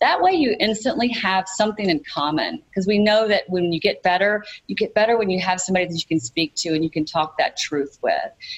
that 0.00 0.20
way 0.20 0.32
you 0.32 0.56
instantly 0.60 1.08
have 1.08 1.46
something 1.48 1.88
in 1.88 2.02
common 2.12 2.62
because 2.68 2.86
we 2.86 2.98
know 2.98 3.28
that 3.28 3.44
when 3.48 3.72
you 3.72 3.80
get 3.80 4.02
better 4.02 4.44
you 4.66 4.74
get 4.74 4.94
better 4.94 5.16
when 5.16 5.30
you 5.30 5.40
have 5.40 5.60
somebody 5.60 5.86
that 5.86 5.94
you 5.94 6.06
can 6.06 6.20
speak 6.20 6.54
to 6.54 6.74
and 6.74 6.82
you 6.82 6.90
can 6.90 7.04
talk 7.04 7.38
that 7.38 7.56
truth 7.56 7.98
with. 8.02 8.14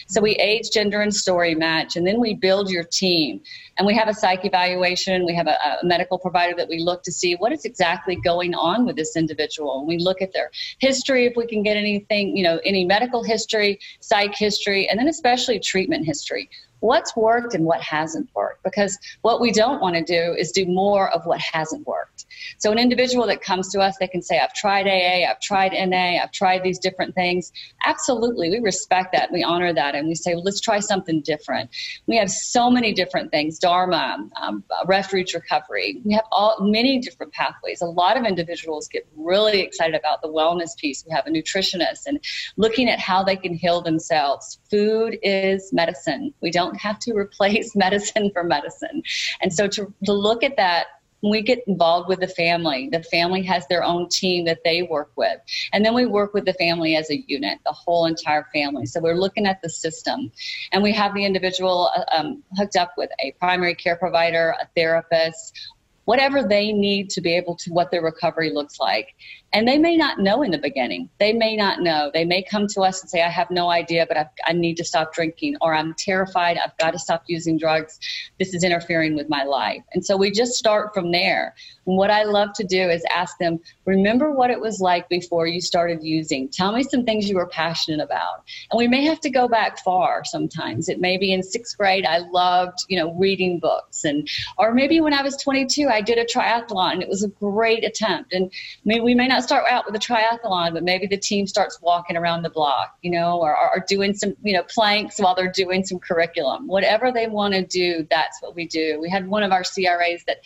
So 0.07 0.21
we 0.21 0.33
age 0.37 0.71
gender 0.71 1.01
and 1.01 1.15
story 1.15 1.55
match 1.55 1.97
and 1.97 2.07
then 2.07 2.21
we 2.21 2.35
build 2.35 2.71
your 2.71 2.85
team. 2.85 3.41
And 3.77 3.87
we 3.87 3.95
have 3.95 4.09
a 4.09 4.15
psych 4.15 4.45
evaluation 4.45 5.25
we 5.25 5.35
have 5.35 5.47
a, 5.47 5.57
a 5.83 5.85
medical 5.85 6.19
provider 6.19 6.55
that 6.57 6.69
we 6.69 6.79
look 6.79 7.03
to 7.05 7.13
see 7.13 7.35
what 7.37 7.53
is 7.53 7.65
exactly 7.65 8.17
going 8.17 8.55
on 8.55 8.87
with 8.87 8.97
this 8.97 9.17
individual. 9.17 9.79
And 9.81 9.89
we 9.89 9.99
look 9.99 10.23
at 10.23 10.33
their 10.33 10.51
history 10.79 11.27
if 11.27 11.35
we 11.37 11.47
can 11.47 11.63
get 11.63 11.77
anything 11.77 12.37
you 12.37 12.43
know 12.43 12.61
any 12.65 12.85
medical 12.85 13.23
history 13.23 13.79
psych 14.01 14.35
history 14.35 14.89
and 14.89 14.99
then 14.99 15.09
especially 15.09 15.59
treatment 15.59 16.05
history 16.05 16.49
what's 16.81 17.17
worked 17.17 17.55
and 17.55 17.65
what 17.65 17.81
hasn't 17.81 18.29
worked 18.35 18.63
because 18.63 18.99
what 19.23 19.41
we 19.41 19.51
don't 19.51 19.81
want 19.81 19.97
to 19.97 20.03
do 20.03 20.35
is 20.35 20.53
do 20.53 20.67
more 20.67 21.13
of 21.15 21.27
what 21.27 21.41
hasn't 21.41 21.87
worked. 21.87 22.27
So 22.59 22.71
an 22.71 22.79
individual 22.79 23.27
that 23.27 23.41
comes 23.41 23.69
to 23.73 23.81
us 23.81 23.97
they 23.99 24.09
can 24.09 24.23
say 24.23 24.39
i've 24.39 24.55
tried 24.55 24.87
aa 24.87 25.31
i've 25.31 25.41
tried 25.41 25.73
na 25.73 26.23
i've 26.23 26.33
tried 26.33 26.63
these 26.63 26.79
different 26.79 27.15
things. 27.15 27.53
Absolutely 27.85 28.51
we 28.51 28.59
respect 28.61 29.13
that 29.13 29.33
we 29.33 29.43
honor 29.43 29.73
that 29.73 29.95
and 29.95 30.09
we 30.09 30.15
say 30.15 30.35
well, 30.35 30.45
let's 30.45 30.61
try 30.61 30.79
something 30.79 31.21
different. 31.21 31.71
We 32.07 32.17
have 32.17 32.31
so 32.31 32.71
many 32.71 32.93
different 32.93 33.31
things 33.31 33.59
dharma 33.59 34.29
um, 34.41 34.65
refuge 34.87 35.35
recovery. 35.35 36.01
We 36.05 36.13
have 36.15 36.25
all 36.33 36.57
many 36.61 36.99
different 36.99 37.33
pathways. 37.33 37.81
A 37.81 37.87
lot 37.87 38.17
of 38.17 38.25
individuals 38.25 38.89
get 38.89 39.07
really 39.17 39.61
excited 39.61 39.95
about 39.95 40.23
the 40.23 40.29
wellness 40.29 40.77
piece. 40.77 41.05
We 41.07 41.13
have 41.13 41.27
a 41.27 41.31
nutritionist 41.31 42.07
and 42.07 42.21
looking 42.57 42.89
at 42.89 42.99
how 42.99 43.23
they 43.23 43.37
can 43.37 43.55
heal 43.55 43.81
themselves. 43.81 44.59
Food 44.71 45.19
is 45.23 45.73
medicine. 45.73 46.33
We 46.41 46.51
don't 46.51 46.68
don't 46.69 46.81
have 46.81 46.99
to 47.01 47.15
replace 47.15 47.75
medicine 47.85 48.31
for 48.33 48.45
medicine. 48.45 49.03
And 49.41 49.53
so 49.53 49.69
to, 49.69 49.93
to 50.05 50.13
look 50.13 50.43
at 50.43 50.57
that 50.57 50.87
when 51.21 51.33
we 51.33 51.43
get 51.43 51.67
involved 51.67 52.09
with 52.09 52.21
the 52.21 52.29
family, 52.29 52.89
the 52.93 53.03
family 53.03 53.43
has 53.43 53.67
their 53.67 53.83
own 53.83 54.09
team 54.09 54.45
that 54.45 54.61
they 54.65 54.83
work 54.83 55.11
with. 55.17 55.41
And 55.73 55.85
then 55.85 55.93
we 55.93 56.07
work 56.07 56.33
with 56.33 56.45
the 56.45 56.53
family 56.55 56.95
as 56.95 57.11
a 57.11 57.25
unit, 57.27 57.59
the 57.65 57.73
whole 57.73 58.07
entire 58.07 58.47
family. 58.53 58.87
So 58.87 59.01
we're 59.01 59.17
looking 59.17 59.47
at 59.47 59.61
the 59.61 59.69
system. 59.69 60.31
And 60.71 60.81
we 60.81 60.93
have 60.93 61.15
the 61.15 61.25
individual 61.25 61.91
uh, 61.97 62.05
um, 62.17 62.45
hooked 62.57 62.77
up 62.77 62.95
with 62.97 63.11
a 63.21 63.33
primary 63.33 63.75
care 63.75 63.97
provider, 63.97 64.55
a 64.61 64.69
therapist, 64.77 65.59
whatever 66.05 66.43
they 66.43 66.73
need 66.73 67.11
to 67.11 67.21
be 67.21 67.37
able 67.37 67.55
to 67.55 67.71
what 67.71 67.91
their 67.91 68.03
recovery 68.03 68.51
looks 68.51 68.79
like. 68.81 69.15
And 69.53 69.67
they 69.67 69.79
may 69.79 69.97
not 69.97 70.19
know 70.19 70.43
in 70.43 70.51
the 70.51 70.59
beginning. 70.59 71.09
They 71.19 71.33
may 71.33 71.57
not 71.57 71.81
know. 71.81 72.11
They 72.13 72.25
may 72.25 72.43
come 72.43 72.67
to 72.69 72.83
us 72.83 73.01
and 73.01 73.09
say, 73.09 73.23
I 73.23 73.29
have 73.29 73.51
no 73.51 73.71
idea, 73.71 74.05
but 74.07 74.17
I've, 74.17 74.27
i 74.47 74.53
need 74.53 74.77
to 74.77 74.85
stop 74.85 75.15
drinking, 75.15 75.57
or 75.61 75.75
I'm 75.75 75.95
terrified. 75.95 76.59
I've 76.59 76.77
got 76.79 76.93
to 76.93 76.99
stop 76.99 77.25
using 77.27 77.57
drugs. 77.57 77.99
This 78.39 78.53
is 78.53 78.63
interfering 78.63 79.15
with 79.15 79.29
my 79.29 79.45
life. 79.45 79.83
And 79.95 80.05
so 80.05 80.17
we 80.17 80.31
just 80.31 80.55
start 80.55 80.93
from 80.93 81.13
there. 81.13 81.55
And 81.87 81.97
what 81.97 82.11
I 82.11 82.25
love 82.25 82.53
to 82.57 82.65
do 82.65 82.91
is 82.91 83.03
ask 83.15 83.39
them, 83.39 83.59
remember 83.87 84.31
what 84.31 84.51
it 84.51 84.61
was 84.61 84.81
like 84.81 85.09
before 85.09 85.47
you 85.47 85.61
started 85.61 86.03
using. 86.03 86.51
Tell 86.51 86.73
me 86.73 86.83
some 86.83 87.05
things 87.05 87.29
you 87.29 87.37
were 87.37 87.47
passionate 87.47 88.03
about. 88.03 88.45
And 88.71 88.79
we 88.79 88.87
may 88.87 89.05
have 89.05 89.21
to 89.21 89.31
go 89.31 89.49
back 89.49 89.79
far 89.83 90.25
sometimes. 90.25 90.91
It 90.91 91.01
may 91.01 91.17
be 91.17 91.33
in 91.33 91.43
sixth 91.43 91.79
grade, 91.79 92.05
I 92.05 92.19
loved, 92.19 92.85
you 92.89 92.99
know, 92.99 93.15
reading 93.15 93.59
books. 93.59 94.05
And, 94.05 94.29
or 94.59 94.75
maybe 94.75 95.01
when 95.01 95.15
I 95.15 95.23
was 95.23 95.37
22, 95.37 95.89
I 95.89 96.03
did 96.03 96.19
a 96.19 96.25
triathlon 96.27 96.99
it 97.01 97.09
was 97.09 97.23
a 97.23 97.29
great 97.29 97.85
attempt. 97.85 98.33
And 98.33 98.53
maybe 98.85 99.01
we 99.01 99.15
may 99.15 99.27
not 99.27 99.38
not 99.39 99.45
start 99.45 99.65
out 99.71 99.87
with 99.87 99.95
a 99.95 99.99
triathlon, 99.99 100.73
but 100.73 100.83
maybe 100.83 101.07
the 101.07 101.17
team 101.17 101.47
starts 101.47 101.81
walking 101.81 102.17
around 102.17 102.43
the 102.43 102.51
block, 102.51 102.97
you 103.03 103.11
know, 103.11 103.39
or, 103.39 103.57
or 103.57 103.85
doing 103.87 104.15
some, 104.15 104.35
you 104.43 104.53
know, 104.53 104.65
planks 104.65 105.19
while 105.19 105.35
they're 105.35 105.51
doing 105.51 105.85
some 105.85 105.99
curriculum. 105.99 106.67
Whatever 106.67 107.13
they 107.13 107.29
want 107.29 107.55
to 107.55 107.65
do, 107.65 108.07
that's 108.11 108.43
what 108.43 108.57
we 108.57 108.67
do. 108.67 108.99
We 109.01 109.09
had 109.09 109.29
one 109.29 109.43
of 109.43 109.53
our 109.53 109.63
CRAs 109.63 110.25
that 110.27 110.39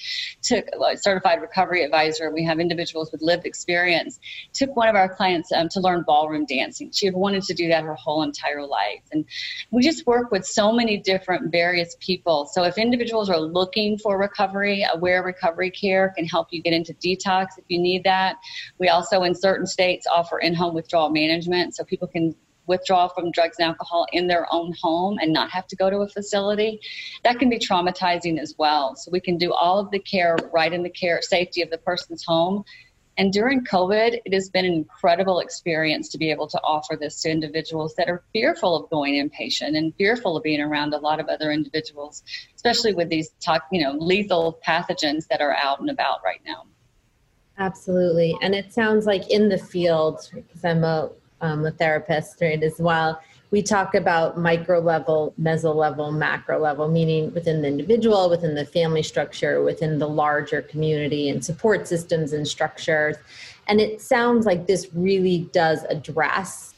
took 0.42 0.66
a 0.68 0.96
certified 0.96 1.40
recovery 1.40 1.84
advisor. 1.84 2.30
We 2.30 2.44
have 2.44 2.60
individuals 2.60 3.10
with 3.12 3.22
lived 3.22 3.46
experience. 3.46 4.20
Took 4.52 4.76
one 4.76 4.88
of 4.88 4.94
our 4.94 5.14
clients 5.14 5.50
um, 5.52 5.68
to 5.70 5.80
learn 5.80 6.04
ballroom 6.06 6.44
dancing. 6.44 6.90
She 6.92 7.06
had 7.06 7.14
wanted 7.14 7.44
to 7.44 7.54
do 7.54 7.68
that 7.68 7.84
her 7.84 7.94
whole 7.94 8.22
entire 8.22 8.66
life, 8.66 9.02
and 9.12 9.24
we 9.70 9.82
just 9.82 10.06
work 10.06 10.30
with 10.30 10.44
so 10.44 10.72
many 10.72 10.98
different 10.98 11.50
various 11.50 11.96
people. 12.00 12.46
So 12.52 12.64
if 12.64 12.76
individuals 12.76 13.30
are 13.30 13.40
looking 13.40 13.98
for 13.98 14.18
recovery, 14.18 14.86
aware 14.92 15.22
recovery 15.22 15.70
care 15.70 16.12
can 16.14 16.26
help 16.26 16.48
you 16.50 16.60
get 16.60 16.72
into 16.72 16.92
detox 16.94 17.58
if 17.58 17.64
you 17.68 17.78
need 17.78 18.04
that. 18.04 18.36
We 18.82 18.88
also, 18.88 19.22
in 19.22 19.36
certain 19.36 19.68
states, 19.68 20.08
offer 20.08 20.40
in 20.40 20.54
home 20.54 20.74
withdrawal 20.74 21.08
management 21.08 21.76
so 21.76 21.84
people 21.84 22.08
can 22.08 22.34
withdraw 22.66 23.06
from 23.06 23.30
drugs 23.30 23.58
and 23.60 23.68
alcohol 23.68 24.08
in 24.12 24.26
their 24.26 24.52
own 24.52 24.74
home 24.82 25.18
and 25.20 25.32
not 25.32 25.52
have 25.52 25.68
to 25.68 25.76
go 25.76 25.88
to 25.88 25.98
a 25.98 26.08
facility. 26.08 26.80
That 27.22 27.38
can 27.38 27.48
be 27.48 27.60
traumatizing 27.60 28.40
as 28.40 28.56
well. 28.58 28.96
So 28.96 29.12
we 29.12 29.20
can 29.20 29.38
do 29.38 29.52
all 29.52 29.78
of 29.78 29.92
the 29.92 30.00
care 30.00 30.36
right 30.52 30.72
in 30.72 30.82
the 30.82 30.90
care 30.90 31.22
safety 31.22 31.62
of 31.62 31.70
the 31.70 31.78
person's 31.78 32.24
home. 32.24 32.64
And 33.16 33.32
during 33.32 33.64
COVID, 33.64 34.18
it 34.24 34.34
has 34.34 34.50
been 34.50 34.64
an 34.64 34.72
incredible 34.72 35.38
experience 35.38 36.08
to 36.08 36.18
be 36.18 36.32
able 36.32 36.48
to 36.48 36.60
offer 36.64 36.96
this 36.96 37.22
to 37.22 37.30
individuals 37.30 37.94
that 37.94 38.08
are 38.08 38.24
fearful 38.32 38.74
of 38.74 38.90
going 38.90 39.14
inpatient 39.14 39.76
and 39.76 39.94
fearful 39.94 40.36
of 40.36 40.42
being 40.42 40.60
around 40.60 40.92
a 40.92 40.98
lot 40.98 41.20
of 41.20 41.28
other 41.28 41.52
individuals, 41.52 42.24
especially 42.56 42.94
with 42.94 43.10
these 43.10 43.30
you 43.70 43.80
know, 43.80 43.92
lethal 43.92 44.58
pathogens 44.66 45.28
that 45.28 45.40
are 45.40 45.54
out 45.54 45.78
and 45.78 45.88
about 45.88 46.18
right 46.24 46.40
now. 46.44 46.64
Absolutely. 47.58 48.36
And 48.42 48.54
it 48.54 48.72
sounds 48.72 49.06
like 49.06 49.30
in 49.30 49.48
the 49.48 49.58
field, 49.58 50.28
because 50.34 50.64
I'm 50.64 50.84
a, 50.84 51.10
um, 51.40 51.66
a 51.66 51.70
therapist, 51.70 52.40
right, 52.40 52.62
as 52.62 52.78
well, 52.78 53.20
we 53.50 53.62
talk 53.62 53.94
about 53.94 54.38
micro 54.38 54.80
level, 54.80 55.34
meso 55.40 55.74
level, 55.74 56.10
macro 56.10 56.58
level, 56.58 56.88
meaning 56.88 57.32
within 57.34 57.60
the 57.60 57.68
individual, 57.68 58.30
within 58.30 58.54
the 58.54 58.64
family 58.64 59.02
structure, 59.02 59.62
within 59.62 59.98
the 59.98 60.08
larger 60.08 60.62
community 60.62 61.28
and 61.28 61.44
support 61.44 61.86
systems 61.86 62.32
and 62.32 62.48
structures. 62.48 63.16
And 63.66 63.78
it 63.78 64.00
sounds 64.00 64.46
like 64.46 64.66
this 64.66 64.88
really 64.94 65.50
does 65.52 65.84
address 65.90 66.72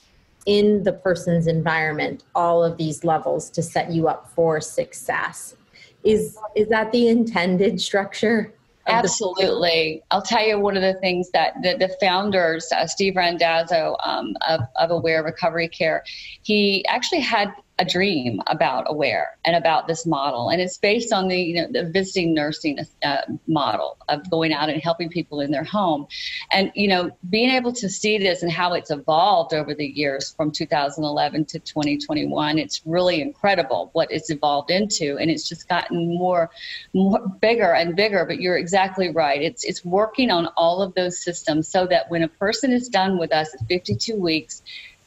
in 0.47 0.83
the 0.83 0.93
person's 0.93 1.47
environment 1.47 2.25
all 2.35 2.65
of 2.65 2.77
these 2.77 3.05
levels 3.05 3.49
to 3.51 3.63
set 3.63 3.93
you 3.93 4.09
up 4.09 4.29
for 4.35 4.61
success. 4.61 5.57
Is 6.03 6.37
is 6.55 6.69
that 6.69 6.93
the 6.93 7.09
intended 7.09 7.81
structure? 7.81 8.53
Absolutely. 8.87 10.03
I'll 10.11 10.23
tell 10.23 10.47
you 10.47 10.59
one 10.59 10.77
of 10.77 10.83
the 10.83 10.95
things 11.01 11.31
that 11.31 11.55
the, 11.63 11.77
the 11.79 11.95
founders, 12.01 12.71
uh, 12.73 12.87
Steve 12.87 13.17
Randazzo 13.17 13.97
um, 14.05 14.37
of, 14.47 14.61
of 14.77 14.91
Aware 14.91 15.23
Recovery 15.23 15.69
Care, 15.69 16.05
he 16.43 16.85
actually 16.87 17.21
had 17.21 17.53
a 17.79 17.85
dream 17.85 18.41
about 18.47 18.85
aware 18.89 19.37
and 19.45 19.57
about 19.57 19.89
this 19.89 20.07
model. 20.07 20.49
And 20.49 20.61
it's 20.61 20.79
based 20.79 21.13
on 21.13 21.29
the 21.29 21.41
you 21.41 21.55
know 21.57 21.67
the 21.71 21.91
visiting 21.91 22.33
nursing 22.35 22.79
uh, 23.03 23.23
model 23.47 23.97
of 24.09 24.31
going 24.31 24.53
out 24.53 24.69
and 24.69 24.81
helping 24.81 25.09
people 25.09 25.41
in 25.41 25.51
their 25.51 25.65
home. 25.65 26.07
And 26.53 26.71
you 26.75 26.89
know 26.89 27.11
being 27.31 27.51
able 27.51 27.73
to 27.73 27.89
see 27.89 28.19
this 28.19 28.43
and 28.43 28.53
how 28.53 28.75
it's 28.75 28.91
evolved 28.91 29.55
over 29.55 29.75
the 29.75 29.87
years 29.87 30.33
from 30.37 30.53
2011 30.53 31.47
to 31.47 31.59
2021 31.59 32.59
it's 32.59 32.81
really 32.85 33.21
incredible 33.21 33.91
what 33.93 34.11
it's 34.13 34.31
evolved 34.31 34.71
into. 34.71 35.19
And 35.19 35.31
it's 35.31 35.49
just 35.49 35.69
gotten 35.69 36.17
more 36.17 36.51
more 36.93 37.27
bigger 37.41 37.75
and 37.75 37.97
bigger. 37.97 38.25
But 38.25 38.41
you're 38.41 38.57
exactly 38.57 39.11
right. 39.11 39.43
It's 39.43 39.65
it's 39.65 39.85
working 39.85 40.31
on 40.31 40.47
all 40.57 40.81
of 40.81 40.95
those 40.95 41.23
systems 41.23 41.67
so 41.69 41.87
that 41.89 42.09
when 42.09 42.23
a 42.23 42.29
person 42.29 42.73
is 42.73 42.89
done 42.89 43.19
with 43.19 43.33
us 43.33 43.53
at 43.55 43.67
52 43.67 44.17
weeks 44.17 44.63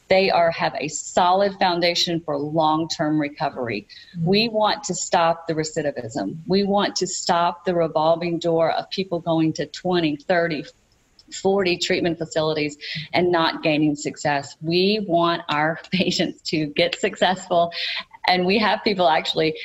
they 0.10 0.30
are 0.30 0.52
have 0.52 0.74
a 0.80 0.88
solid 0.88 1.54
foundation 1.60 2.22
for 2.22 2.38
long-term 2.38 3.20
recovery. 3.20 3.88
Mm-hmm. 4.16 4.26
We 4.26 4.50
want 4.50 4.84
to 4.86 4.96
stop 4.96 5.48
the 5.48 5.54
recidivism. 5.54 6.38
We 6.48 6.64
want 6.64 6.96
to 6.98 7.08
stop 7.08 7.66
the 7.66 7.76
revolving 7.76 8.40
door 8.40 8.72
of 8.72 8.90
people 8.90 9.20
going 9.20 9.54
to 9.54 9.66
20, 9.66 10.18
30, 10.18 10.66
40 11.34 11.78
treatment 11.78 12.18
facilities 12.18 12.78
and 13.14 13.32
not 13.32 13.64
gaining 13.64 13.96
success. 13.96 14.56
We 14.62 15.06
want 15.08 15.42
our 15.50 15.80
patients 15.92 16.42
to 16.44 16.68
get 16.68 17.00
successful 17.00 17.72
and 18.30 18.46
we 18.46 18.60
have 18.60 18.84
people 18.84 19.08
actually 19.08 19.58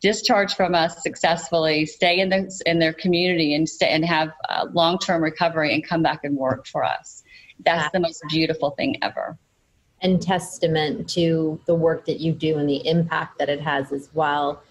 discharge 0.00 0.54
from 0.54 0.72
us 0.72 1.02
successfully, 1.02 1.84
stay 1.84 2.20
in 2.20 2.28
the 2.28 2.62
in 2.64 2.78
their 2.78 2.92
community 2.92 3.54
and 3.54 3.68
stay 3.68 3.88
and 3.88 4.04
have 4.04 4.30
uh, 4.48 4.66
long-term 4.72 5.20
recovery 5.20 5.74
and 5.74 5.84
come 5.84 6.00
back 6.00 6.20
and 6.22 6.36
work 6.36 6.66
for 6.68 6.84
us. 6.84 7.24
That's 7.64 7.90
the 7.90 7.98
most 7.98 8.22
beautiful 8.28 8.70
thing 8.70 9.02
ever 9.02 9.36
and 10.02 10.20
testament 10.22 11.08
to 11.10 11.60
the 11.66 11.74
work 11.74 12.04
that 12.06 12.20
you 12.20 12.32
do 12.32 12.58
and 12.58 12.68
the 12.68 12.86
impact 12.86 13.38
that 13.38 13.48
it 13.48 13.60
has 13.60 13.92
as 13.92 14.10
well. 14.14 14.62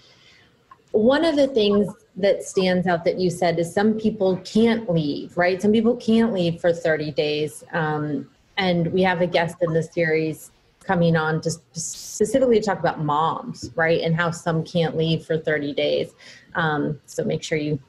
One 0.92 1.26
of 1.26 1.36
the 1.36 1.48
things 1.48 1.94
that 2.16 2.44
stands 2.44 2.88
out 2.88 3.04
that 3.06 3.20
you 3.20 3.30
said 3.30 3.60
is 3.60 3.72
some 3.72 3.94
people 3.94 4.38
can't 4.38 4.90
leave, 4.90 5.38
right? 5.38 5.62
Some 5.62 5.72
people 5.72 5.96
can't 5.98 6.34
leave 6.34 6.60
for 6.60 6.74
30 6.74 7.12
days. 7.12 7.64
Um, 7.74 8.30
and 8.58 8.88
we 8.92 9.04
have 9.04 9.22
a 9.22 9.28
guest 9.28 9.58
in 9.62 9.74
the 9.74 9.84
series 9.84 10.52
coming 10.84 11.16
on 11.16 11.42
to 11.42 11.52
specifically 11.52 12.62
talk 12.62 12.80
about 12.80 13.04
moms, 13.04 13.70
right? 13.76 14.02
And 14.02 14.16
how 14.16 14.32
some 14.32 14.64
can't 14.64 14.98
leave 14.98 15.26
for 15.26 15.38
30 15.38 15.74
days. 15.74 16.14
Um, 16.56 17.00
so 17.06 17.24
make 17.24 17.44
sure 17.44 17.58
you 17.58 17.80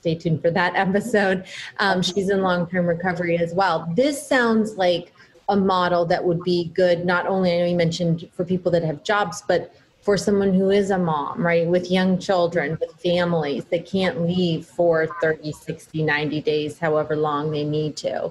stay 0.00 0.14
tuned 0.14 0.40
for 0.40 0.50
that 0.50 0.74
episode. 0.76 1.44
Um, 1.78 2.00
she's 2.00 2.30
in 2.30 2.42
long 2.42 2.66
term 2.68 2.86
recovery 2.86 3.38
as 3.38 3.52
well. 3.52 3.92
This 3.94 4.24
sounds 4.26 4.76
like 4.76 5.13
a 5.48 5.56
model 5.56 6.04
that 6.04 6.24
would 6.24 6.42
be 6.42 6.70
good 6.74 7.04
not 7.04 7.26
only 7.26 7.52
i 7.52 7.58
know 7.58 7.66
you 7.66 7.76
mentioned 7.76 8.28
for 8.32 8.44
people 8.44 8.70
that 8.70 8.82
have 8.82 9.02
jobs 9.04 9.42
but 9.46 9.74
for 10.04 10.18
someone 10.18 10.52
who 10.52 10.68
is 10.68 10.90
a 10.90 10.98
mom, 10.98 11.44
right, 11.44 11.66
with 11.66 11.90
young 11.90 12.18
children, 12.18 12.76
with 12.78 12.92
families 13.00 13.64
that 13.64 13.86
can't 13.86 14.20
leave 14.20 14.66
for 14.66 15.08
30, 15.22 15.50
60, 15.50 16.02
90 16.02 16.42
days, 16.42 16.78
however 16.78 17.16
long 17.16 17.50
they 17.50 17.64
need 17.64 17.96
to. 17.96 18.30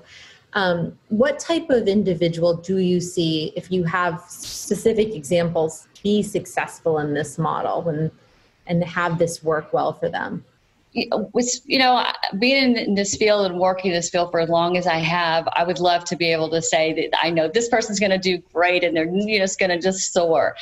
Um, 0.53 0.95
what 1.09 1.39
type 1.39 1.71
of 1.71 1.87
individual 1.87 2.53
do 2.53 2.77
you 2.77 3.01
see, 3.01 3.53
if 3.55 3.71
you 3.71 3.83
have 3.85 4.23
specific 4.27 5.15
examples, 5.15 5.87
be 6.03 6.21
successful 6.21 6.99
in 6.99 7.15
this 7.15 7.39
model 7.39 7.89
and, 7.89 8.11
and 8.67 8.83
have 8.83 9.17
this 9.17 9.41
work 9.41 9.73
well 9.73 9.93
for 9.93 10.09
them? 10.09 10.45
With 11.33 11.61
you 11.65 11.79
know 11.79 12.05
being 12.39 12.77
in 12.77 12.95
this 12.95 13.15
field 13.15 13.45
and 13.49 13.59
working 13.59 13.91
in 13.91 13.95
this 13.95 14.09
field 14.09 14.31
for 14.31 14.39
as 14.39 14.49
long 14.49 14.77
as 14.77 14.85
I 14.85 14.97
have, 14.97 15.47
I 15.55 15.63
would 15.63 15.79
love 15.79 16.05
to 16.05 16.15
be 16.15 16.31
able 16.31 16.49
to 16.51 16.61
say 16.61 16.93
that 16.93 17.19
I 17.23 17.31
know 17.31 17.47
this 17.47 17.67
person's 17.69 17.99
going 17.99 18.11
to 18.11 18.17
do 18.17 18.37
great 18.53 18.83
and 18.83 18.95
they're 18.95 19.05
you 19.05 19.39
know, 19.39 19.43
just 19.43 19.59
going 19.59 19.71
to 19.71 19.79
just 19.79 20.13
soar. 20.13 20.55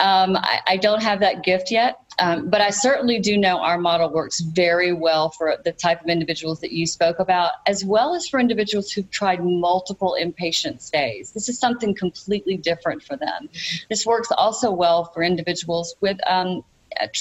Um, 0.00 0.36
I, 0.36 0.60
I, 0.66 0.76
don't 0.78 1.02
have 1.02 1.20
that 1.20 1.44
gift 1.44 1.70
yet, 1.70 1.98
um, 2.18 2.48
but 2.48 2.62
I 2.62 2.70
certainly 2.70 3.18
do 3.18 3.36
know 3.36 3.58
our 3.58 3.76
model 3.76 4.10
works 4.10 4.40
very 4.40 4.94
well 4.94 5.28
for 5.28 5.58
the 5.64 5.72
type 5.72 6.00
of 6.00 6.08
individuals 6.08 6.60
that 6.60 6.72
you 6.72 6.86
spoke 6.86 7.18
about, 7.18 7.52
as 7.66 7.84
well 7.84 8.14
as 8.14 8.26
for 8.26 8.40
individuals 8.40 8.90
who've 8.90 9.10
tried 9.10 9.44
multiple 9.44 10.16
inpatient 10.18 10.80
stays. 10.80 11.32
This 11.32 11.50
is 11.50 11.58
something 11.58 11.94
completely 11.94 12.56
different 12.56 13.02
for 13.02 13.16
them. 13.16 13.50
This 13.90 14.06
works 14.06 14.30
also 14.32 14.70
well 14.70 15.04
for 15.12 15.22
individuals 15.22 15.94
with 16.00 16.16
um, 16.26 16.64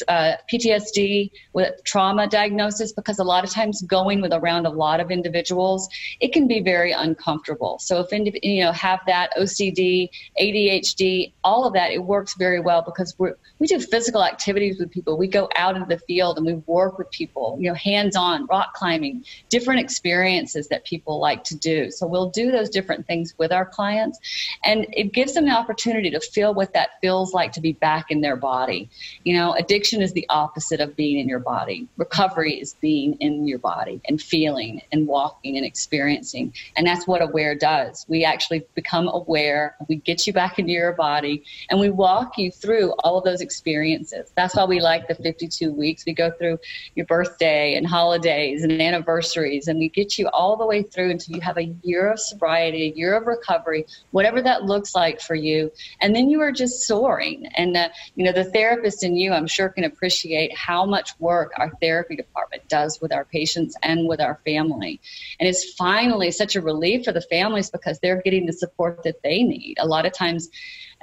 uh, 0.07 0.33
PTSD 0.51 1.31
with 1.53 1.83
trauma 1.83 2.27
diagnosis 2.27 2.91
because 2.91 3.19
a 3.19 3.23
lot 3.23 3.43
of 3.43 3.49
times 3.49 3.81
going 3.83 4.21
with 4.21 4.33
around 4.33 4.65
a 4.65 4.69
lot 4.69 4.99
of 4.99 5.11
individuals, 5.11 5.87
it 6.19 6.33
can 6.33 6.47
be 6.47 6.61
very 6.61 6.91
uncomfortable. 6.91 7.79
So 7.79 8.05
if 8.07 8.11
you 8.43 8.63
know 8.63 8.71
have 8.71 8.99
that 9.07 9.31
OCD, 9.37 10.09
ADHD, 10.39 11.33
all 11.43 11.65
of 11.65 11.73
that, 11.73 11.91
it 11.91 12.03
works 12.03 12.35
very 12.35 12.59
well 12.59 12.81
because 12.81 13.15
we 13.17 13.29
we 13.59 13.67
do 13.67 13.79
physical 13.79 14.23
activities 14.23 14.79
with 14.79 14.91
people. 14.91 15.17
We 15.17 15.27
go 15.27 15.49
out 15.55 15.75
into 15.75 15.87
the 15.87 15.99
field 15.99 16.37
and 16.37 16.45
we 16.45 16.55
work 16.65 16.97
with 16.97 17.11
people. 17.11 17.57
You 17.59 17.69
know, 17.69 17.75
hands 17.75 18.15
on, 18.15 18.45
rock 18.47 18.73
climbing, 18.73 19.25
different 19.49 19.81
experiences 19.81 20.67
that 20.69 20.85
people 20.85 21.19
like 21.19 21.43
to 21.45 21.55
do. 21.55 21.91
So 21.91 22.07
we'll 22.07 22.29
do 22.29 22.51
those 22.51 22.69
different 22.69 23.05
things 23.07 23.35
with 23.37 23.51
our 23.51 23.65
clients, 23.65 24.19
and 24.65 24.87
it 24.91 25.13
gives 25.13 25.33
them 25.33 25.45
the 25.45 25.51
opportunity 25.51 26.09
to 26.11 26.19
feel 26.19 26.53
what 26.53 26.73
that 26.73 26.89
feels 27.01 27.33
like 27.33 27.51
to 27.53 27.61
be 27.61 27.73
back 27.73 28.09
in 28.09 28.21
their 28.21 28.35
body. 28.35 28.89
You 29.23 29.35
know 29.37 29.53
addiction 29.61 30.01
is 30.01 30.13
the 30.13 30.25
opposite 30.29 30.81
of 30.81 30.95
being 30.95 31.19
in 31.19 31.29
your 31.29 31.39
body. 31.39 31.87
Recovery 31.97 32.59
is 32.59 32.75
being 32.81 33.13
in 33.19 33.47
your 33.47 33.59
body 33.59 34.01
and 34.07 34.21
feeling 34.21 34.81
and 34.91 35.07
walking 35.07 35.55
and 35.57 35.65
experiencing. 35.65 36.53
And 36.75 36.85
that's 36.85 37.07
what 37.07 37.21
Aware 37.21 37.55
does. 37.55 38.05
We 38.09 38.25
actually 38.25 38.65
become 38.75 39.07
aware, 39.07 39.75
we 39.87 39.97
get 39.97 40.25
you 40.27 40.33
back 40.33 40.59
into 40.59 40.71
your 40.71 40.93
body, 40.93 41.43
and 41.69 41.79
we 41.79 41.89
walk 41.89 42.37
you 42.37 42.51
through 42.51 42.91
all 43.03 43.17
of 43.17 43.23
those 43.23 43.41
experiences. 43.41 44.31
That's 44.35 44.55
why 44.55 44.65
we 44.65 44.79
like 44.79 45.07
the 45.07 45.15
52 45.15 45.71
weeks. 45.71 46.03
We 46.05 46.13
go 46.13 46.31
through 46.31 46.59
your 46.95 47.05
birthday 47.05 47.75
and 47.75 47.85
holidays 47.85 48.63
and 48.63 48.81
anniversaries, 48.81 49.67
and 49.67 49.79
we 49.79 49.89
get 49.89 50.17
you 50.17 50.27
all 50.29 50.57
the 50.57 50.65
way 50.65 50.83
through 50.83 51.11
until 51.11 51.35
you 51.35 51.41
have 51.41 51.57
a 51.57 51.73
year 51.83 52.11
of 52.11 52.19
sobriety, 52.19 52.91
a 52.91 52.97
year 52.97 53.15
of 53.15 53.27
recovery, 53.27 53.85
whatever 54.11 54.41
that 54.41 54.63
looks 54.63 54.95
like 54.95 55.21
for 55.21 55.35
you. 55.35 55.71
And 56.01 56.15
then 56.15 56.29
you 56.29 56.41
are 56.41 56.51
just 56.51 56.87
soaring. 56.87 57.45
And, 57.55 57.77
uh, 57.77 57.89
you 58.15 58.25
know, 58.25 58.31
the 58.31 58.45
therapist 58.45 59.03
in 59.03 59.15
you, 59.15 59.31
I'm 59.31 59.47
sure 59.51 59.69
can 59.69 59.83
appreciate 59.83 60.55
how 60.55 60.85
much 60.85 61.11
work 61.19 61.51
our 61.57 61.71
therapy 61.81 62.15
department 62.15 62.67
does 62.67 62.99
with 63.01 63.13
our 63.13 63.25
patients 63.25 63.75
and 63.83 64.07
with 64.07 64.19
our 64.19 64.39
family. 64.45 64.99
And 65.39 65.47
it's 65.47 65.73
finally 65.73 66.31
such 66.31 66.55
a 66.55 66.61
relief 66.61 67.05
for 67.05 67.11
the 67.11 67.21
families 67.21 67.69
because 67.69 67.99
they're 67.99 68.21
getting 68.21 68.45
the 68.45 68.53
support 68.53 69.03
that 69.03 69.21
they 69.23 69.43
need. 69.43 69.75
A 69.79 69.85
lot 69.85 70.05
of 70.05 70.13
times, 70.13 70.49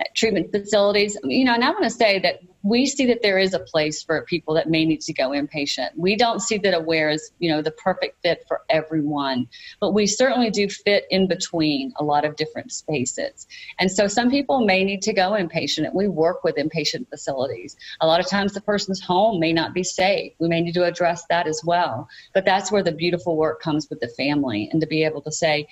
uh, 0.00 0.04
treatment 0.14 0.50
facilities. 0.50 1.16
You 1.24 1.44
know, 1.44 1.54
and 1.54 1.64
I 1.64 1.70
want 1.70 1.84
to 1.84 1.90
say 1.90 2.18
that 2.20 2.40
we 2.68 2.86
see 2.86 3.06
that 3.06 3.22
there 3.22 3.38
is 3.38 3.54
a 3.54 3.58
place 3.58 4.02
for 4.02 4.22
people 4.22 4.54
that 4.54 4.68
may 4.68 4.84
need 4.84 5.00
to 5.02 5.12
go 5.12 5.30
inpatient. 5.30 5.90
We 5.96 6.16
don't 6.16 6.40
see 6.40 6.58
that 6.58 6.74
Aware 6.74 7.10
is, 7.10 7.32
you 7.38 7.50
know, 7.50 7.62
the 7.62 7.70
perfect 7.70 8.22
fit 8.22 8.44
for 8.46 8.60
everyone, 8.68 9.48
but 9.80 9.94
we 9.94 10.06
certainly 10.06 10.50
do 10.50 10.68
fit 10.68 11.04
in 11.10 11.28
between 11.28 11.92
a 11.96 12.04
lot 12.04 12.24
of 12.24 12.36
different 12.36 12.72
spaces. 12.72 13.46
And 13.78 13.90
so 13.90 14.06
some 14.06 14.30
people 14.30 14.66
may 14.66 14.84
need 14.84 15.02
to 15.02 15.12
go 15.12 15.30
inpatient, 15.30 15.86
and 15.86 15.94
we 15.94 16.08
work 16.08 16.44
with 16.44 16.56
inpatient 16.56 17.08
facilities. 17.08 17.76
A 18.00 18.06
lot 18.06 18.20
of 18.20 18.28
times 18.28 18.52
the 18.52 18.60
person's 18.60 19.00
home 19.00 19.40
may 19.40 19.52
not 19.52 19.72
be 19.72 19.82
safe. 19.82 20.32
We 20.38 20.48
may 20.48 20.60
need 20.60 20.74
to 20.74 20.84
address 20.84 21.24
that 21.30 21.46
as 21.46 21.62
well. 21.64 22.08
But 22.34 22.44
that's 22.44 22.70
where 22.70 22.82
the 22.82 22.92
beautiful 22.92 23.36
work 23.36 23.62
comes 23.62 23.88
with 23.88 24.00
the 24.00 24.08
family 24.08 24.68
and 24.70 24.80
to 24.80 24.86
be 24.86 25.04
able 25.04 25.22
to 25.22 25.32
say, 25.32 25.68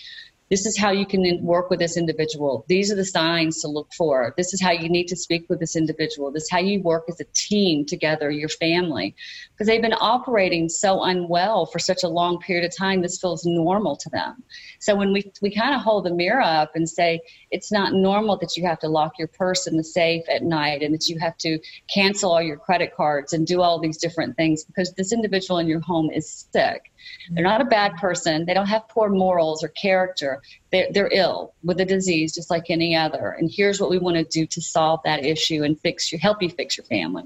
this 0.49 0.65
is 0.65 0.79
how 0.79 0.91
you 0.91 1.05
can 1.05 1.43
work 1.43 1.71
with 1.71 1.81
this 1.81 1.97
individual. 1.97 2.65
These 2.69 2.93
are 2.93 2.95
the 2.95 3.05
signs 3.05 3.61
to 3.63 3.69
look 3.69 3.93
for. 3.97 4.33
This 4.37 4.55
is 4.55 4.61
how 4.61 4.71
you 4.71 4.89
need 4.89 5.09
to 5.09 5.17
speak 5.17 5.47
with 5.49 5.59
this 5.59 5.75
individual. 5.75 6.31
This 6.31 6.45
is 6.45 6.51
how 6.51 6.61
you 6.61 6.81
work 6.83 7.05
as 7.09 7.21
a 7.21 7.25
team 7.35 7.85
together, 7.85 8.31
your 8.31 8.49
family. 8.49 9.17
Because 9.51 9.67
they've 9.67 9.83
been 9.83 9.95
operating 9.95 10.69
so 10.69 11.03
unwell 11.03 11.67
for 11.67 11.79
such 11.79 12.05
a 12.05 12.09
long 12.09 12.39
period 12.39 12.65
of 12.65 12.77
time, 12.77 13.03
this 13.03 13.19
feels 13.19 13.45
normal 13.45 13.97
to 13.97 14.11
them. 14.11 14.45
So 14.79 14.95
when 14.95 15.13
we, 15.13 15.33
we 15.43 15.53
kind 15.53 15.75
of 15.75 15.81
hold 15.81 16.05
the 16.05 16.15
mirror 16.15 16.43
up 16.43 16.73
and 16.77 16.89
say, 16.89 17.21
it's 17.51 17.73
not 17.73 17.93
normal 17.93 18.37
that 18.39 18.57
you 18.57 18.67
have 18.67 18.79
to 18.81 18.89
lock 18.89 19.19
your 19.19 19.29
purse 19.29 19.67
in 19.67 19.77
the 19.77 19.85
safe 19.85 20.23
at 20.29 20.43
night 20.43 20.83
and 20.83 20.95
that 20.95 21.09
you 21.09 21.19
have 21.19 21.37
to 21.39 21.59
cancel 21.93 22.31
all 22.31 22.43
your 22.43 22.57
credit 22.57 22.95
cards 22.95 23.33
and 23.33 23.47
do 23.47 23.63
all 23.63 23.81
these 23.81 23.97
different 23.97 24.37
things 24.37 24.65
because 24.65 24.93
this 24.93 25.13
individual 25.13 25.59
in 25.59 25.67
your 25.67 25.81
home 25.81 26.11
is 26.11 26.47
sick. 26.53 26.93
They're 27.31 27.45
not 27.45 27.61
a 27.61 27.67
bad 27.67 27.97
person. 27.97 28.47
They 28.47 28.55
don't 28.55 28.67
have 28.67 28.89
poor 28.89 29.09
morals 29.09 29.63
or 29.63 29.69
character. 29.69 30.36
They're, 30.71 30.89
they're 30.91 31.11
ill 31.13 31.55
with 31.65 31.81
a 31.81 31.85
disease 31.85 32.35
just 32.35 32.51
like 32.51 32.71
any 32.71 32.97
other. 32.97 33.37
And 33.39 33.51
here's 33.53 33.81
what 33.81 33.91
we 33.91 33.99
want 33.99 34.17
to 34.17 34.25
do 34.25 34.47
to 34.47 34.61
solve 34.61 35.01
that 35.05 35.25
issue 35.25 35.63
and 35.65 35.79
fix 35.81 36.13
you, 36.13 36.19
help 36.19 36.43
you 36.43 36.51
fix 36.51 36.77
your 36.77 36.85
family. 36.85 37.25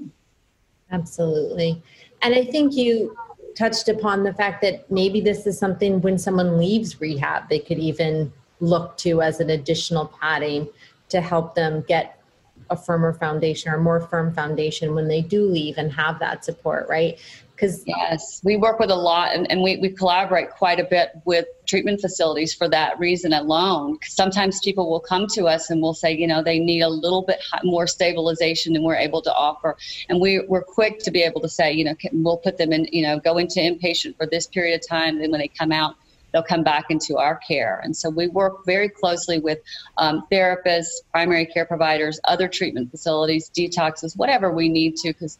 Absolutely. 0.91 1.81
And 2.21 2.35
I 2.35 2.45
think 2.45 2.73
you 2.73 3.15
touched 3.55 3.89
upon 3.89 4.23
the 4.23 4.33
fact 4.33 4.61
that 4.61 4.89
maybe 4.91 5.21
this 5.21 5.45
is 5.47 5.57
something 5.57 6.01
when 6.01 6.17
someone 6.17 6.57
leaves 6.57 6.99
rehab, 7.01 7.49
they 7.49 7.59
could 7.59 7.79
even 7.79 8.31
look 8.59 8.97
to 8.97 9.21
as 9.21 9.39
an 9.39 9.49
additional 9.49 10.05
padding 10.19 10.69
to 11.09 11.19
help 11.19 11.55
them 11.55 11.83
get 11.87 12.21
a 12.69 12.77
firmer 12.77 13.11
foundation 13.11 13.71
or 13.71 13.77
more 13.77 13.99
firm 13.99 14.33
foundation 14.33 14.95
when 14.95 15.07
they 15.07 15.21
do 15.21 15.45
leave 15.45 15.77
and 15.77 15.91
have 15.91 16.19
that 16.19 16.45
support, 16.45 16.87
right? 16.87 17.19
Because 17.61 17.83
yes, 17.85 18.41
we 18.43 18.57
work 18.57 18.79
with 18.79 18.89
a 18.89 18.95
lot 18.95 19.35
and, 19.35 19.49
and 19.51 19.61
we, 19.61 19.77
we 19.77 19.89
collaborate 19.89 20.49
quite 20.49 20.79
a 20.79 20.83
bit 20.83 21.11
with 21.25 21.45
treatment 21.67 22.01
facilities 22.01 22.55
for 22.55 22.67
that 22.69 22.97
reason 22.97 23.33
alone. 23.33 23.99
Sometimes 24.03 24.59
people 24.61 24.89
will 24.89 24.99
come 24.99 25.27
to 25.33 25.45
us 25.45 25.69
and 25.69 25.79
we'll 25.79 25.93
say, 25.93 26.11
you 26.11 26.25
know, 26.25 26.41
they 26.41 26.57
need 26.57 26.81
a 26.81 26.89
little 26.89 27.21
bit 27.21 27.39
more 27.63 27.85
stabilization 27.85 28.73
than 28.73 28.81
we're 28.83 28.95
able 28.95 29.21
to 29.21 29.31
offer. 29.31 29.77
And 30.09 30.19
we, 30.19 30.39
we're 30.39 30.63
quick 30.63 30.99
to 31.03 31.11
be 31.11 31.21
able 31.21 31.39
to 31.41 31.49
say, 31.49 31.71
you 31.71 31.85
know, 31.85 31.93
we'll 32.11 32.37
put 32.37 32.57
them 32.57 32.73
in, 32.73 32.87
you 32.91 33.03
know, 33.03 33.19
go 33.19 33.37
into 33.37 33.59
inpatient 33.59 34.17
for 34.17 34.25
this 34.25 34.47
period 34.47 34.81
of 34.81 34.87
time. 34.87 35.19
Then 35.19 35.29
when 35.29 35.39
they 35.39 35.47
come 35.47 35.71
out, 35.71 35.93
they'll 36.33 36.41
come 36.41 36.63
back 36.63 36.85
into 36.89 37.17
our 37.17 37.35
care. 37.47 37.79
And 37.83 37.95
so 37.95 38.09
we 38.09 38.27
work 38.27 38.65
very 38.65 38.89
closely 38.89 39.37
with 39.37 39.59
um, 39.99 40.25
therapists, 40.31 41.03
primary 41.11 41.45
care 41.45 41.65
providers, 41.65 42.19
other 42.23 42.47
treatment 42.47 42.89
facilities, 42.89 43.51
detoxes, 43.55 44.17
whatever 44.17 44.51
we 44.51 44.67
need 44.67 44.95
to, 44.97 45.09
because 45.09 45.37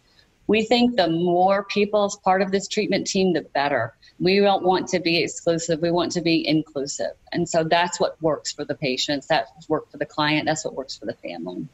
we 0.52 0.66
think 0.66 0.98
the 0.98 1.08
more 1.08 1.64
people 1.64 2.04
as 2.04 2.18
part 2.18 2.42
of 2.42 2.52
this 2.52 2.68
treatment 2.68 3.08
team, 3.08 3.32
the 3.32 3.42
better. 3.42 3.94
We 4.20 4.42
don't 4.42 4.64
want 4.64 4.90
to 4.90 5.00
be 5.00 5.24
exclusive. 5.24 5.82
We 5.82 5.92
want 5.92 6.12
to 6.12 6.22
be 6.22 6.46
inclusive. 6.46 7.14
And 7.32 7.48
so 7.48 7.64
that's 7.64 8.02
what 8.02 8.22
works 8.22 8.52
for 8.52 8.66
the 8.66 8.76
patients. 8.76 9.28
That's 9.28 9.50
what 9.50 9.70
works 9.70 9.92
for 9.94 9.98
the 9.98 10.06
client. 10.06 10.46
That's 10.46 10.66
what 10.66 10.74
works 10.74 10.98
for 10.98 11.06
the 11.06 11.14
family. 11.14 11.66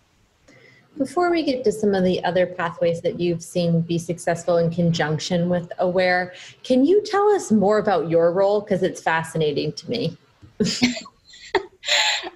Before 0.96 1.32
we 1.32 1.42
get 1.42 1.64
to 1.64 1.72
some 1.72 1.96
of 1.96 2.04
the 2.04 2.24
other 2.24 2.46
pathways 2.46 3.02
that 3.02 3.20
you've 3.20 3.42
seen 3.42 3.82
be 3.82 3.98
successful 3.98 4.58
in 4.58 4.70
conjunction 4.70 5.50
with 5.50 5.72
Aware, 5.80 6.34
can 6.64 6.86
you 6.86 7.04
tell 7.04 7.30
us 7.30 7.52
more 7.52 7.80
about 7.80 8.12
your 8.12 8.32
role? 8.32 8.62
Because 8.62 8.84
it's 8.84 9.02
fascinating 9.02 9.74
to 9.74 9.90
me. 9.90 10.18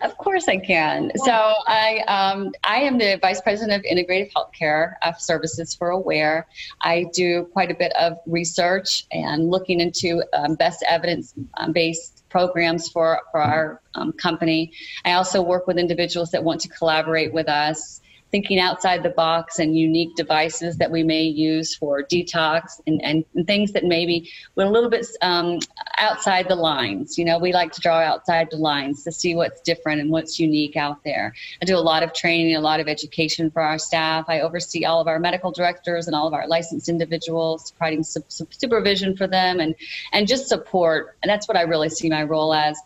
of 0.01 0.17
course 0.17 0.47
I 0.47 0.57
can. 0.57 1.11
So 1.15 1.31
I 1.31 2.03
um, 2.07 2.51
I 2.63 2.77
am 2.77 2.97
the 2.97 3.17
vice 3.21 3.41
president 3.41 3.73
of 3.73 3.91
integrative 3.91 4.31
healthcare 4.31 4.93
uh, 5.01 5.13
services 5.13 5.73
for 5.73 5.89
Aware. 5.89 6.47
I 6.81 7.05
do 7.13 7.45
quite 7.53 7.71
a 7.71 7.75
bit 7.75 7.93
of 7.93 8.17
research 8.25 9.05
and 9.11 9.49
looking 9.49 9.79
into 9.79 10.23
um, 10.33 10.55
best 10.55 10.83
evidence 10.87 11.33
um, 11.57 11.71
based 11.71 12.23
programs 12.29 12.89
for 12.89 13.21
for 13.31 13.41
our 13.41 13.81
um, 13.95 14.13
company. 14.13 14.71
I 15.05 15.13
also 15.13 15.41
work 15.41 15.67
with 15.67 15.77
individuals 15.77 16.31
that 16.31 16.43
want 16.43 16.61
to 16.61 16.69
collaborate 16.69 17.33
with 17.33 17.49
us 17.49 18.01
thinking 18.31 18.59
outside 18.59 19.03
the 19.03 19.09
box 19.09 19.59
and 19.59 19.77
unique 19.77 20.15
devices 20.15 20.77
that 20.77 20.89
we 20.89 21.03
may 21.03 21.23
use 21.23 21.75
for 21.75 22.01
detox 22.01 22.79
and, 22.87 23.03
and, 23.03 23.25
and 23.35 23.45
things 23.45 23.73
that 23.73 23.83
maybe 23.83 24.29
we're 24.55 24.65
a 24.65 24.69
little 24.69 24.89
bit 24.89 25.05
um, 25.21 25.59
outside 25.97 26.47
the 26.47 26.55
lines. 26.55 27.17
You 27.17 27.25
know, 27.25 27.37
we 27.37 27.51
like 27.51 27.71
to 27.73 27.81
draw 27.81 27.99
outside 27.99 28.47
the 28.49 28.57
lines 28.57 29.03
to 29.03 29.11
see 29.11 29.35
what's 29.35 29.61
different 29.61 29.99
and 29.99 30.09
what's 30.09 30.39
unique 30.39 30.77
out 30.77 31.03
there. 31.03 31.33
I 31.61 31.65
do 31.65 31.77
a 31.77 31.79
lot 31.79 32.03
of 32.03 32.13
training, 32.13 32.55
a 32.55 32.61
lot 32.61 32.79
of 32.79 32.87
education 32.87 33.51
for 33.51 33.61
our 33.61 33.77
staff. 33.77 34.25
I 34.29 34.39
oversee 34.39 34.85
all 34.85 35.01
of 35.01 35.07
our 35.07 35.19
medical 35.19 35.51
directors 35.51 36.07
and 36.07 36.15
all 36.15 36.27
of 36.27 36.33
our 36.33 36.47
licensed 36.47 36.87
individuals, 36.87 37.71
providing 37.71 38.03
su- 38.03 38.23
supervision 38.29 39.17
for 39.17 39.27
them 39.27 39.59
and, 39.59 39.75
and 40.13 40.27
just 40.27 40.47
support. 40.47 41.17
And 41.21 41.29
that's 41.29 41.47
what 41.47 41.57
I 41.57 41.63
really 41.63 41.89
see 41.89 42.09
my 42.09 42.23
role 42.23 42.53
as. 42.53 42.77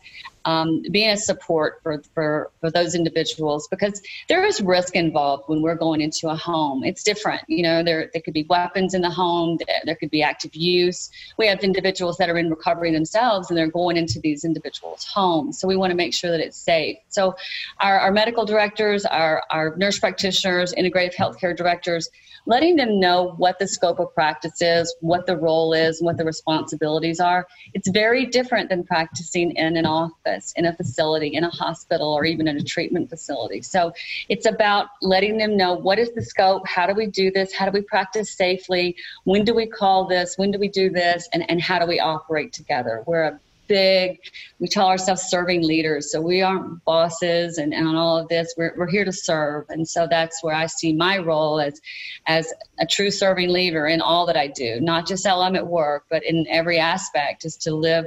Um, 0.45 0.81
being 0.91 1.09
a 1.09 1.17
support 1.17 1.79
for, 1.83 2.01
for, 2.13 2.51
for 2.61 2.71
those 2.71 2.95
individuals 2.95 3.67
because 3.67 4.01
there 4.29 4.45
is 4.45 4.61
risk 4.61 4.95
involved 4.95 5.43
when 5.47 5.61
we're 5.61 5.75
going 5.75 6.01
into 6.01 6.29
a 6.29 6.35
home. 6.35 6.83
It's 6.83 7.03
different. 7.03 7.41
You 7.47 7.63
know, 7.63 7.83
there, 7.83 8.09
there 8.13 8.21
could 8.21 8.33
be 8.33 8.45
weapons 8.49 8.93
in 8.93 9.01
the 9.01 9.09
home, 9.09 9.57
there, 9.65 9.81
there 9.85 9.95
could 9.95 10.11
be 10.11 10.21
active 10.21 10.55
use. 10.55 11.09
We 11.37 11.47
have 11.47 11.59
individuals 11.59 12.17
that 12.17 12.29
are 12.29 12.37
in 12.37 12.49
recovery 12.49 12.91
themselves 12.91 13.49
and 13.49 13.57
they're 13.57 13.67
going 13.67 13.97
into 13.97 14.19
these 14.19 14.45
individuals' 14.45 15.03
homes. 15.03 15.59
So 15.59 15.67
we 15.67 15.75
want 15.75 15.91
to 15.91 15.97
make 15.97 16.13
sure 16.13 16.31
that 16.31 16.39
it's 16.39 16.57
safe. 16.57 16.97
So 17.09 17.35
our, 17.79 17.99
our 17.99 18.11
medical 18.11 18.45
directors, 18.45 19.05
our, 19.05 19.43
our 19.49 19.75
nurse 19.77 19.99
practitioners, 19.99 20.73
integrative 20.73 21.15
healthcare 21.15 21.55
directors, 21.55 22.09
letting 22.45 22.75
them 22.75 22.99
know 22.99 23.33
what 23.37 23.59
the 23.59 23.67
scope 23.67 23.99
of 23.99 24.13
practice 24.13 24.61
is, 24.61 24.95
what 25.01 25.25
the 25.25 25.35
role 25.35 25.73
is, 25.73 26.01
what 26.01 26.17
the 26.17 26.25
responsibilities 26.25 27.19
are. 27.19 27.47
It's 27.73 27.89
very 27.89 28.25
different 28.25 28.69
than 28.69 28.83
practicing 28.83 29.51
in 29.51 29.77
an 29.77 29.85
office, 29.85 30.34
in 30.55 30.65
a 30.65 30.73
facility, 30.75 31.29
in 31.35 31.43
a 31.43 31.49
hospital, 31.49 32.13
or 32.13 32.25
even 32.25 32.47
in 32.47 32.57
a 32.57 32.63
treatment 32.63 33.09
facility. 33.09 33.61
So 33.61 33.93
it's 34.29 34.45
about 34.45 34.87
letting 35.01 35.37
them 35.37 35.57
know 35.57 35.73
what 35.73 35.99
is 35.99 36.11
the 36.13 36.23
scope, 36.23 36.67
how 36.67 36.87
do 36.87 36.93
we 36.93 37.07
do 37.07 37.31
this, 37.31 37.53
how 37.53 37.65
do 37.65 37.71
we 37.71 37.81
practice 37.81 38.31
safely, 38.31 38.95
when 39.23 39.43
do 39.43 39.53
we 39.53 39.67
call 39.67 40.07
this, 40.07 40.37
when 40.37 40.51
do 40.51 40.59
we 40.59 40.67
do 40.67 40.89
this, 40.89 41.27
and, 41.33 41.49
and 41.49 41.61
how 41.61 41.79
do 41.79 41.85
we 41.85 41.99
operate 41.99 42.53
together. 42.53 43.03
We're 43.05 43.23
a 43.23 43.39
big. 43.67 44.19
We 44.59 44.67
tell 44.67 44.87
ourselves 44.87 45.23
serving 45.23 45.63
leaders. 45.63 46.11
So 46.11 46.21
we 46.21 46.41
aren't 46.41 46.83
bosses 46.85 47.57
and, 47.57 47.73
and 47.73 47.87
all 47.95 48.17
of 48.17 48.27
this. 48.27 48.53
We're, 48.57 48.73
we're 48.77 48.87
here 48.87 49.05
to 49.05 49.11
serve. 49.11 49.65
And 49.69 49.87
so 49.87 50.07
that's 50.09 50.43
where 50.43 50.55
I 50.55 50.67
see 50.67 50.93
my 50.93 51.17
role 51.17 51.59
as, 51.59 51.81
as 52.27 52.53
a 52.79 52.85
true 52.85 53.11
serving 53.11 53.49
leader 53.49 53.87
in 53.87 54.01
all 54.01 54.25
that 54.27 54.37
I 54.37 54.47
do, 54.47 54.79
not 54.81 55.07
just 55.07 55.25
while 55.25 55.41
I'm 55.41 55.55
at 55.55 55.67
work, 55.67 56.05
but 56.09 56.23
in 56.23 56.45
every 56.49 56.79
aspect 56.79 57.45
is 57.45 57.55
to 57.57 57.73
live 57.73 58.05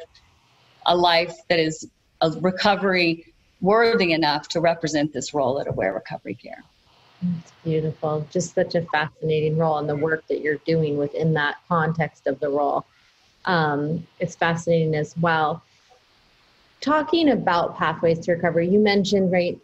a 0.86 0.96
life 0.96 1.36
that 1.48 1.58
is 1.58 1.88
a 2.20 2.30
recovery 2.40 3.32
worthy 3.60 4.12
enough 4.12 4.48
to 4.48 4.60
represent 4.60 5.12
this 5.12 5.34
role 5.34 5.60
at 5.60 5.66
Aware 5.66 5.94
Recovery 5.94 6.34
Care. 6.34 6.62
It's 7.40 7.52
beautiful. 7.64 8.26
Just 8.30 8.54
such 8.54 8.74
a 8.76 8.82
fascinating 8.82 9.56
role 9.58 9.78
and 9.78 9.88
the 9.88 9.96
work 9.96 10.24
that 10.28 10.40
you're 10.40 10.58
doing 10.66 10.96
within 10.96 11.34
that 11.34 11.56
context 11.68 12.26
of 12.26 12.38
the 12.38 12.48
role 12.48 12.86
um, 13.48 14.06
it's 14.20 14.36
fascinating 14.36 14.94
as 14.94 15.16
well. 15.18 15.62
Talking 16.80 17.30
about 17.30 17.76
pathways 17.76 18.20
to 18.20 18.32
recovery, 18.32 18.68
you 18.68 18.78
mentioned 18.78 19.32
right 19.32 19.58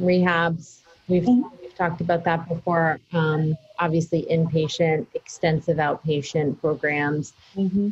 rehabs. 0.00 0.78
We've, 1.08 1.24
mm-hmm. 1.24 1.48
we've 1.60 1.74
talked 1.74 2.00
about 2.00 2.24
that 2.24 2.48
before. 2.48 2.98
Um, 3.12 3.58
obviously, 3.78 4.26
inpatient, 4.30 5.06
extensive 5.14 5.76
outpatient 5.76 6.60
programs. 6.60 7.34
Mm-hmm. 7.56 7.90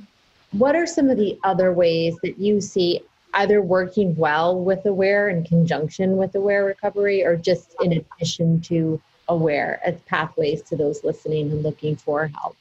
What 0.53 0.77
are 0.77 0.87
some 0.87 1.11
of 1.11 1.19
the 1.19 1.39
other 1.45 1.73
ways 1.73 2.17
that 2.23 2.39
you 2.39 2.61
see 2.61 3.03
either 3.39 3.63
working 3.63 4.15
well 4.17 4.59
with 4.59 4.85
Aware 4.85 5.29
in 5.29 5.45
conjunction 5.45 6.17
with 6.17 6.35
Aware 6.35 6.65
Recovery, 6.65 7.25
or 7.25 7.37
just 7.37 7.75
in 7.83 7.93
addition 7.93 8.61
to 8.63 9.01
Aware 9.29 9.81
as 9.85 10.01
pathways 10.03 10.63
to 10.63 10.77
those 10.77 11.05
listening 11.05 11.51
and 11.51 11.63
looking 11.63 11.97
for 11.97 12.27
help? 12.29 12.57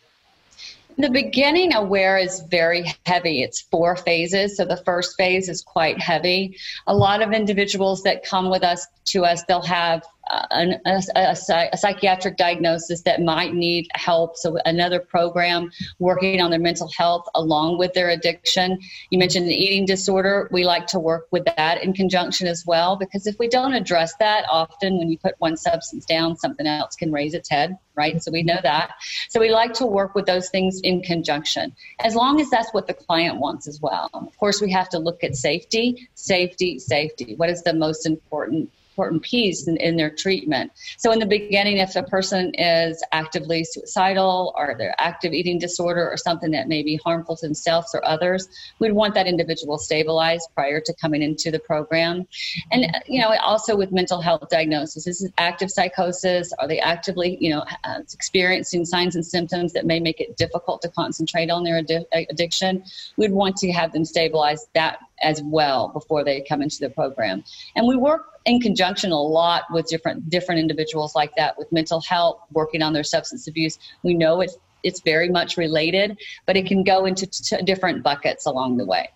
in 0.98 1.04
The 1.04 1.10
beginning 1.10 1.74
aware 1.74 2.18
is 2.18 2.42
very 2.50 2.92
heavy. 3.06 3.44
It's 3.44 3.62
four 3.62 3.96
phases. 3.96 4.58
So 4.58 4.66
the 4.66 4.78
first 4.78 5.16
phase 5.16 5.48
is 5.48 5.62
quite 5.62 6.00
heavy. 6.00 6.58
A 6.88 6.96
lot 6.96 7.22
of 7.22 7.34
individuals 7.34 8.02
that 8.04 8.24
come 8.24 8.50
with 8.50 8.63
us 8.63 8.86
to 9.06 9.24
us, 9.24 9.44
they'll 9.44 9.62
have 9.62 10.04
a, 10.30 10.80
a, 10.86 11.02
a, 11.16 11.78
psychiatric 11.78 12.38
diagnosis 12.38 13.02
that 13.02 13.22
might 13.22 13.54
need 13.54 13.88
help. 13.96 14.38
So, 14.38 14.58
another 14.66 15.00
program 15.00 15.72
working 16.00 16.42
on 16.42 16.52
their 16.52 16.60
mental 16.60 16.90
health 16.98 17.26
along 17.36 17.78
with 17.78 17.94
their 17.94 18.10
addiction. 18.10 18.80
You 19.10 19.20
mentioned 19.20 19.46
an 19.46 19.52
eating 19.52 19.86
disorder. 19.86 20.50
We 20.52 20.63
like 20.63 20.88
to 20.88 21.00
work 21.00 21.28
with 21.32 21.46
that 21.46 21.84
in 21.84 21.94
conjunction 21.94 22.48
as 22.48 22.63
well 22.66 22.96
because 22.96 23.28
if 23.28 23.38
we 23.40 23.48
don't 23.48 23.74
address 23.74 24.13
that, 24.20 24.46
often 24.52 24.98
when 24.98 25.10
you 25.10 25.18
put 25.18 25.36
one 25.40 25.58
substance 25.58 26.06
down, 26.06 26.38
something 26.38 26.68
else 26.68 26.96
can 26.96 27.12
raise 27.12 27.34
its 27.34 27.50
head, 27.50 27.78
right? 27.96 28.22
So, 28.22 28.32
we 28.32 28.44
know 28.44 28.60
that. 28.63 28.92
So, 29.30 29.40
we 29.40 29.50
like 29.50 29.74
to 29.74 29.86
work 29.86 30.16
with 30.16 30.26
those 30.26 30.50
things 30.50 30.82
in 30.82 31.02
conjunction 31.02 31.76
as 32.04 32.16
long 32.16 32.42
as 32.42 32.50
that's 32.50 32.74
what 32.74 32.88
the 32.88 32.94
client 32.94 33.38
wants 33.38 33.68
as 33.68 33.80
well. 33.82 34.10
Of 34.13 34.38
course, 34.38 34.62
we 34.62 34.72
have 34.72 34.90
to 34.90 35.00
look 35.00 35.24
at 35.24 35.36
safety, 35.36 36.10
safety, 36.16 36.80
safety. 36.80 37.36
What 37.36 37.50
is 37.50 37.63
the 37.63 37.74
most 37.74 38.06
important? 38.06 38.70
Important 38.98 39.22
piece 39.22 39.68
in, 39.68 39.78
in 39.78 39.96
their 39.96 40.10
treatment. 40.10 40.72
So, 40.98 41.12
in 41.12 41.20
the 41.20 41.26
beginning, 41.26 41.78
if 41.78 41.96
a 41.96 42.04
person 42.04 42.52
is 42.56 43.04
actively 43.12 43.64
suicidal 43.64 44.54
or 44.58 44.76
they're 44.78 44.96
active 44.98 45.34
eating 45.34 45.60
disorder 45.60 46.10
or 46.10 46.18
something 46.18 46.52
that 46.52 46.68
may 46.68 46.82
be 46.82 47.00
harmful 47.04 47.36
to 47.38 47.46
themselves 47.46 47.94
or 47.94 48.04
others, 48.06 48.50
we'd 48.80 48.94
want 48.94 49.14
that 49.14 49.28
individual 49.28 49.78
stabilized 49.78 50.50
prior 50.56 50.82
to 50.82 50.94
coming 50.96 51.22
into 51.22 51.52
the 51.52 51.60
program. 51.60 52.26
And, 52.72 52.88
you 53.08 53.22
know, 53.22 53.36
also 53.44 53.76
with 53.76 53.92
mental 53.92 54.20
health 54.20 54.50
diagnosis, 54.50 55.06
this 55.06 55.22
is 55.22 55.32
active 55.38 55.70
psychosis. 55.70 56.52
Are 56.58 56.68
they 56.68 56.80
actively, 56.80 57.38
you 57.40 57.52
know, 57.52 57.64
uh, 57.84 58.00
experiencing 58.14 58.86
signs 58.86 59.16
and 59.16 59.26
symptoms 59.26 59.74
that 59.74 59.86
may 59.86 60.00
make 60.00 60.20
it 60.20 60.38
difficult 60.38 60.82
to 60.82 60.90
concentrate 60.90 61.52
on 61.52 61.64
their 61.64 61.84
addiction? 62.30 62.84
We'd 63.18 63.32
want 63.32 63.58
to 63.58 63.72
have 63.72 63.94
them 63.94 64.06
stabilized 64.06 64.68
that 64.74 65.00
as 65.21 65.41
well 65.43 65.89
before 65.89 66.23
they 66.23 66.41
come 66.41 66.62
into 66.62 66.77
the 66.80 66.89
program. 66.89 67.43
And 67.75 67.88
we 67.88 67.95
work 67.95 68.25
in 68.45 68.60
conjunction 68.60 69.12
a 69.12 69.19
lot 69.19 69.63
with 69.71 69.88
different 69.88 70.30
different 70.30 70.60
individuals 70.60 71.15
like 71.15 71.32
that 71.38 71.58
with 71.58 71.71
mental 71.71 72.01
health, 72.01 72.39
working 72.51 72.82
on 72.82 72.93
their 72.93 73.03
substance 73.03 73.47
abuse. 73.47 73.77
We 74.03 74.13
know 74.13 74.41
it's 74.41 74.58
it's 74.84 75.01
very 75.01 75.30
much 75.30 75.58
related, 75.58 76.17
but 76.45 76.56
it 76.56 76.65
can 76.65 76.84
go 76.84 77.06
into 77.06 77.25
t- 77.27 77.62
different 77.63 78.03
buckets 78.03 78.45
along 78.45 78.77
the 78.77 78.86
way. 78.86 79.10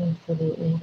Absolutely. 0.00 0.80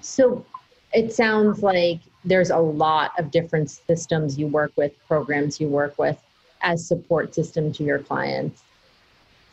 So 0.00 0.44
it 0.92 1.12
sounds 1.12 1.62
like 1.62 2.00
there's 2.24 2.50
a 2.50 2.58
lot 2.58 3.12
of 3.18 3.30
different 3.30 3.70
systems 3.70 4.38
you 4.38 4.46
work 4.46 4.72
with, 4.76 4.92
programs 5.08 5.60
you 5.60 5.68
work 5.68 5.98
with 5.98 6.22
as 6.62 6.86
support 6.86 7.34
system 7.34 7.72
to 7.72 7.84
your 7.84 7.98
clients. 7.98 8.62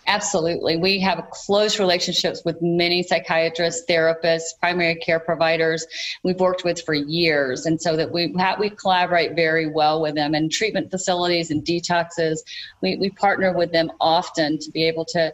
Absolutely. 0.07 0.77
We 0.77 0.99
have 1.01 1.29
close 1.31 1.79
relationships 1.79 2.41
with 2.45 2.61
many 2.61 3.03
psychiatrists, 3.03 3.83
therapists, 3.89 4.57
primary 4.57 4.95
care 4.95 5.19
providers 5.19 5.85
we've 6.23 6.39
worked 6.39 6.63
with 6.63 6.81
for 6.81 6.93
years. 6.93 7.65
And 7.65 7.81
so 7.81 7.97
that 7.97 8.13
we 8.13 8.33
have, 8.37 8.57
we 8.57 8.69
collaborate 8.69 9.35
very 9.35 9.67
well 9.67 10.01
with 10.01 10.15
them 10.15 10.33
and 10.33 10.49
treatment 10.49 10.91
facilities 10.91 11.51
and 11.51 11.63
detoxes. 11.63 12.39
We, 12.81 12.95
we 12.95 13.09
partner 13.09 13.51
with 13.51 13.73
them 13.73 13.91
often 13.99 14.59
to 14.59 14.71
be 14.71 14.87
able 14.87 15.03
to 15.05 15.33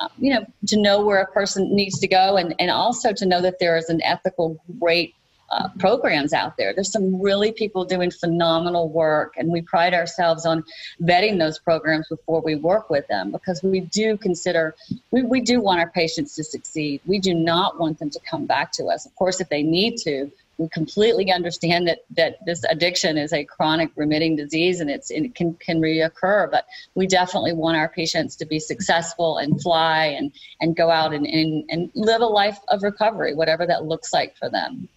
uh, 0.00 0.08
you 0.18 0.32
know, 0.32 0.44
to 0.66 0.80
know 0.80 1.04
where 1.04 1.20
a 1.20 1.26
person 1.32 1.74
needs 1.74 1.98
to 1.98 2.08
go 2.08 2.36
and, 2.36 2.54
and 2.58 2.70
also 2.70 3.12
to 3.12 3.26
know 3.26 3.42
that 3.42 3.58
there 3.58 3.76
is 3.76 3.88
an 3.88 4.02
ethical, 4.02 4.58
great 4.80 5.14
uh, 5.52 5.68
programs 5.78 6.32
out 6.32 6.56
there. 6.56 6.72
There's 6.72 6.90
some 6.90 7.20
really 7.20 7.52
people 7.52 7.84
doing 7.84 8.10
phenomenal 8.10 8.88
work, 8.88 9.34
and 9.36 9.50
we 9.50 9.60
pride 9.60 9.92
ourselves 9.92 10.46
on 10.46 10.64
vetting 11.02 11.38
those 11.38 11.58
programs 11.58 12.08
before 12.08 12.40
we 12.40 12.54
work 12.54 12.88
with 12.88 13.06
them 13.08 13.30
because 13.30 13.62
we 13.62 13.80
do 13.80 14.16
consider, 14.16 14.74
we, 15.10 15.22
we 15.22 15.40
do 15.40 15.60
want 15.60 15.80
our 15.80 15.90
patients 15.90 16.34
to 16.36 16.44
succeed. 16.44 17.02
We 17.04 17.18
do 17.18 17.34
not 17.34 17.78
want 17.78 17.98
them 17.98 18.10
to 18.10 18.20
come 18.20 18.46
back 18.46 18.72
to 18.72 18.86
us. 18.86 19.04
Of 19.04 19.14
course, 19.14 19.40
if 19.40 19.48
they 19.50 19.62
need 19.62 19.98
to, 19.98 20.32
we 20.58 20.68
completely 20.68 21.30
understand 21.30 21.88
that, 21.88 22.04
that 22.16 22.38
this 22.46 22.64
addiction 22.70 23.18
is 23.18 23.32
a 23.32 23.44
chronic 23.44 23.90
remitting 23.96 24.36
disease 24.36 24.80
and 24.80 24.90
it's, 24.90 25.10
it 25.10 25.34
can, 25.34 25.54
can 25.54 25.80
reoccur, 25.80 26.50
but 26.50 26.66
we 26.94 27.06
definitely 27.06 27.52
want 27.52 27.76
our 27.76 27.88
patients 27.88 28.36
to 28.36 28.46
be 28.46 28.58
successful 28.58 29.38
and 29.38 29.60
fly 29.60 30.06
and, 30.06 30.32
and 30.60 30.76
go 30.76 30.90
out 30.90 31.12
and, 31.12 31.26
and, 31.26 31.64
and 31.68 31.90
live 31.94 32.22
a 32.22 32.26
life 32.26 32.58
of 32.68 32.82
recovery, 32.82 33.34
whatever 33.34 33.66
that 33.66 33.84
looks 33.84 34.12
like 34.12 34.36
for 34.36 34.48
them. 34.48 34.88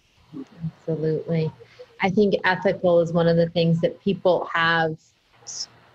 Absolutely. 0.64 1.50
I 2.02 2.10
think 2.10 2.34
ethical 2.44 3.00
is 3.00 3.12
one 3.12 3.26
of 3.26 3.36
the 3.36 3.48
things 3.50 3.80
that 3.80 4.00
people 4.00 4.48
have 4.52 4.98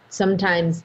sometimes 0.09 0.83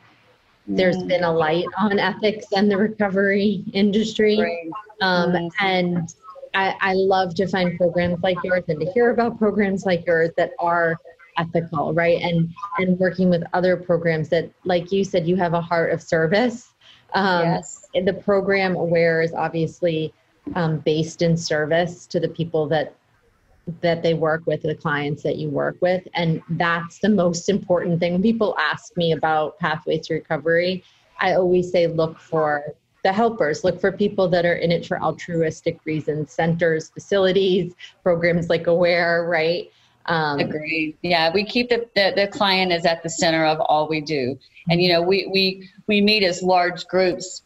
there's 0.69 1.03
been 1.05 1.23
a 1.23 1.33
light 1.33 1.64
on 1.79 1.99
ethics 1.99 2.47
and 2.55 2.71
the 2.71 2.77
recovery 2.77 3.64
industry. 3.73 4.71
Um, 5.01 5.33
mm-hmm. 5.33 5.64
and 5.64 6.14
I, 6.55 6.75
I, 6.81 6.92
love 6.95 7.35
to 7.37 7.47
find 7.47 7.77
programs 7.77 8.23
like 8.23 8.38
yours 8.42 8.64
and 8.69 8.81
to 8.81 8.90
hear 8.92 9.11
about 9.11 9.38
programs 9.38 9.85
like 9.85 10.07
yours 10.07 10.31
that 10.37 10.53
are 10.59 10.97
ethical, 11.38 11.92
right? 11.92 12.21
And 12.21 12.53
and 12.79 12.99
working 12.99 13.29
with 13.29 13.42
other 13.53 13.77
programs 13.77 14.29
that, 14.31 14.51
like 14.64 14.90
you 14.90 15.05
said, 15.05 15.29
you 15.29 15.37
have 15.37 15.53
a 15.53 15.61
heart 15.61 15.92
of 15.92 16.03
service. 16.03 16.73
Um, 17.12 17.45
yes. 17.45 17.87
The 17.95 18.14
program 18.14 18.75
Aware 18.75 19.23
is 19.23 19.33
obviously 19.35 20.12
um, 20.55 20.79
based 20.79 21.23
in 21.23 21.37
service 21.37 22.07
to 22.07 22.19
the 22.19 22.29
people 22.29 22.66
that 22.69 22.95
that 23.81 24.02
they 24.02 24.14
work 24.14 24.46
with, 24.46 24.62
the 24.62 24.74
clients 24.74 25.22
that 25.22 25.37
you 25.37 25.48
work 25.48 25.76
with. 25.81 26.07
And 26.14 26.42
that's 26.50 27.00
the 27.00 27.09
most 27.09 27.48
important 27.48 27.98
thing. 28.00 28.12
When 28.12 28.22
people 28.22 28.57
ask 28.59 28.96
me 28.96 29.12
about 29.12 29.59
pathways 29.59 30.07
to 30.07 30.14
recovery, 30.14 30.85
I 31.18 31.35
always 31.35 31.70
say 31.72 31.87
look 31.87 32.18
for 32.20 32.74
the 33.02 33.12
helpers, 33.12 33.64
look 33.64 33.81
for 33.81 33.92
people 33.92 34.29
that 34.29 34.44
are 34.44 34.55
in 34.55 34.70
it 34.70 34.87
for 34.87 35.00
altruistic 35.00 35.79
reasons, 35.85 36.33
centers, 36.33 36.90
facilities, 36.90 37.74
programs 38.02 38.48
like 38.48 38.66
Aware, 38.66 39.26
right? 39.29 39.70
Um. 40.07 40.40
Yeah, 41.02 41.33
we 41.33 41.44
keep 41.44 41.68
the, 41.68 41.88
the, 41.96 42.12
the 42.14 42.29
client 42.29 42.70
is 42.72 42.85
at 42.85 43.02
the 43.02 43.11
center 43.11 43.44
of 43.44 43.59
all 43.61 43.88
we 43.88 44.00
do. 44.00 44.38
And, 44.70 44.81
you 44.81 44.92
know, 44.92 45.02
we, 45.02 45.29
we, 45.33 45.68
we 45.88 46.00
meet 46.00 46.22
as 46.22 46.42
large 46.42 46.87
groups 46.87 47.42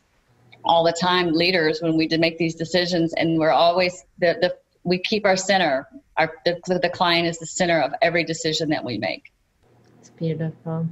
all 0.64 0.84
the 0.84 0.92
time, 0.92 1.32
leaders, 1.32 1.80
when 1.80 1.96
we 1.96 2.06
make 2.08 2.36
these 2.36 2.54
decisions. 2.54 3.14
And 3.14 3.38
we're 3.38 3.50
always, 3.50 4.04
the, 4.18 4.36
the 4.40 4.56
we 4.84 4.98
keep 4.98 5.24
our 5.24 5.36
center. 5.36 5.86
Our 6.16 6.32
the, 6.44 6.78
the 6.82 6.90
client 6.90 7.26
is 7.26 7.38
the 7.38 7.46
center 7.46 7.80
of 7.80 7.92
every 8.02 8.24
decision 8.24 8.68
that 8.70 8.84
we 8.84 8.98
make. 8.98 9.32
It's 9.98 10.10
beautiful. 10.10 10.88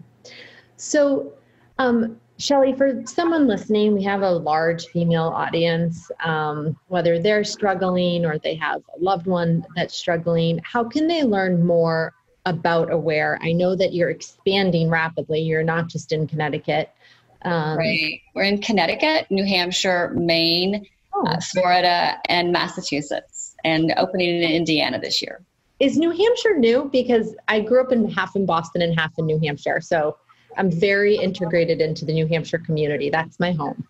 So, 0.77 1.33
um, 1.79 2.21
Shelly, 2.39 2.73
for 2.73 3.03
someone 3.05 3.49
listening, 3.49 3.95
we 3.95 4.03
have 4.05 4.23
a 4.23 4.31
large 4.31 4.87
female 4.87 5.29
audience. 5.35 6.09
Um, 6.23 6.77
whether 6.87 7.19
they're 7.19 7.43
struggling 7.43 8.25
or 8.25 8.39
they 8.39 8.55
have 8.55 8.83
a 8.97 9.03
loved 9.03 9.27
one 9.27 9.67
that's 9.75 9.97
struggling, 9.97 10.61
how 10.63 10.85
can 10.85 11.09
they 11.09 11.25
learn 11.25 11.67
more 11.67 12.15
about 12.47 12.93
Aware? 12.93 13.41
I 13.43 13.53
know 13.53 13.75
that 13.75 13.93
you're 13.93 14.11
expanding 14.11 14.89
rapidly. 14.89 15.41
You're 15.41 15.65
not 15.65 15.89
just 15.89 16.13
in 16.13 16.29
Connecticut. 16.29 16.91
Um, 17.43 17.79
right. 17.79 18.21
We're 18.35 18.45
in 18.45 18.61
Connecticut, 18.61 19.31
New 19.31 19.45
Hampshire, 19.45 20.13
Maine, 20.15 20.87
oh. 21.15 21.27
uh, 21.27 21.41
Florida, 21.41 22.19
and 22.29 22.53
Massachusetts, 22.53 23.38
and 23.65 23.93
opening 23.97 24.43
in 24.43 24.51
Indiana 24.51 24.99
this 24.99 25.21
year. 25.23 25.41
Is 25.81 25.97
New 25.97 26.11
Hampshire 26.11 26.59
new? 26.59 26.89
Because 26.93 27.37
I 27.47 27.61
grew 27.61 27.81
up 27.81 27.93
in 27.93 28.11
half 28.11 28.35
in 28.35 28.47
Boston 28.47 28.83
and 28.83 28.99
half 28.99 29.13
in 29.19 29.27
New 29.27 29.39
Hampshire. 29.39 29.81
So 29.81 30.17
I'm 30.57 30.71
very 30.71 31.17
integrated 31.17 31.81
into 31.81 32.05
the 32.05 32.13
New 32.13 32.27
Hampshire 32.27 32.59
community. 32.59 33.11
That's 33.11 33.39
my 33.39 33.53
home 33.53 33.87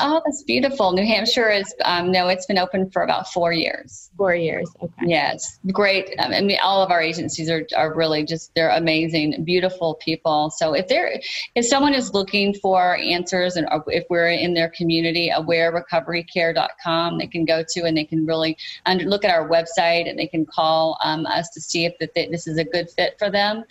oh, 0.00 0.22
that's 0.24 0.42
beautiful. 0.42 0.92
New 0.92 1.06
Hampshire 1.06 1.50
is 1.50 1.74
um, 1.84 2.10
no, 2.10 2.28
it's 2.28 2.46
been 2.46 2.58
open 2.58 2.90
for 2.90 3.02
about 3.02 3.32
four 3.32 3.52
years. 3.52 4.10
Four 4.16 4.34
years. 4.34 4.70
Okay. 4.82 5.06
Yes, 5.06 5.58
great. 5.72 6.14
Um, 6.18 6.32
I 6.32 6.40
mean, 6.40 6.58
all 6.62 6.82
of 6.82 6.90
our 6.90 7.00
agencies 7.00 7.48
are 7.48 7.66
are 7.76 7.94
really 7.94 8.24
just 8.24 8.54
they're 8.54 8.70
amazing, 8.70 9.44
beautiful 9.44 9.94
people. 9.94 10.50
So 10.50 10.74
if 10.74 10.88
they're 10.88 11.20
if 11.54 11.66
someone 11.66 11.94
is 11.94 12.12
looking 12.12 12.54
for 12.54 12.96
answers 12.96 13.56
and 13.56 13.68
if 13.86 14.04
we're 14.10 14.30
in 14.30 14.54
their 14.54 14.70
community, 14.70 15.30
awarerecoverycare.com, 15.34 17.18
they 17.18 17.26
can 17.26 17.44
go 17.44 17.64
to 17.68 17.84
and 17.84 17.96
they 17.96 18.04
can 18.04 18.26
really 18.26 18.56
under, 18.86 19.04
look 19.04 19.24
at 19.24 19.30
our 19.30 19.48
website 19.48 20.08
and 20.08 20.18
they 20.18 20.26
can 20.26 20.44
call 20.44 20.98
um, 21.02 21.26
us 21.26 21.48
to 21.50 21.60
see 21.60 21.84
if 21.86 21.94
that 22.00 22.14
this 22.14 22.46
is 22.46 22.58
a 22.58 22.64
good 22.64 22.90
fit 22.90 23.18
for 23.18 23.30
them 23.30 23.64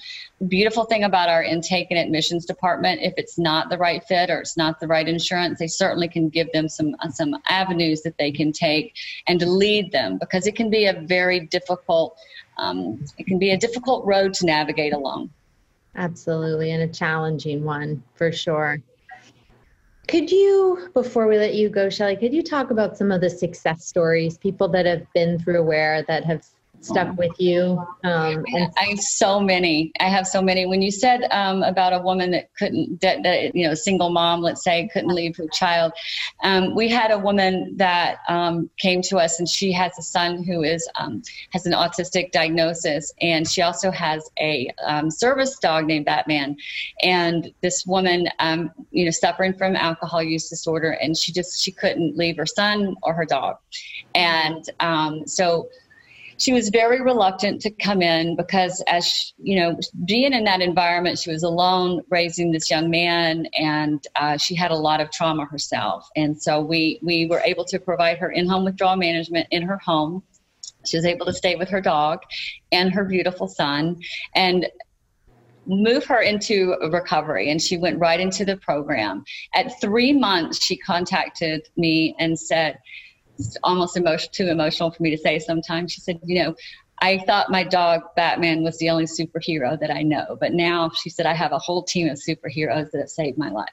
beautiful 0.47 0.85
thing 0.85 1.03
about 1.03 1.27
our 1.27 1.43
intake 1.43 1.87
and 1.89 1.99
admissions 1.99 2.45
department 2.45 3.01
if 3.01 3.13
it's 3.17 3.37
not 3.37 3.69
the 3.69 3.77
right 3.77 4.03
fit 4.05 4.29
or 4.29 4.39
it's 4.39 4.55
not 4.55 4.79
the 4.79 4.87
right 4.87 5.09
insurance 5.09 5.59
they 5.59 5.67
certainly 5.67 6.07
can 6.07 6.29
give 6.29 6.49
them 6.53 6.69
some 6.69 6.95
some 7.11 7.35
avenues 7.49 8.01
that 8.03 8.17
they 8.17 8.31
can 8.31 8.51
take 8.53 8.95
and 9.27 9.39
to 9.39 9.45
lead 9.45 9.91
them 9.91 10.17
because 10.17 10.47
it 10.47 10.55
can 10.55 10.69
be 10.69 10.85
a 10.85 10.93
very 11.01 11.41
difficult 11.47 12.17
um, 12.57 13.03
it 13.17 13.25
can 13.25 13.37
be 13.37 13.51
a 13.51 13.57
difficult 13.57 14.05
road 14.05 14.33
to 14.35 14.45
navigate 14.45 14.93
along. 14.93 15.29
Absolutely 15.95 16.71
and 16.71 16.83
a 16.83 16.87
challenging 16.87 17.63
one 17.63 18.03
for 18.15 18.31
sure. 18.31 18.81
Could 20.07 20.31
you 20.31 20.89
before 20.93 21.27
we 21.27 21.37
let 21.37 21.53
you 21.53 21.69
go 21.69 21.89
shelly 21.89 22.15
could 22.15 22.33
you 22.33 22.41
talk 22.41 22.71
about 22.71 22.97
some 22.97 23.11
of 23.11 23.19
the 23.19 23.29
success 23.29 23.85
stories 23.85 24.37
people 24.37 24.69
that 24.69 24.85
have 24.85 25.05
been 25.13 25.37
through 25.37 25.59
Aware 25.59 26.03
that 26.07 26.23
have 26.23 26.43
stuck 26.81 27.17
with 27.17 27.31
you? 27.39 27.85
Um, 28.03 28.45
and 28.53 28.71
I 28.77 28.85
have 28.85 28.99
so 28.99 29.39
many. 29.39 29.91
I 29.99 30.09
have 30.09 30.27
so 30.27 30.41
many. 30.41 30.65
When 30.65 30.81
you 30.81 30.91
said 30.91 31.23
um, 31.31 31.63
about 31.63 31.93
a 31.93 31.99
woman 31.99 32.31
that 32.31 32.53
couldn't, 32.55 33.01
that, 33.01 33.23
that, 33.23 33.55
you 33.55 33.67
know, 33.67 33.73
single 33.73 34.09
mom, 34.09 34.41
let's 34.41 34.63
say, 34.63 34.89
couldn't 34.93 35.13
leave 35.13 35.35
her 35.37 35.47
child, 35.51 35.93
um, 36.43 36.75
we 36.75 36.87
had 36.87 37.11
a 37.11 37.17
woman 37.17 37.73
that 37.77 38.19
um, 38.27 38.69
came 38.77 39.01
to 39.03 39.17
us, 39.17 39.39
and 39.39 39.47
she 39.47 39.71
has 39.71 39.97
a 39.97 40.01
son 40.01 40.43
who 40.43 40.63
is 40.63 40.87
um, 40.99 41.21
has 41.51 41.65
an 41.65 41.73
autistic 41.73 42.31
diagnosis, 42.31 43.13
and 43.21 43.47
she 43.47 43.61
also 43.61 43.91
has 43.91 44.29
a 44.39 44.69
um, 44.85 45.11
service 45.11 45.57
dog 45.59 45.85
named 45.85 46.05
Batman. 46.05 46.55
And 47.01 47.51
this 47.61 47.85
woman, 47.85 48.27
you 48.91 49.05
know, 49.05 49.11
suffering 49.11 49.53
from 49.53 49.75
alcohol 49.75 50.23
use 50.23 50.49
disorder, 50.49 50.91
and 50.91 51.17
she 51.17 51.31
just 51.31 51.61
she 51.61 51.71
couldn't 51.71 52.17
leave 52.17 52.37
her 52.37 52.45
son 52.45 52.95
or 53.03 53.13
her 53.13 53.25
dog, 53.25 53.57
and 54.15 54.69
so 55.25 55.69
she 56.39 56.53
was 56.53 56.69
very 56.69 57.01
reluctant 57.01 57.61
to 57.61 57.69
come 57.69 58.01
in 58.01 58.35
because 58.35 58.81
as 58.87 59.05
she, 59.05 59.33
you 59.37 59.59
know 59.59 59.77
being 60.05 60.33
in 60.33 60.45
that 60.45 60.61
environment 60.61 61.19
she 61.19 61.31
was 61.31 61.43
alone 61.43 62.01
raising 62.09 62.51
this 62.51 62.69
young 62.69 62.89
man 62.89 63.45
and 63.57 64.07
uh, 64.15 64.37
she 64.37 64.55
had 64.55 64.71
a 64.71 64.75
lot 64.75 65.01
of 65.01 65.11
trauma 65.11 65.45
herself. 65.45 66.07
And 66.15 66.41
so 66.41 66.61
we 66.61 66.99
we 67.03 67.27
were 67.27 67.41
able 67.45 67.65
to 67.65 67.79
provide 67.79 68.17
her 68.17 68.31
in-home 68.31 68.65
withdrawal 68.65 68.95
management 68.95 69.47
in 69.51 69.63
her 69.63 69.77
home. 69.77 70.23
She 70.85 70.97
was 70.97 71.05
able 71.05 71.25
to 71.25 71.33
stay 71.33 71.55
with 71.55 71.69
her 71.69 71.81
dog 71.81 72.19
and 72.71 72.93
her 72.93 73.03
beautiful 73.03 73.47
son 73.47 73.97
and 74.33 74.67
move 75.65 76.05
her 76.05 76.21
into 76.21 76.75
recovery. 76.89 77.51
And 77.51 77.61
she 77.61 77.77
went 77.77 77.99
right 77.99 78.19
into 78.19 78.45
the 78.45 78.57
program. 78.57 79.23
At 79.53 79.79
three 79.81 80.13
months 80.13 80.63
she 80.63 80.77
contacted 80.77 81.67
me 81.77 82.15
and 82.17 82.39
said 82.39 82.79
almost 83.63 83.97
emotion, 83.97 84.29
too 84.31 84.47
emotional 84.47 84.91
for 84.91 85.03
me 85.03 85.11
to 85.11 85.17
say 85.17 85.39
sometimes. 85.39 85.91
She 85.91 86.01
said, 86.01 86.19
you 86.23 86.43
know, 86.43 86.55
I 87.01 87.19
thought 87.25 87.49
my 87.49 87.63
dog 87.63 88.01
Batman 88.15 88.63
was 88.63 88.77
the 88.77 88.89
only 88.89 89.05
superhero 89.05 89.79
that 89.79 89.91
I 89.91 90.01
know, 90.01 90.37
but 90.39 90.53
now 90.53 90.91
she 91.01 91.09
said 91.09 91.25
I 91.25 91.33
have 91.33 91.51
a 91.51 91.59
whole 91.59 91.83
team 91.83 92.09
of 92.09 92.17
superheroes 92.17 92.91
that 92.91 92.99
have 92.99 93.09
saved 93.09 93.37
my 93.37 93.49
life. 93.49 93.69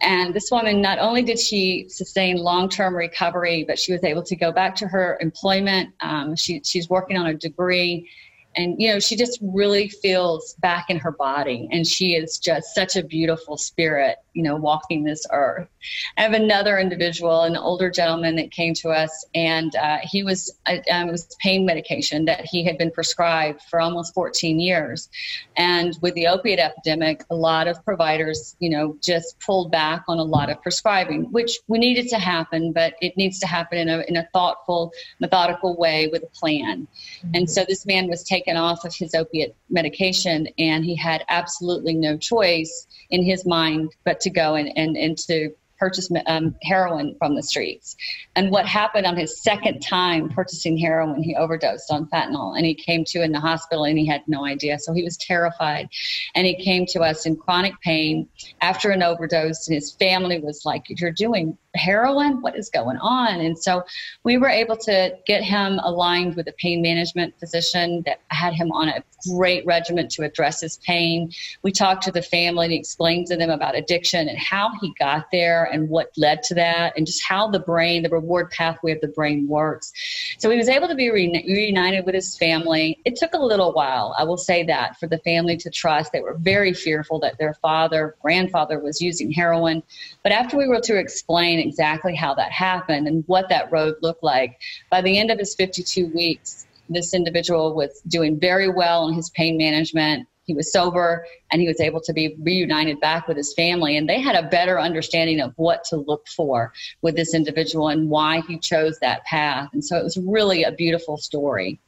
And 0.00 0.34
this 0.34 0.50
woman, 0.50 0.82
not 0.82 0.98
only 0.98 1.22
did 1.22 1.38
she 1.38 1.86
sustain 1.88 2.36
long 2.36 2.68
term 2.68 2.94
recovery, 2.94 3.64
but 3.64 3.78
she 3.78 3.92
was 3.92 4.02
able 4.02 4.24
to 4.24 4.34
go 4.34 4.50
back 4.50 4.74
to 4.76 4.88
her 4.88 5.16
employment. 5.20 5.90
Um, 6.00 6.34
she, 6.34 6.60
she's 6.64 6.90
working 6.90 7.16
on 7.16 7.26
a 7.28 7.34
degree 7.34 8.08
and 8.56 8.80
you 8.80 8.92
know 8.92 9.00
she 9.00 9.16
just 9.16 9.38
really 9.42 9.88
feels 9.88 10.54
back 10.54 10.90
in 10.90 10.98
her 10.98 11.12
body. 11.12 11.68
And 11.70 11.86
she 11.86 12.14
is 12.14 12.38
just 12.38 12.74
such 12.74 12.96
a 12.96 13.02
beautiful 13.02 13.56
spirit 13.56 14.18
you 14.34 14.42
know 14.42 14.56
walking 14.56 15.04
this 15.04 15.26
earth. 15.30 15.68
I 16.16 16.22
have 16.22 16.32
another 16.32 16.78
individual 16.78 17.42
an 17.42 17.56
older 17.56 17.90
gentleman 17.90 18.36
that 18.36 18.50
came 18.50 18.74
to 18.74 18.90
us 18.90 19.26
and 19.34 19.74
uh, 19.76 19.98
he 20.02 20.22
was 20.22 20.56
uh, 20.66 20.78
um, 20.90 21.08
it 21.08 21.12
was 21.12 21.36
pain 21.40 21.66
medication 21.66 22.24
that 22.26 22.44
he 22.44 22.64
had 22.64 22.78
been 22.78 22.90
prescribed 22.90 23.62
for 23.62 23.80
almost 23.80 24.14
14 24.14 24.60
years. 24.60 25.08
And 25.56 25.96
with 26.00 26.14
the 26.14 26.26
opiate 26.26 26.58
epidemic 26.58 27.24
a 27.30 27.34
lot 27.34 27.68
of 27.68 27.84
providers 27.84 28.56
you 28.58 28.70
know 28.70 28.96
just 29.02 29.38
pulled 29.40 29.70
back 29.70 30.04
on 30.08 30.18
a 30.18 30.24
lot 30.24 30.50
of 30.50 30.62
prescribing 30.62 31.24
which 31.32 31.58
we 31.68 31.78
needed 31.78 32.08
to 32.08 32.18
happen 32.18 32.72
but 32.72 32.94
it 33.00 33.16
needs 33.16 33.38
to 33.40 33.46
happen 33.46 33.78
in 33.78 33.88
a, 33.88 34.00
in 34.08 34.16
a 34.16 34.26
thoughtful 34.32 34.92
methodical 35.20 35.76
way 35.76 36.08
with 36.08 36.22
a 36.22 36.38
plan. 36.38 36.86
Mm-hmm. 37.18 37.34
and 37.34 37.50
so 37.50 37.64
this 37.68 37.86
man 37.86 38.08
was 38.08 38.22
taking 38.24 38.41
taken 38.42 38.56
off 38.56 38.84
of 38.84 38.94
his 38.94 39.14
opiate 39.14 39.54
medication 39.70 40.48
and 40.58 40.84
he 40.84 40.96
had 40.96 41.24
absolutely 41.28 41.94
no 41.94 42.16
choice 42.16 42.86
in 43.10 43.22
his 43.22 43.46
mind 43.46 43.94
but 44.04 44.20
to 44.20 44.30
go 44.30 44.54
and, 44.54 44.72
and, 44.76 44.96
and 44.96 45.16
to 45.16 45.50
purchase 45.78 46.08
um, 46.26 46.54
heroin 46.62 47.12
from 47.18 47.34
the 47.34 47.42
streets. 47.42 47.96
And 48.36 48.52
what 48.52 48.66
happened 48.66 49.04
on 49.04 49.16
his 49.16 49.42
second 49.42 49.80
time 49.80 50.28
purchasing 50.28 50.78
heroin, 50.78 51.24
he 51.24 51.34
overdosed 51.34 51.90
on 51.90 52.06
fentanyl 52.06 52.56
and 52.56 52.64
he 52.64 52.74
came 52.74 53.04
to 53.06 53.20
in 53.20 53.32
the 53.32 53.40
hospital 53.40 53.84
and 53.84 53.98
he 53.98 54.06
had 54.06 54.22
no 54.28 54.44
idea. 54.44 54.78
So 54.78 54.92
he 54.92 55.02
was 55.02 55.16
terrified. 55.16 55.88
And 56.36 56.46
he 56.46 56.54
came 56.54 56.86
to 56.90 57.00
us 57.00 57.26
in 57.26 57.34
chronic 57.34 57.74
pain 57.80 58.28
after 58.60 58.90
an 58.90 59.02
overdose. 59.02 59.66
And 59.66 59.74
his 59.74 59.90
family 59.90 60.38
was 60.38 60.62
like, 60.64 60.84
You're 60.88 61.10
doing 61.10 61.58
heroin? 61.74 62.40
What 62.42 62.56
is 62.56 62.68
going 62.70 62.98
on? 62.98 63.40
And 63.40 63.58
so 63.58 63.84
we 64.24 64.36
were 64.36 64.48
able 64.48 64.76
to 64.78 65.16
get 65.26 65.42
him 65.42 65.78
aligned 65.82 66.36
with 66.36 66.48
a 66.48 66.52
pain 66.52 66.82
management 66.82 67.38
physician 67.38 68.02
that 68.06 68.20
had 68.28 68.54
him 68.54 68.70
on 68.72 68.88
a 68.88 69.02
great 69.30 69.64
regimen 69.64 70.08
to 70.08 70.22
address 70.22 70.60
his 70.60 70.78
pain. 70.78 71.30
We 71.62 71.72
talked 71.72 72.02
to 72.04 72.12
the 72.12 72.22
family 72.22 72.66
and 72.66 72.74
explained 72.74 73.28
to 73.28 73.36
them 73.36 73.50
about 73.50 73.76
addiction 73.76 74.28
and 74.28 74.38
how 74.38 74.72
he 74.80 74.92
got 74.98 75.26
there 75.30 75.64
and 75.64 75.88
what 75.88 76.10
led 76.16 76.42
to 76.44 76.54
that 76.54 76.94
and 76.96 77.06
just 77.06 77.22
how 77.24 77.48
the 77.48 77.60
brain, 77.60 78.02
the 78.02 78.08
reward 78.08 78.50
pathway 78.50 78.92
of 78.92 79.00
the 79.00 79.08
brain 79.08 79.46
works. 79.46 79.92
So 80.38 80.50
he 80.50 80.56
was 80.56 80.68
able 80.68 80.88
to 80.88 80.94
be 80.94 81.10
re- 81.10 81.44
reunited 81.46 82.04
with 82.04 82.14
his 82.14 82.36
family. 82.36 82.98
It 83.04 83.16
took 83.16 83.34
a 83.34 83.38
little 83.38 83.72
while, 83.72 84.14
I 84.18 84.24
will 84.24 84.36
say 84.36 84.64
that, 84.64 84.98
for 84.98 85.06
the 85.06 85.18
family 85.18 85.56
to 85.58 85.70
trust. 85.70 86.12
They 86.12 86.20
were 86.20 86.34
very 86.34 86.74
fearful 86.74 87.20
that 87.20 87.38
their 87.38 87.54
father, 87.54 88.16
grandfather 88.20 88.78
was 88.78 89.00
using 89.00 89.30
heroin. 89.30 89.82
But 90.22 90.32
after 90.32 90.56
we 90.56 90.68
were 90.68 90.80
to 90.80 90.98
explain 90.98 91.60
exactly 91.62 92.14
how 92.14 92.34
that 92.34 92.52
happened 92.52 93.06
and 93.08 93.24
what 93.26 93.48
that 93.48 93.70
road 93.72 93.94
looked 94.02 94.22
like. 94.22 94.58
By 94.90 95.00
the 95.00 95.18
end 95.18 95.30
of 95.30 95.38
his 95.38 95.54
52 95.54 96.08
weeks, 96.08 96.66
this 96.88 97.14
individual 97.14 97.74
was 97.74 98.02
doing 98.06 98.38
very 98.38 98.68
well 98.68 99.08
in 99.08 99.14
his 99.14 99.30
pain 99.30 99.56
management. 99.56 100.28
He 100.44 100.54
was 100.54 100.72
sober 100.72 101.24
and 101.50 101.60
he 101.60 101.68
was 101.68 101.80
able 101.80 102.00
to 102.02 102.12
be 102.12 102.36
reunited 102.40 103.00
back 103.00 103.28
with 103.28 103.36
his 103.36 103.54
family. 103.54 103.96
And 103.96 104.08
they 104.08 104.20
had 104.20 104.34
a 104.34 104.48
better 104.48 104.80
understanding 104.80 105.40
of 105.40 105.52
what 105.56 105.84
to 105.84 105.96
look 105.96 106.26
for 106.28 106.72
with 107.00 107.16
this 107.16 107.34
individual 107.34 107.88
and 107.88 108.10
why 108.10 108.42
he 108.48 108.58
chose 108.58 108.98
that 109.00 109.24
path. 109.24 109.70
And 109.72 109.84
so 109.84 109.96
it 109.96 110.04
was 110.04 110.16
really 110.18 110.64
a 110.64 110.72
beautiful 110.72 111.16
story. 111.16 111.80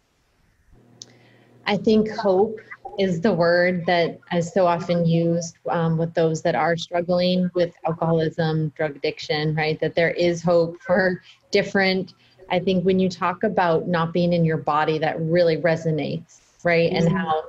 I 1.66 1.76
think 1.76 2.10
hope 2.10 2.60
is 2.98 3.20
the 3.20 3.32
word 3.32 3.84
that 3.86 4.18
is 4.32 4.52
so 4.52 4.66
often 4.66 5.04
used 5.04 5.56
um, 5.70 5.98
with 5.98 6.14
those 6.14 6.42
that 6.42 6.54
are 6.54 6.76
struggling 6.76 7.50
with 7.54 7.74
alcoholism, 7.86 8.68
drug 8.76 8.96
addiction, 8.96 9.54
right? 9.54 9.78
That 9.80 9.94
there 9.94 10.10
is 10.10 10.42
hope 10.42 10.80
for 10.80 11.22
different. 11.50 12.14
I 12.50 12.58
think 12.58 12.84
when 12.84 12.98
you 12.98 13.08
talk 13.08 13.42
about 13.42 13.88
not 13.88 14.12
being 14.12 14.32
in 14.32 14.44
your 14.44 14.58
body, 14.58 14.98
that 14.98 15.20
really 15.20 15.56
resonates, 15.56 16.40
right? 16.62 16.92
Mm-hmm. 16.92 17.06
And 17.06 17.16
how 17.16 17.44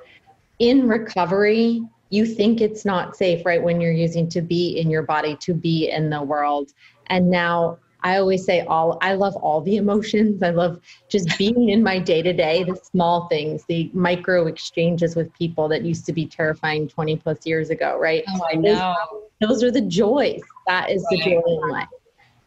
in 0.60 0.88
recovery, 0.88 1.82
you 2.10 2.26
think 2.26 2.62
it's 2.62 2.86
not 2.86 3.16
safe, 3.16 3.46
right? 3.46 3.62
When 3.62 3.82
you're 3.82 3.92
using 3.92 4.30
to 4.30 4.42
be 4.42 4.80
in 4.80 4.90
your 4.90 5.04
body, 5.04 5.36
to 5.42 5.54
be 5.54 5.90
in 5.90 6.10
the 6.10 6.22
world. 6.22 6.72
And 7.08 7.30
now 7.30 7.78
I 8.06 8.18
always 8.18 8.46
say 8.46 8.62
all 8.62 9.00
I 9.02 9.16
love 9.16 9.36
all 9.38 9.62
the 9.62 9.78
emotions. 9.78 10.44
I 10.44 10.52
love 10.52 10.80
just 11.10 11.36
being 11.40 11.70
in 11.70 11.82
my 11.82 11.98
day 11.98 12.22
to 12.22 12.34
day, 12.34 12.64
the 12.64 12.76
small 12.76 13.28
things, 13.30 13.66
the 13.66 13.90
micro 13.94 14.46
exchanges 14.46 15.16
with 15.16 15.34
people 15.34 15.68
that 15.70 15.82
used 15.82 16.06
to 16.06 16.14
be 16.14 16.28
terrifying 16.28 16.88
20 16.88 17.18
plus 17.18 17.48
years 17.48 17.72
ago, 17.72 17.98
right? 18.00 18.24
Oh, 18.30 18.42
I 18.48 18.56
know. 18.58 18.96
Those, 19.42 19.50
those 19.50 19.64
are 19.64 19.72
the 19.72 19.82
joys. 19.82 20.42
That 20.68 20.92
is 20.92 21.04
right. 21.10 21.18
the 21.18 21.32
joy 21.32 21.42
in 21.48 21.70
life. 21.70 21.88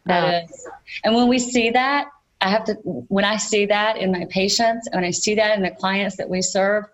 That 0.05 0.23
um, 0.23 0.49
is. 0.49 0.67
And 1.03 1.13
when 1.13 1.27
we 1.27 1.37
see 1.37 1.71
that, 1.71 2.07
I 2.39 2.49
have 2.49 2.63
to, 2.63 2.75
when 2.85 3.25
I 3.25 3.35
see 3.35 3.65
that 3.65 3.97
in 3.97 4.13
my 4.13 4.27
patients, 4.29 4.87
when 4.93 5.03
I 5.03 5.11
see 5.11 5.35
that 5.35 5.57
in 5.57 5.61
the 5.61 5.71
clients 5.71 6.15
that 6.15 6.29
we 6.29 6.41
serve, 6.41 6.85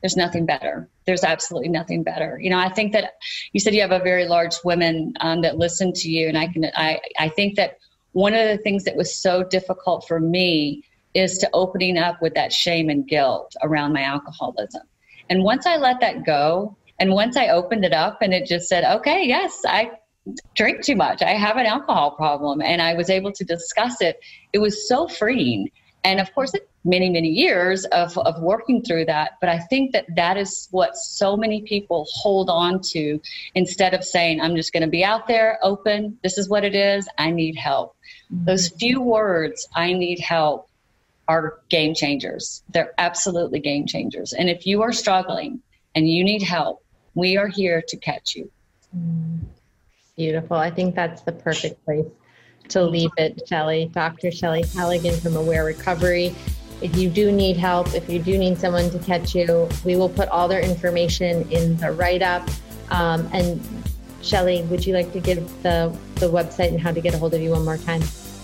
there's 0.00 0.16
nothing 0.16 0.46
better. 0.46 0.88
There's 1.06 1.24
absolutely 1.24 1.70
nothing 1.70 2.04
better. 2.04 2.38
You 2.40 2.50
know, 2.50 2.58
I 2.58 2.68
think 2.68 2.92
that 2.92 3.14
you 3.52 3.58
said 3.58 3.74
you 3.74 3.80
have 3.80 3.90
a 3.90 3.98
very 3.98 4.28
large 4.28 4.54
women 4.62 5.14
um, 5.18 5.40
that 5.40 5.58
listen 5.58 5.92
to 5.94 6.08
you, 6.08 6.28
and 6.28 6.38
I 6.38 6.46
can, 6.46 6.66
I, 6.76 7.00
I 7.18 7.30
think 7.30 7.56
that 7.56 7.78
one 8.16 8.32
of 8.32 8.48
the 8.48 8.56
things 8.56 8.84
that 8.84 8.96
was 8.96 9.14
so 9.14 9.44
difficult 9.44 10.08
for 10.08 10.18
me 10.18 10.82
is 11.12 11.36
to 11.36 11.50
opening 11.52 11.98
up 11.98 12.22
with 12.22 12.32
that 12.32 12.50
shame 12.50 12.88
and 12.88 13.06
guilt 13.06 13.54
around 13.60 13.92
my 13.92 14.00
alcoholism. 14.00 14.80
And 15.28 15.44
once 15.44 15.66
I 15.66 15.76
let 15.76 16.00
that 16.00 16.24
go, 16.24 16.74
and 16.98 17.12
once 17.12 17.36
I 17.36 17.48
opened 17.48 17.84
it 17.84 17.92
up 17.92 18.22
and 18.22 18.32
it 18.32 18.46
just 18.46 18.70
said, 18.70 18.84
okay, 18.84 19.26
yes, 19.26 19.60
I 19.66 19.90
drink 20.54 20.82
too 20.82 20.96
much. 20.96 21.20
I 21.20 21.32
have 21.32 21.58
an 21.58 21.66
alcohol 21.66 22.12
problem. 22.12 22.62
And 22.62 22.80
I 22.80 22.94
was 22.94 23.10
able 23.10 23.32
to 23.32 23.44
discuss 23.44 24.00
it. 24.00 24.18
It 24.54 24.60
was 24.60 24.88
so 24.88 25.08
freeing. 25.08 25.68
And 26.02 26.18
of 26.18 26.34
course, 26.34 26.54
many, 26.86 27.10
many 27.10 27.28
years 27.28 27.84
of, 27.86 28.16
of 28.16 28.40
working 28.40 28.82
through 28.82 29.04
that. 29.06 29.32
But 29.42 29.50
I 29.50 29.58
think 29.58 29.92
that 29.92 30.06
that 30.16 30.38
is 30.38 30.68
what 30.70 30.96
so 30.96 31.36
many 31.36 31.60
people 31.62 32.06
hold 32.10 32.48
on 32.48 32.80
to 32.92 33.20
instead 33.54 33.92
of 33.92 34.04
saying, 34.04 34.40
I'm 34.40 34.56
just 34.56 34.72
going 34.72 34.84
to 34.84 34.88
be 34.88 35.04
out 35.04 35.26
there 35.26 35.58
open. 35.62 36.16
This 36.22 36.38
is 36.38 36.48
what 36.48 36.64
it 36.64 36.74
is. 36.74 37.06
I 37.18 37.30
need 37.30 37.56
help. 37.56 37.95
Those 38.30 38.68
few 38.68 39.00
words, 39.00 39.68
I 39.74 39.92
need 39.92 40.20
help, 40.20 40.68
are 41.28 41.60
game 41.68 41.94
changers. 41.94 42.62
They're 42.70 42.92
absolutely 42.98 43.60
game 43.60 43.86
changers. 43.86 44.32
And 44.32 44.48
if 44.48 44.66
you 44.66 44.82
are 44.82 44.92
struggling 44.92 45.60
and 45.94 46.08
you 46.08 46.24
need 46.24 46.42
help, 46.42 46.82
we 47.14 47.36
are 47.36 47.48
here 47.48 47.82
to 47.88 47.96
catch 47.96 48.36
you. 48.36 48.50
Beautiful. 50.16 50.56
I 50.56 50.70
think 50.70 50.94
that's 50.94 51.22
the 51.22 51.32
perfect 51.32 51.84
place 51.84 52.06
to 52.68 52.82
leave 52.82 53.10
it, 53.16 53.42
Shelly. 53.48 53.90
Dr. 53.92 54.30
Shelly 54.30 54.64
Halligan 54.74 55.18
from 55.20 55.36
Aware 55.36 55.64
Recovery. 55.64 56.34
If 56.82 56.96
you 56.96 57.08
do 57.08 57.32
need 57.32 57.56
help, 57.56 57.94
if 57.94 58.08
you 58.08 58.18
do 58.18 58.36
need 58.36 58.58
someone 58.58 58.90
to 58.90 58.98
catch 58.98 59.34
you, 59.34 59.68
we 59.84 59.96
will 59.96 60.08
put 60.08 60.28
all 60.28 60.46
their 60.46 60.60
information 60.60 61.50
in 61.50 61.76
the 61.78 61.92
write 61.92 62.22
up. 62.22 62.48
Um, 62.90 63.28
and 63.32 63.60
Shelly, 64.26 64.62
would 64.64 64.84
you 64.84 64.92
like 64.92 65.12
to 65.12 65.20
give 65.20 65.38
the, 65.62 65.96
the 66.16 66.26
website 66.26 66.68
and 66.68 66.80
how 66.80 66.90
to 66.90 67.00
get 67.00 67.14
a 67.14 67.18
hold 67.18 67.32
of 67.34 67.40
you 67.40 67.50
one 67.50 67.64
more 67.64 67.76
time? 67.76 68.02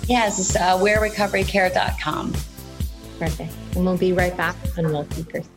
Yes, 0.09 0.39
it's 0.39 0.55
uh, 0.55 0.79
awarerecoverycare.com. 0.79 2.33
Perfect. 3.19 3.53
And 3.75 3.85
we'll 3.85 3.99
be 3.99 4.13
right 4.13 4.37
back 4.37 4.57
on 4.79 4.93
Well 4.93 5.07
Seekers. 5.11 5.49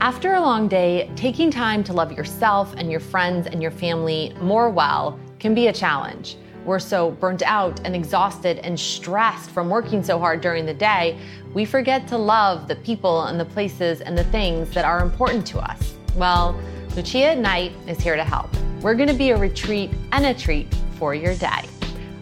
After 0.00 0.34
a 0.34 0.40
long 0.40 0.68
day, 0.68 1.10
taking 1.14 1.50
time 1.50 1.84
to 1.84 1.92
love 1.92 2.12
yourself 2.12 2.74
and 2.76 2.90
your 2.90 3.00
friends 3.00 3.46
and 3.46 3.62
your 3.62 3.70
family 3.70 4.34
more 4.40 4.70
well 4.70 5.18
can 5.38 5.54
be 5.54 5.68
a 5.68 5.72
challenge. 5.72 6.36
We're 6.64 6.78
so 6.78 7.10
burnt 7.12 7.42
out 7.42 7.80
and 7.84 7.94
exhausted 7.96 8.58
and 8.58 8.78
stressed 8.78 9.50
from 9.50 9.68
working 9.68 10.02
so 10.02 10.18
hard 10.18 10.40
during 10.40 10.64
the 10.64 10.74
day, 10.74 11.18
we 11.54 11.64
forget 11.64 12.06
to 12.08 12.18
love 12.18 12.68
the 12.68 12.76
people 12.76 13.24
and 13.24 13.38
the 13.38 13.44
places 13.44 14.00
and 14.00 14.16
the 14.16 14.24
things 14.24 14.70
that 14.70 14.84
are 14.84 15.00
important 15.00 15.46
to 15.48 15.58
us. 15.58 15.94
Well, 16.14 16.60
Lucia 16.94 17.34
Knight 17.34 17.72
is 17.86 17.98
here 17.98 18.16
to 18.16 18.24
help. 18.24 18.54
We're 18.82 18.94
going 18.94 19.08
to 19.08 19.14
be 19.14 19.30
a 19.30 19.36
retreat 19.38 19.90
and 20.12 20.26
a 20.26 20.34
treat 20.34 20.72
for 20.98 21.14
your 21.14 21.34
day. 21.34 21.62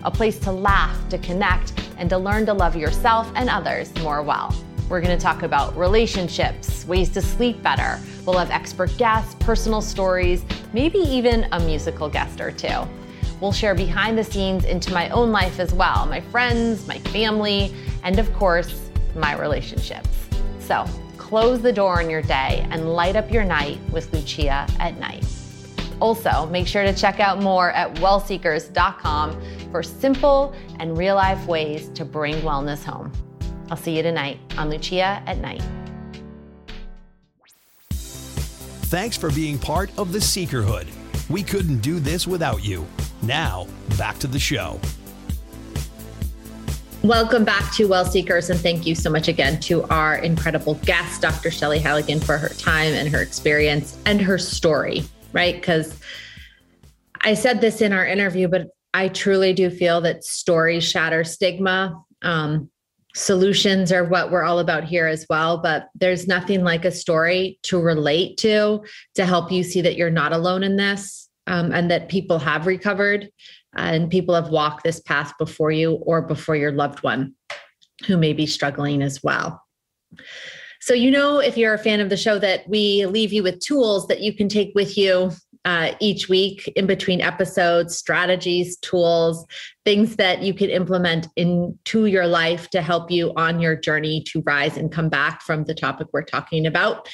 A 0.04 0.10
place 0.12 0.38
to 0.40 0.52
laugh, 0.52 0.96
to 1.08 1.18
connect, 1.18 1.72
and 1.98 2.08
to 2.08 2.16
learn 2.16 2.46
to 2.46 2.54
love 2.54 2.76
yourself 2.76 3.28
and 3.34 3.50
others 3.50 3.92
more 3.96 4.22
well. 4.22 4.54
We're 4.88 5.00
going 5.00 5.16
to 5.16 5.20
talk 5.20 5.42
about 5.42 5.76
relationships, 5.76 6.86
ways 6.86 7.08
to 7.10 7.20
sleep 7.20 7.60
better. 7.64 7.98
We'll 8.24 8.38
have 8.38 8.52
expert 8.52 8.96
guests, 8.96 9.34
personal 9.40 9.80
stories, 9.80 10.44
maybe 10.72 10.98
even 10.98 11.48
a 11.50 11.58
musical 11.58 12.08
guest 12.08 12.40
or 12.40 12.52
two. 12.52 12.88
We'll 13.40 13.50
share 13.50 13.74
behind 13.74 14.16
the 14.16 14.24
scenes 14.24 14.64
into 14.66 14.92
my 14.92 15.08
own 15.08 15.32
life 15.32 15.58
as 15.58 15.74
well 15.74 16.06
my 16.06 16.20
friends, 16.20 16.86
my 16.86 16.98
family, 16.98 17.74
and 18.04 18.20
of 18.20 18.32
course, 18.34 18.88
my 19.16 19.36
relationships. 19.36 20.28
So, 20.60 20.86
close 21.30 21.62
the 21.62 21.72
door 21.72 22.00
on 22.00 22.10
your 22.10 22.22
day 22.22 22.66
and 22.72 22.92
light 22.92 23.14
up 23.14 23.30
your 23.30 23.44
night 23.44 23.78
with 23.92 24.12
Lucia 24.12 24.66
at 24.80 24.98
night. 24.98 25.24
Also, 26.00 26.46
make 26.46 26.66
sure 26.66 26.82
to 26.82 26.92
check 26.92 27.20
out 27.20 27.40
more 27.40 27.70
at 27.70 27.94
wellseekers.com 27.98 29.40
for 29.70 29.80
simple 29.80 30.52
and 30.80 30.98
real 30.98 31.14
life 31.14 31.46
ways 31.46 31.88
to 31.90 32.04
bring 32.04 32.34
wellness 32.40 32.82
home. 32.82 33.12
I'll 33.70 33.76
see 33.76 33.96
you 33.96 34.02
tonight 34.02 34.40
on 34.58 34.70
Lucia 34.70 35.22
at 35.24 35.38
Night. 35.38 35.62
Thanks 37.92 39.16
for 39.16 39.30
being 39.30 39.56
part 39.56 39.96
of 39.96 40.10
the 40.10 40.18
Seekerhood. 40.18 40.88
We 41.30 41.44
couldn't 41.44 41.78
do 41.78 42.00
this 42.00 42.26
without 42.26 42.64
you. 42.64 42.84
Now, 43.22 43.68
back 43.96 44.18
to 44.18 44.26
the 44.26 44.40
show. 44.40 44.80
Welcome 47.02 47.44
back 47.44 47.72
to 47.76 47.86
Well 47.88 48.04
Seekers, 48.04 48.50
and 48.50 48.60
thank 48.60 48.84
you 48.84 48.94
so 48.94 49.08
much 49.08 49.26
again 49.26 49.58
to 49.60 49.84
our 49.84 50.16
incredible 50.16 50.74
guest, 50.84 51.22
Dr. 51.22 51.50
Shelly 51.50 51.78
Halligan, 51.78 52.20
for 52.20 52.36
her 52.36 52.50
time 52.50 52.92
and 52.92 53.08
her 53.08 53.22
experience 53.22 53.96
and 54.04 54.20
her 54.20 54.36
story, 54.36 55.04
right? 55.32 55.54
Because 55.54 55.98
I 57.22 57.32
said 57.32 57.62
this 57.62 57.80
in 57.80 57.94
our 57.94 58.04
interview, 58.04 58.48
but 58.48 58.66
I 58.92 59.08
truly 59.08 59.54
do 59.54 59.70
feel 59.70 60.02
that 60.02 60.24
stories 60.24 60.84
shatter 60.84 61.24
stigma. 61.24 62.04
Um, 62.20 62.70
solutions 63.14 63.92
are 63.92 64.04
what 64.04 64.30
we're 64.30 64.44
all 64.44 64.58
about 64.58 64.84
here 64.84 65.06
as 65.06 65.24
well, 65.30 65.56
but 65.56 65.88
there's 65.94 66.28
nothing 66.28 66.62
like 66.64 66.84
a 66.84 66.92
story 66.92 67.58
to 67.62 67.80
relate 67.80 68.36
to 68.38 68.84
to 69.14 69.24
help 69.24 69.50
you 69.50 69.62
see 69.62 69.80
that 69.80 69.96
you're 69.96 70.10
not 70.10 70.34
alone 70.34 70.62
in 70.62 70.76
this 70.76 71.30
um, 71.46 71.72
and 71.72 71.90
that 71.90 72.10
people 72.10 72.38
have 72.38 72.66
recovered 72.66 73.30
and 73.74 74.10
people 74.10 74.34
have 74.34 74.48
walked 74.48 74.84
this 74.84 75.00
path 75.00 75.32
before 75.38 75.70
you 75.70 75.92
or 75.92 76.22
before 76.22 76.56
your 76.56 76.72
loved 76.72 77.02
one 77.02 77.34
who 78.06 78.16
may 78.16 78.32
be 78.32 78.46
struggling 78.46 79.02
as 79.02 79.22
well. 79.22 79.62
So, 80.80 80.94
you 80.94 81.10
know, 81.10 81.38
if 81.38 81.56
you're 81.58 81.74
a 81.74 81.78
fan 81.78 82.00
of 82.00 82.08
the 82.08 82.16
show, 82.16 82.38
that 82.38 82.66
we 82.68 83.04
leave 83.04 83.32
you 83.32 83.42
with 83.42 83.60
tools 83.60 84.06
that 84.08 84.20
you 84.20 84.32
can 84.32 84.48
take 84.48 84.72
with 84.74 84.96
you 84.96 85.30
uh, 85.66 85.92
each 86.00 86.28
week 86.28 86.72
in 86.74 86.86
between 86.86 87.20
episodes, 87.20 87.96
strategies, 87.96 88.78
tools, 88.78 89.44
things 89.84 90.16
that 90.16 90.42
you 90.42 90.54
can 90.54 90.70
implement 90.70 91.28
into 91.36 92.06
your 92.06 92.26
life 92.26 92.70
to 92.70 92.80
help 92.80 93.10
you 93.10 93.32
on 93.36 93.60
your 93.60 93.76
journey 93.76 94.22
to 94.28 94.42
rise 94.46 94.78
and 94.78 94.90
come 94.90 95.10
back 95.10 95.42
from 95.42 95.64
the 95.64 95.74
topic 95.74 96.08
we're 96.12 96.22
talking 96.22 96.66
about. 96.66 97.08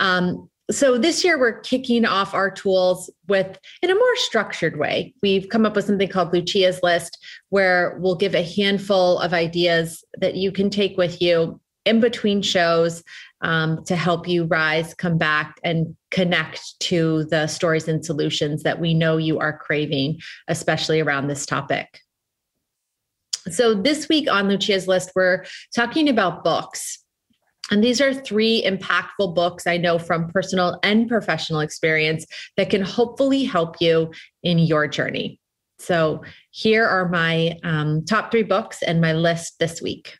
Um, 0.00 0.49
so 0.70 0.98
this 0.98 1.24
year 1.24 1.38
we're 1.38 1.60
kicking 1.60 2.04
off 2.04 2.34
our 2.34 2.50
tools 2.50 3.10
with 3.28 3.58
in 3.82 3.90
a 3.90 3.94
more 3.94 4.16
structured 4.16 4.78
way. 4.78 5.14
We've 5.22 5.48
come 5.48 5.66
up 5.66 5.74
with 5.74 5.86
something 5.86 6.08
called 6.08 6.32
lucia's 6.32 6.80
list 6.82 7.18
where 7.48 7.96
we'll 8.00 8.16
give 8.16 8.34
a 8.34 8.42
handful 8.42 9.18
of 9.18 9.32
ideas 9.32 10.04
that 10.18 10.36
you 10.36 10.52
can 10.52 10.70
take 10.70 10.96
with 10.96 11.20
you 11.20 11.60
in 11.84 12.00
between 12.00 12.42
shows 12.42 13.02
um, 13.40 13.82
to 13.84 13.96
help 13.96 14.28
you 14.28 14.44
rise 14.44 14.94
come 14.94 15.18
back 15.18 15.58
and 15.64 15.96
connect 16.10 16.78
to 16.80 17.24
the 17.24 17.46
stories 17.46 17.88
and 17.88 18.04
solutions 18.04 18.62
that 18.62 18.78
we 18.78 18.94
know 18.94 19.16
you 19.16 19.38
are 19.38 19.56
craving 19.56 20.18
especially 20.48 21.00
around 21.00 21.26
this 21.26 21.46
topic. 21.46 22.00
So 23.48 23.74
this 23.74 24.08
week 24.08 24.30
on 24.30 24.48
lucia's 24.48 24.86
list 24.86 25.12
we're 25.16 25.44
talking 25.74 26.08
about 26.08 26.44
books 26.44 26.99
and 27.70 27.82
these 27.82 28.00
are 28.00 28.12
three 28.12 28.62
impactful 28.64 29.34
books 29.34 29.66
I 29.66 29.76
know 29.76 29.98
from 29.98 30.28
personal 30.28 30.78
and 30.82 31.08
professional 31.08 31.60
experience 31.60 32.26
that 32.56 32.70
can 32.70 32.82
hopefully 32.82 33.44
help 33.44 33.80
you 33.80 34.12
in 34.42 34.58
your 34.58 34.88
journey. 34.88 35.40
So 35.78 36.22
here 36.50 36.86
are 36.86 37.08
my 37.08 37.58
um, 37.62 38.04
top 38.04 38.30
three 38.30 38.42
books 38.42 38.82
and 38.82 39.00
my 39.00 39.12
list 39.12 39.58
this 39.58 39.80
week. 39.80 40.18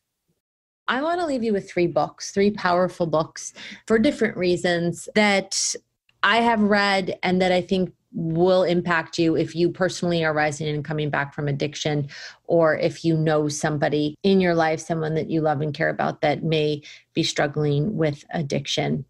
I 0.89 1.03
want 1.03 1.21
to 1.21 1.27
leave 1.27 1.45
you 1.45 1.53
with 1.53 1.71
three 1.71 1.87
books, 1.87 2.33
three 2.33 2.51
powerful 2.51 3.07
books 3.07 3.53
for 3.87 3.99
different 3.99 4.37
reasons 4.37 5.09
that 5.15 5.75
I 6.23 6.39
have 6.39 6.61
read 6.61 7.19
and 7.23 7.41
that 7.43 7.53
I 7.53 7.61
think 7.63 7.93
will 8.13 8.65
impact 8.65 9.19
you 9.19 9.37
if 9.37 9.55
you 9.55 9.71
personally 9.71 10.25
are 10.25 10.33
rising 10.33 10.69
and 10.69 10.85
coming 10.85 11.11
back 11.11 11.35
from 11.35 11.49
addiction, 11.49 12.09
or 12.45 12.77
if 12.77 13.05
you 13.05 13.17
know 13.17 13.49
somebody 13.49 14.17
in 14.23 14.41
your 14.41 14.55
life, 14.55 14.81
someone 14.81 15.15
that 15.15 15.31
you 15.31 15.41
love 15.41 15.61
and 15.61 15.75
care 15.75 15.91
about 15.91 16.21
that 16.21 16.43
may 16.43 16.83
be 17.15 17.23
struggling 17.23 17.97
with 17.97 18.25
addiction. 18.33 19.05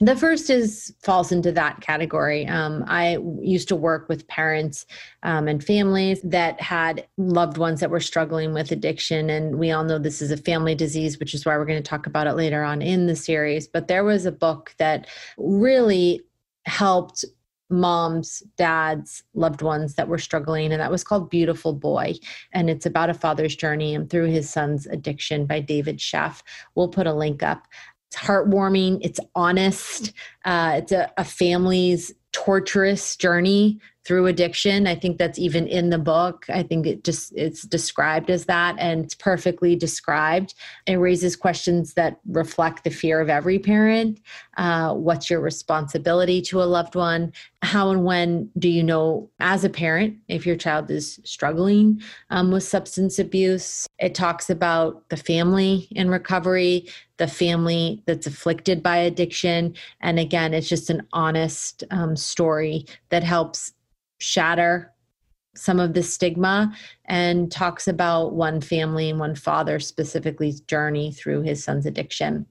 The 0.00 0.16
first 0.16 0.50
is 0.50 0.92
falls 1.02 1.30
into 1.30 1.52
that 1.52 1.80
category. 1.80 2.46
Um, 2.48 2.84
I 2.88 3.18
used 3.40 3.68
to 3.68 3.76
work 3.76 4.08
with 4.08 4.26
parents 4.26 4.86
um, 5.22 5.46
and 5.46 5.62
families 5.62 6.20
that 6.22 6.60
had 6.60 7.06
loved 7.16 7.58
ones 7.58 7.78
that 7.78 7.90
were 7.90 8.00
struggling 8.00 8.52
with 8.52 8.72
addiction, 8.72 9.30
and 9.30 9.56
we 9.56 9.70
all 9.70 9.84
know 9.84 9.98
this 9.98 10.20
is 10.20 10.32
a 10.32 10.36
family 10.36 10.74
disease, 10.74 11.20
which 11.20 11.32
is 11.32 11.46
why 11.46 11.56
we're 11.56 11.64
going 11.64 11.82
to 11.82 11.88
talk 11.88 12.06
about 12.06 12.26
it 12.26 12.32
later 12.32 12.64
on 12.64 12.82
in 12.82 13.06
the 13.06 13.14
series. 13.14 13.68
But 13.68 13.86
there 13.86 14.02
was 14.02 14.26
a 14.26 14.32
book 14.32 14.74
that 14.78 15.06
really 15.38 16.22
helped 16.66 17.24
moms, 17.70 18.42
dads, 18.56 19.22
loved 19.34 19.62
ones 19.62 19.94
that 19.94 20.08
were 20.08 20.18
struggling, 20.18 20.72
and 20.72 20.80
that 20.80 20.90
was 20.90 21.04
called 21.04 21.30
Beautiful 21.30 21.72
Boy. 21.72 22.14
And 22.52 22.68
it's 22.70 22.86
about 22.86 23.10
a 23.10 23.14
father's 23.14 23.56
journey 23.56 23.94
and 23.94 24.08
through 24.08 24.26
his 24.26 24.50
son's 24.50 24.86
addiction 24.86 25.46
by 25.46 25.60
David 25.60 25.98
Sheff. 25.98 26.42
We'll 26.74 26.88
put 26.88 27.06
a 27.06 27.14
link 27.14 27.42
up. 27.42 27.66
It's 28.08 28.22
heartwarming, 28.22 29.00
it's 29.02 29.20
honest, 29.34 30.12
uh, 30.44 30.74
it's 30.76 30.92
a, 30.92 31.10
a 31.16 31.24
family's 31.24 32.12
torturous 32.32 33.16
journey 33.16 33.80
through 34.04 34.26
addiction. 34.26 34.86
I 34.86 34.94
think 34.94 35.16
that's 35.16 35.38
even 35.38 35.66
in 35.66 35.88
the 35.88 35.98
book. 35.98 36.44
I 36.50 36.62
think 36.62 36.86
it 36.86 37.04
just 37.04 37.32
it's 37.34 37.62
described 37.62 38.30
as 38.30 38.44
that 38.46 38.76
and 38.78 39.04
it's 39.04 39.14
perfectly 39.14 39.76
described. 39.76 40.54
It 40.86 40.96
raises 40.96 41.36
questions 41.36 41.94
that 41.94 42.20
reflect 42.26 42.84
the 42.84 42.90
fear 42.90 43.20
of 43.20 43.30
every 43.30 43.58
parent. 43.58 44.20
Uh, 44.58 44.94
what's 44.94 45.30
your 45.30 45.40
responsibility 45.40 46.42
to 46.42 46.62
a 46.62 46.64
loved 46.64 46.94
one? 46.94 47.32
How 47.62 47.90
and 47.90 48.04
when 48.04 48.50
do 48.58 48.68
you 48.68 48.82
know 48.82 49.30
as 49.40 49.64
a 49.64 49.70
parent 49.70 50.18
if 50.28 50.44
your 50.44 50.56
child 50.56 50.90
is 50.90 51.18
struggling 51.24 52.02
um, 52.28 52.50
with 52.50 52.62
substance 52.62 53.18
abuse? 53.18 53.86
It 53.98 54.14
talks 54.14 54.50
about 54.50 55.08
the 55.08 55.16
family 55.16 55.88
in 55.92 56.10
recovery 56.10 56.88
the 57.16 57.28
family 57.28 58.02
that's 58.06 58.26
afflicted 58.26 58.82
by 58.82 58.96
addiction. 58.96 59.72
And 60.00 60.18
again 60.18 60.52
it's 60.52 60.68
just 60.68 60.90
an 60.90 61.06
honest 61.12 61.84
um, 61.92 62.16
story 62.16 62.86
that 63.10 63.22
helps 63.22 63.72
shatter 64.24 64.94
some 65.56 65.80
of 65.80 65.94
the 65.94 66.02
stigma 66.02 66.74
and 67.04 67.50
talks 67.50 67.86
about 67.86 68.34
one 68.34 68.60
family 68.60 69.10
and 69.10 69.18
one 69.18 69.34
father 69.34 69.78
specifically's 69.78 70.60
journey 70.60 71.12
through 71.12 71.42
his 71.42 71.62
son's 71.62 71.86
addiction. 71.86 72.46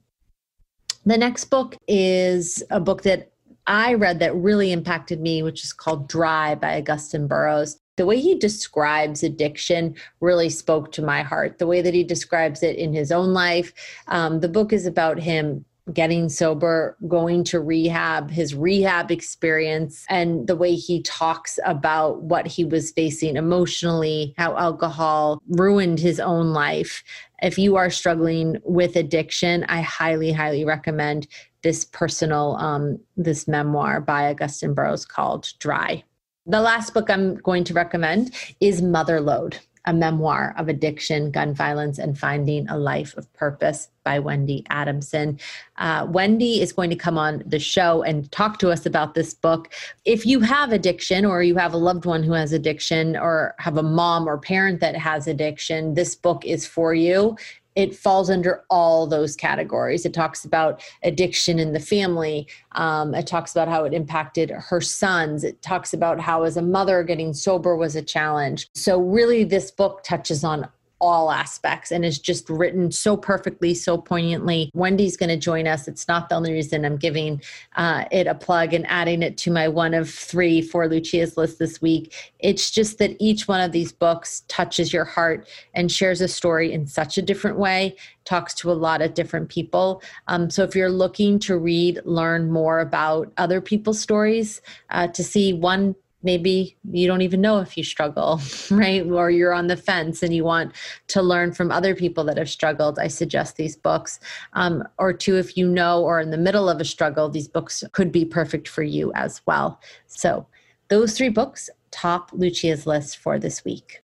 The 1.04 1.18
next 1.18 1.44
book 1.46 1.76
is 1.86 2.62
a 2.70 2.80
book 2.80 3.02
that 3.02 3.30
I 3.66 3.94
read 3.94 4.20
that 4.20 4.34
really 4.34 4.72
impacted 4.72 5.20
me, 5.20 5.42
which 5.42 5.64
is 5.64 5.72
called 5.72 6.08
Dry 6.08 6.54
by 6.54 6.80
Augusten 6.80 7.28
Burroughs. 7.28 7.78
The 7.96 8.06
way 8.06 8.20
he 8.20 8.34
describes 8.34 9.22
addiction 9.22 9.94
really 10.20 10.50
spoke 10.50 10.92
to 10.92 11.02
my 11.02 11.22
heart. 11.22 11.58
The 11.58 11.66
way 11.66 11.80
that 11.80 11.94
he 11.94 12.04
describes 12.04 12.62
it 12.62 12.76
in 12.76 12.92
his 12.92 13.12
own 13.12 13.32
life. 13.32 13.72
Um, 14.08 14.40
the 14.40 14.48
book 14.48 14.72
is 14.72 14.86
about 14.86 15.18
him 15.18 15.64
getting 15.92 16.28
sober, 16.28 16.96
going 17.06 17.44
to 17.44 17.60
rehab, 17.60 18.30
his 18.30 18.54
rehab 18.54 19.10
experience, 19.10 20.04
and 20.08 20.46
the 20.46 20.56
way 20.56 20.74
he 20.74 21.02
talks 21.02 21.58
about 21.64 22.22
what 22.22 22.46
he 22.46 22.64
was 22.64 22.92
facing 22.92 23.36
emotionally, 23.36 24.34
how 24.38 24.56
alcohol 24.56 25.42
ruined 25.48 26.00
his 26.00 26.18
own 26.18 26.52
life. 26.52 27.04
If 27.42 27.58
you 27.58 27.76
are 27.76 27.90
struggling 27.90 28.56
with 28.64 28.96
addiction, 28.96 29.64
I 29.64 29.82
highly, 29.82 30.32
highly 30.32 30.64
recommend 30.64 31.26
this 31.62 31.84
personal, 31.84 32.56
um, 32.56 32.98
this 33.16 33.46
memoir 33.46 34.00
by 34.00 34.34
Augusten 34.34 34.74
Burroughs 34.74 35.04
called 35.04 35.48
Dry. 35.58 36.02
The 36.46 36.60
last 36.60 36.92
book 36.94 37.10
I'm 37.10 37.36
going 37.36 37.64
to 37.64 37.74
recommend 37.74 38.34
is 38.60 38.82
Motherload 38.82 39.58
a 39.86 39.92
memoir 39.92 40.54
of 40.56 40.68
addiction, 40.68 41.30
gun 41.30 41.54
violence, 41.54 41.98
and 41.98 42.18
finding 42.18 42.68
a 42.68 42.76
life 42.76 43.16
of 43.16 43.30
purpose 43.34 43.88
by 44.02 44.18
Wendy 44.18 44.64
Adamson. 44.70 45.38
Uh, 45.78 46.06
Wendy 46.08 46.60
is 46.60 46.72
going 46.72 46.90
to 46.90 46.96
come 46.96 47.18
on 47.18 47.42
the 47.46 47.58
show 47.58 48.02
and 48.02 48.30
talk 48.32 48.58
to 48.58 48.70
us 48.70 48.86
about 48.86 49.14
this 49.14 49.34
book. 49.34 49.72
If 50.04 50.26
you 50.26 50.40
have 50.40 50.72
addiction, 50.72 51.24
or 51.24 51.42
you 51.42 51.56
have 51.56 51.72
a 51.72 51.78
loved 51.78 52.04
one 52.04 52.22
who 52.22 52.32
has 52.32 52.52
addiction, 52.52 53.16
or 53.16 53.54
have 53.58 53.76
a 53.76 53.82
mom 53.82 54.28
or 54.28 54.38
parent 54.38 54.80
that 54.80 54.96
has 54.96 55.26
addiction, 55.26 55.94
this 55.94 56.14
book 56.14 56.44
is 56.44 56.66
for 56.66 56.94
you 56.94 57.36
it 57.74 57.94
falls 57.94 58.30
under 58.30 58.64
all 58.70 59.06
those 59.06 59.36
categories. 59.36 60.06
It 60.06 60.14
talks 60.14 60.44
about 60.44 60.82
addiction 61.02 61.58
in 61.58 61.72
the 61.72 61.80
family. 61.80 62.46
Um, 62.72 63.14
it 63.14 63.26
talks 63.26 63.52
about 63.52 63.68
how 63.68 63.84
it 63.84 63.92
impacted 63.92 64.50
her 64.50 64.80
sons. 64.80 65.44
It 65.44 65.60
talks 65.62 65.92
about 65.92 66.20
how, 66.20 66.44
as 66.44 66.56
a 66.56 66.62
mother, 66.62 67.02
getting 67.02 67.32
sober 67.32 67.76
was 67.76 67.96
a 67.96 68.02
challenge. 68.02 68.68
So, 68.74 69.00
really, 69.00 69.44
this 69.44 69.70
book 69.70 70.02
touches 70.04 70.44
on 70.44 70.68
all 71.04 71.30
aspects 71.30 71.92
and 71.92 72.04
is 72.04 72.18
just 72.18 72.48
written 72.48 72.90
so 72.90 73.16
perfectly, 73.16 73.74
so 73.74 73.98
poignantly. 73.98 74.70
Wendy's 74.74 75.16
going 75.16 75.28
to 75.28 75.36
join 75.36 75.66
us. 75.66 75.86
It's 75.86 76.08
not 76.08 76.28
the 76.28 76.34
only 76.34 76.52
reason 76.52 76.84
I'm 76.84 76.96
giving 76.96 77.42
uh, 77.76 78.04
it 78.10 78.26
a 78.26 78.34
plug 78.34 78.72
and 78.72 78.86
adding 78.88 79.22
it 79.22 79.36
to 79.38 79.50
my 79.50 79.68
one 79.68 79.94
of 79.94 80.10
three 80.10 80.62
for 80.62 80.88
Lucia's 80.88 81.36
list 81.36 81.58
this 81.58 81.82
week. 81.82 82.32
It's 82.38 82.70
just 82.70 82.98
that 82.98 83.16
each 83.20 83.46
one 83.46 83.60
of 83.60 83.72
these 83.72 83.92
books 83.92 84.42
touches 84.48 84.92
your 84.92 85.04
heart 85.04 85.48
and 85.74 85.92
shares 85.92 86.20
a 86.20 86.28
story 86.28 86.72
in 86.72 86.86
such 86.86 87.18
a 87.18 87.22
different 87.22 87.58
way, 87.58 87.96
talks 88.24 88.54
to 88.54 88.70
a 88.70 88.72
lot 88.72 89.02
of 89.02 89.14
different 89.14 89.48
people. 89.48 90.02
Um, 90.28 90.50
so 90.50 90.62
if 90.62 90.74
you're 90.74 90.90
looking 90.90 91.38
to 91.40 91.58
read, 91.58 92.00
learn 92.04 92.50
more 92.50 92.80
about 92.80 93.32
other 93.36 93.60
people's 93.60 94.00
stories, 94.00 94.62
uh, 94.90 95.08
to 95.08 95.22
see 95.22 95.52
one 95.52 95.94
maybe 96.24 96.76
you 96.90 97.06
don't 97.06 97.22
even 97.22 97.40
know 97.40 97.60
if 97.60 97.76
you 97.76 97.84
struggle, 97.84 98.40
right? 98.70 99.08
Or 99.08 99.30
you're 99.30 99.52
on 99.52 99.68
the 99.68 99.76
fence 99.76 100.22
and 100.22 100.34
you 100.34 100.44
want 100.44 100.72
to 101.08 101.22
learn 101.22 101.52
from 101.52 101.70
other 101.70 101.94
people 101.94 102.24
that 102.24 102.38
have 102.38 102.50
struggled. 102.50 102.98
I 102.98 103.08
suggest 103.08 103.56
these 103.56 103.76
books. 103.76 104.18
Um, 104.54 104.82
or 104.98 105.12
two, 105.12 105.36
if 105.36 105.56
you 105.56 105.68
know 105.68 106.02
or 106.02 106.20
in 106.20 106.30
the 106.30 106.38
middle 106.38 106.68
of 106.68 106.80
a 106.80 106.84
struggle, 106.84 107.28
these 107.28 107.48
books 107.48 107.84
could 107.92 108.10
be 108.10 108.24
perfect 108.24 108.66
for 108.66 108.82
you 108.82 109.12
as 109.14 109.42
well. 109.46 109.80
So, 110.06 110.46
those 110.88 111.16
three 111.16 111.30
books 111.30 111.70
top 111.90 112.30
Lucia's 112.32 112.86
list 112.86 113.18
for 113.18 113.38
this 113.38 113.64
week. 113.64 114.03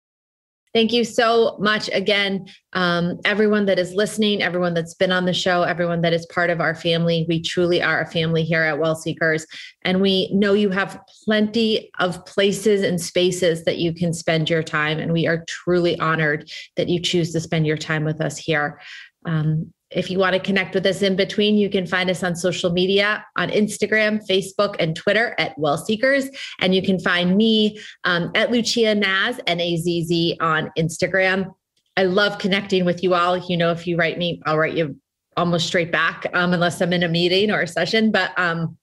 Thank 0.71 0.93
you 0.93 1.03
so 1.03 1.57
much 1.59 1.89
again, 1.93 2.47
um, 2.73 3.19
everyone 3.25 3.65
that 3.65 3.79
is 3.79 3.93
listening, 3.93 4.43
everyone 4.43 4.75
that's 4.75 4.93
been 4.93 5.11
on 5.11 5.25
the 5.25 5.33
show, 5.33 5.63
everyone 5.63 6.01
that 6.01 6.13
is 6.13 6.27
part 6.27 6.51
of 6.51 6.61
our 6.61 6.75
family. 6.75 7.25
We 7.27 7.41
truly 7.41 7.81
are 7.81 8.01
a 8.01 8.11
family 8.11 8.43
here 8.43 8.61
at 8.61 8.77
Well 8.77 8.95
Seekers. 8.95 9.47
And 9.81 9.99
we 9.99 10.31
know 10.31 10.53
you 10.53 10.69
have 10.69 11.01
plenty 11.25 11.89
of 11.97 12.23
places 12.27 12.83
and 12.83 13.01
spaces 13.01 13.63
that 13.63 13.79
you 13.79 13.95
can 13.95 14.13
spend 14.13 14.47
your 14.47 14.61
time. 14.61 14.99
And 14.99 15.11
we 15.11 15.25
are 15.25 15.43
truly 15.47 15.99
honored 15.99 16.51
that 16.75 16.87
you 16.87 17.01
choose 17.01 17.31
to 17.31 17.39
spend 17.39 17.65
your 17.65 17.77
time 17.77 18.03
with 18.03 18.21
us 18.21 18.37
here. 18.37 18.79
Um, 19.25 19.73
if 19.91 20.11
you 20.11 20.19
want 20.19 20.33
to 20.33 20.39
connect 20.39 20.75
with 20.75 20.85
us 20.85 21.01
in 21.01 21.15
between, 21.15 21.57
you 21.57 21.69
can 21.69 21.87
find 21.87 22.09
us 22.09 22.23
on 22.23 22.35
social 22.35 22.71
media 22.71 23.25
on 23.37 23.49
Instagram, 23.49 24.19
Facebook, 24.27 24.75
and 24.79 24.95
Twitter 24.95 25.35
at 25.39 25.57
Well 25.57 25.77
Seekers. 25.77 26.29
And 26.59 26.75
you 26.75 26.81
can 26.81 26.99
find 26.99 27.35
me 27.35 27.79
um, 28.03 28.31
at 28.35 28.51
Lucia 28.51 28.93
Nazz, 28.93 29.39
N 29.47 29.59
A 29.59 29.77
Z 29.77 30.03
Z, 30.05 30.37
on 30.41 30.71
Instagram. 30.77 31.53
I 31.97 32.03
love 32.03 32.37
connecting 32.37 32.85
with 32.85 33.03
you 33.03 33.13
all. 33.15 33.37
You 33.37 33.57
know, 33.57 33.71
if 33.71 33.87
you 33.87 33.97
write 33.97 34.17
me, 34.17 34.41
I'll 34.45 34.57
write 34.57 34.75
you 34.75 34.95
almost 35.35 35.67
straight 35.67 35.91
back, 35.91 36.25
um, 36.33 36.53
unless 36.53 36.81
I'm 36.81 36.93
in 36.93 37.03
a 37.03 37.09
meeting 37.09 37.49
or 37.49 37.61
a 37.61 37.67
session. 37.67 38.11
But 38.11 38.37
um, 38.37 38.77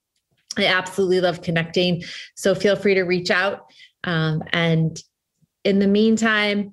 I 0.58 0.66
absolutely 0.66 1.20
love 1.20 1.42
connecting. 1.42 2.02
So 2.34 2.54
feel 2.54 2.76
free 2.76 2.94
to 2.94 3.02
reach 3.02 3.30
out. 3.30 3.66
Um, 4.04 4.42
and 4.52 5.00
in 5.64 5.78
the 5.78 5.86
meantime, 5.86 6.72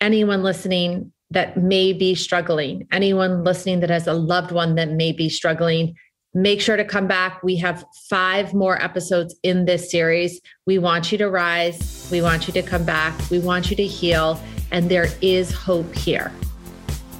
anyone 0.00 0.42
listening, 0.42 1.12
that 1.32 1.56
may 1.56 1.92
be 1.92 2.14
struggling, 2.14 2.86
anyone 2.92 3.42
listening 3.44 3.80
that 3.80 3.90
has 3.90 4.06
a 4.06 4.12
loved 4.12 4.52
one 4.52 4.74
that 4.74 4.90
may 4.90 5.12
be 5.12 5.28
struggling, 5.28 5.94
make 6.34 6.60
sure 6.60 6.76
to 6.76 6.84
come 6.84 7.06
back. 7.06 7.42
We 7.42 7.56
have 7.56 7.84
five 8.08 8.54
more 8.54 8.80
episodes 8.80 9.34
in 9.42 9.64
this 9.64 9.90
series. 9.90 10.40
We 10.66 10.78
want 10.78 11.10
you 11.10 11.18
to 11.18 11.28
rise. 11.28 12.08
We 12.10 12.22
want 12.22 12.46
you 12.46 12.52
to 12.54 12.62
come 12.62 12.84
back. 12.84 13.18
We 13.30 13.38
want 13.38 13.70
you 13.70 13.76
to 13.76 13.86
heal. 13.86 14.40
And 14.70 14.90
there 14.90 15.08
is 15.20 15.52
hope 15.52 15.94
here. 15.94 16.32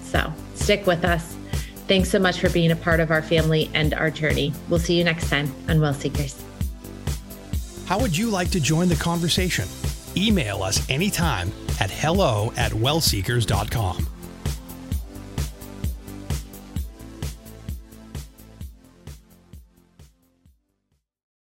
So 0.03 0.33
stick 0.55 0.87
with 0.87 1.05
us. 1.05 1.37
Thanks 1.89 2.11
so 2.11 2.19
much 2.19 2.41
for 2.41 2.49
being 2.51 2.71
a 2.71 2.77
part 2.77 3.01
of 3.01 3.11
our 3.11 3.23
family 3.23 3.71
and 3.75 3.93
our 3.95 4.11
journey. 4.11 4.53
We'll 4.69 4.79
see 4.79 4.97
you 4.97 5.05
next 5.05 5.29
time 5.29 5.53
on 5.69 5.81
Well 5.81 5.95
Seekers. 5.95 6.43
How 7.87 7.99
would 7.99 8.17
you 8.17 8.31
like 8.31 8.51
to 8.51 8.61
join 8.61 8.89
the 8.89 8.95
conversation? 8.97 9.67
Email 10.17 10.63
us 10.63 10.89
anytime 10.91 11.53
at 11.81 11.91
hello 11.91 12.53
at 12.57 12.73
wellseekers.com. 12.73 14.12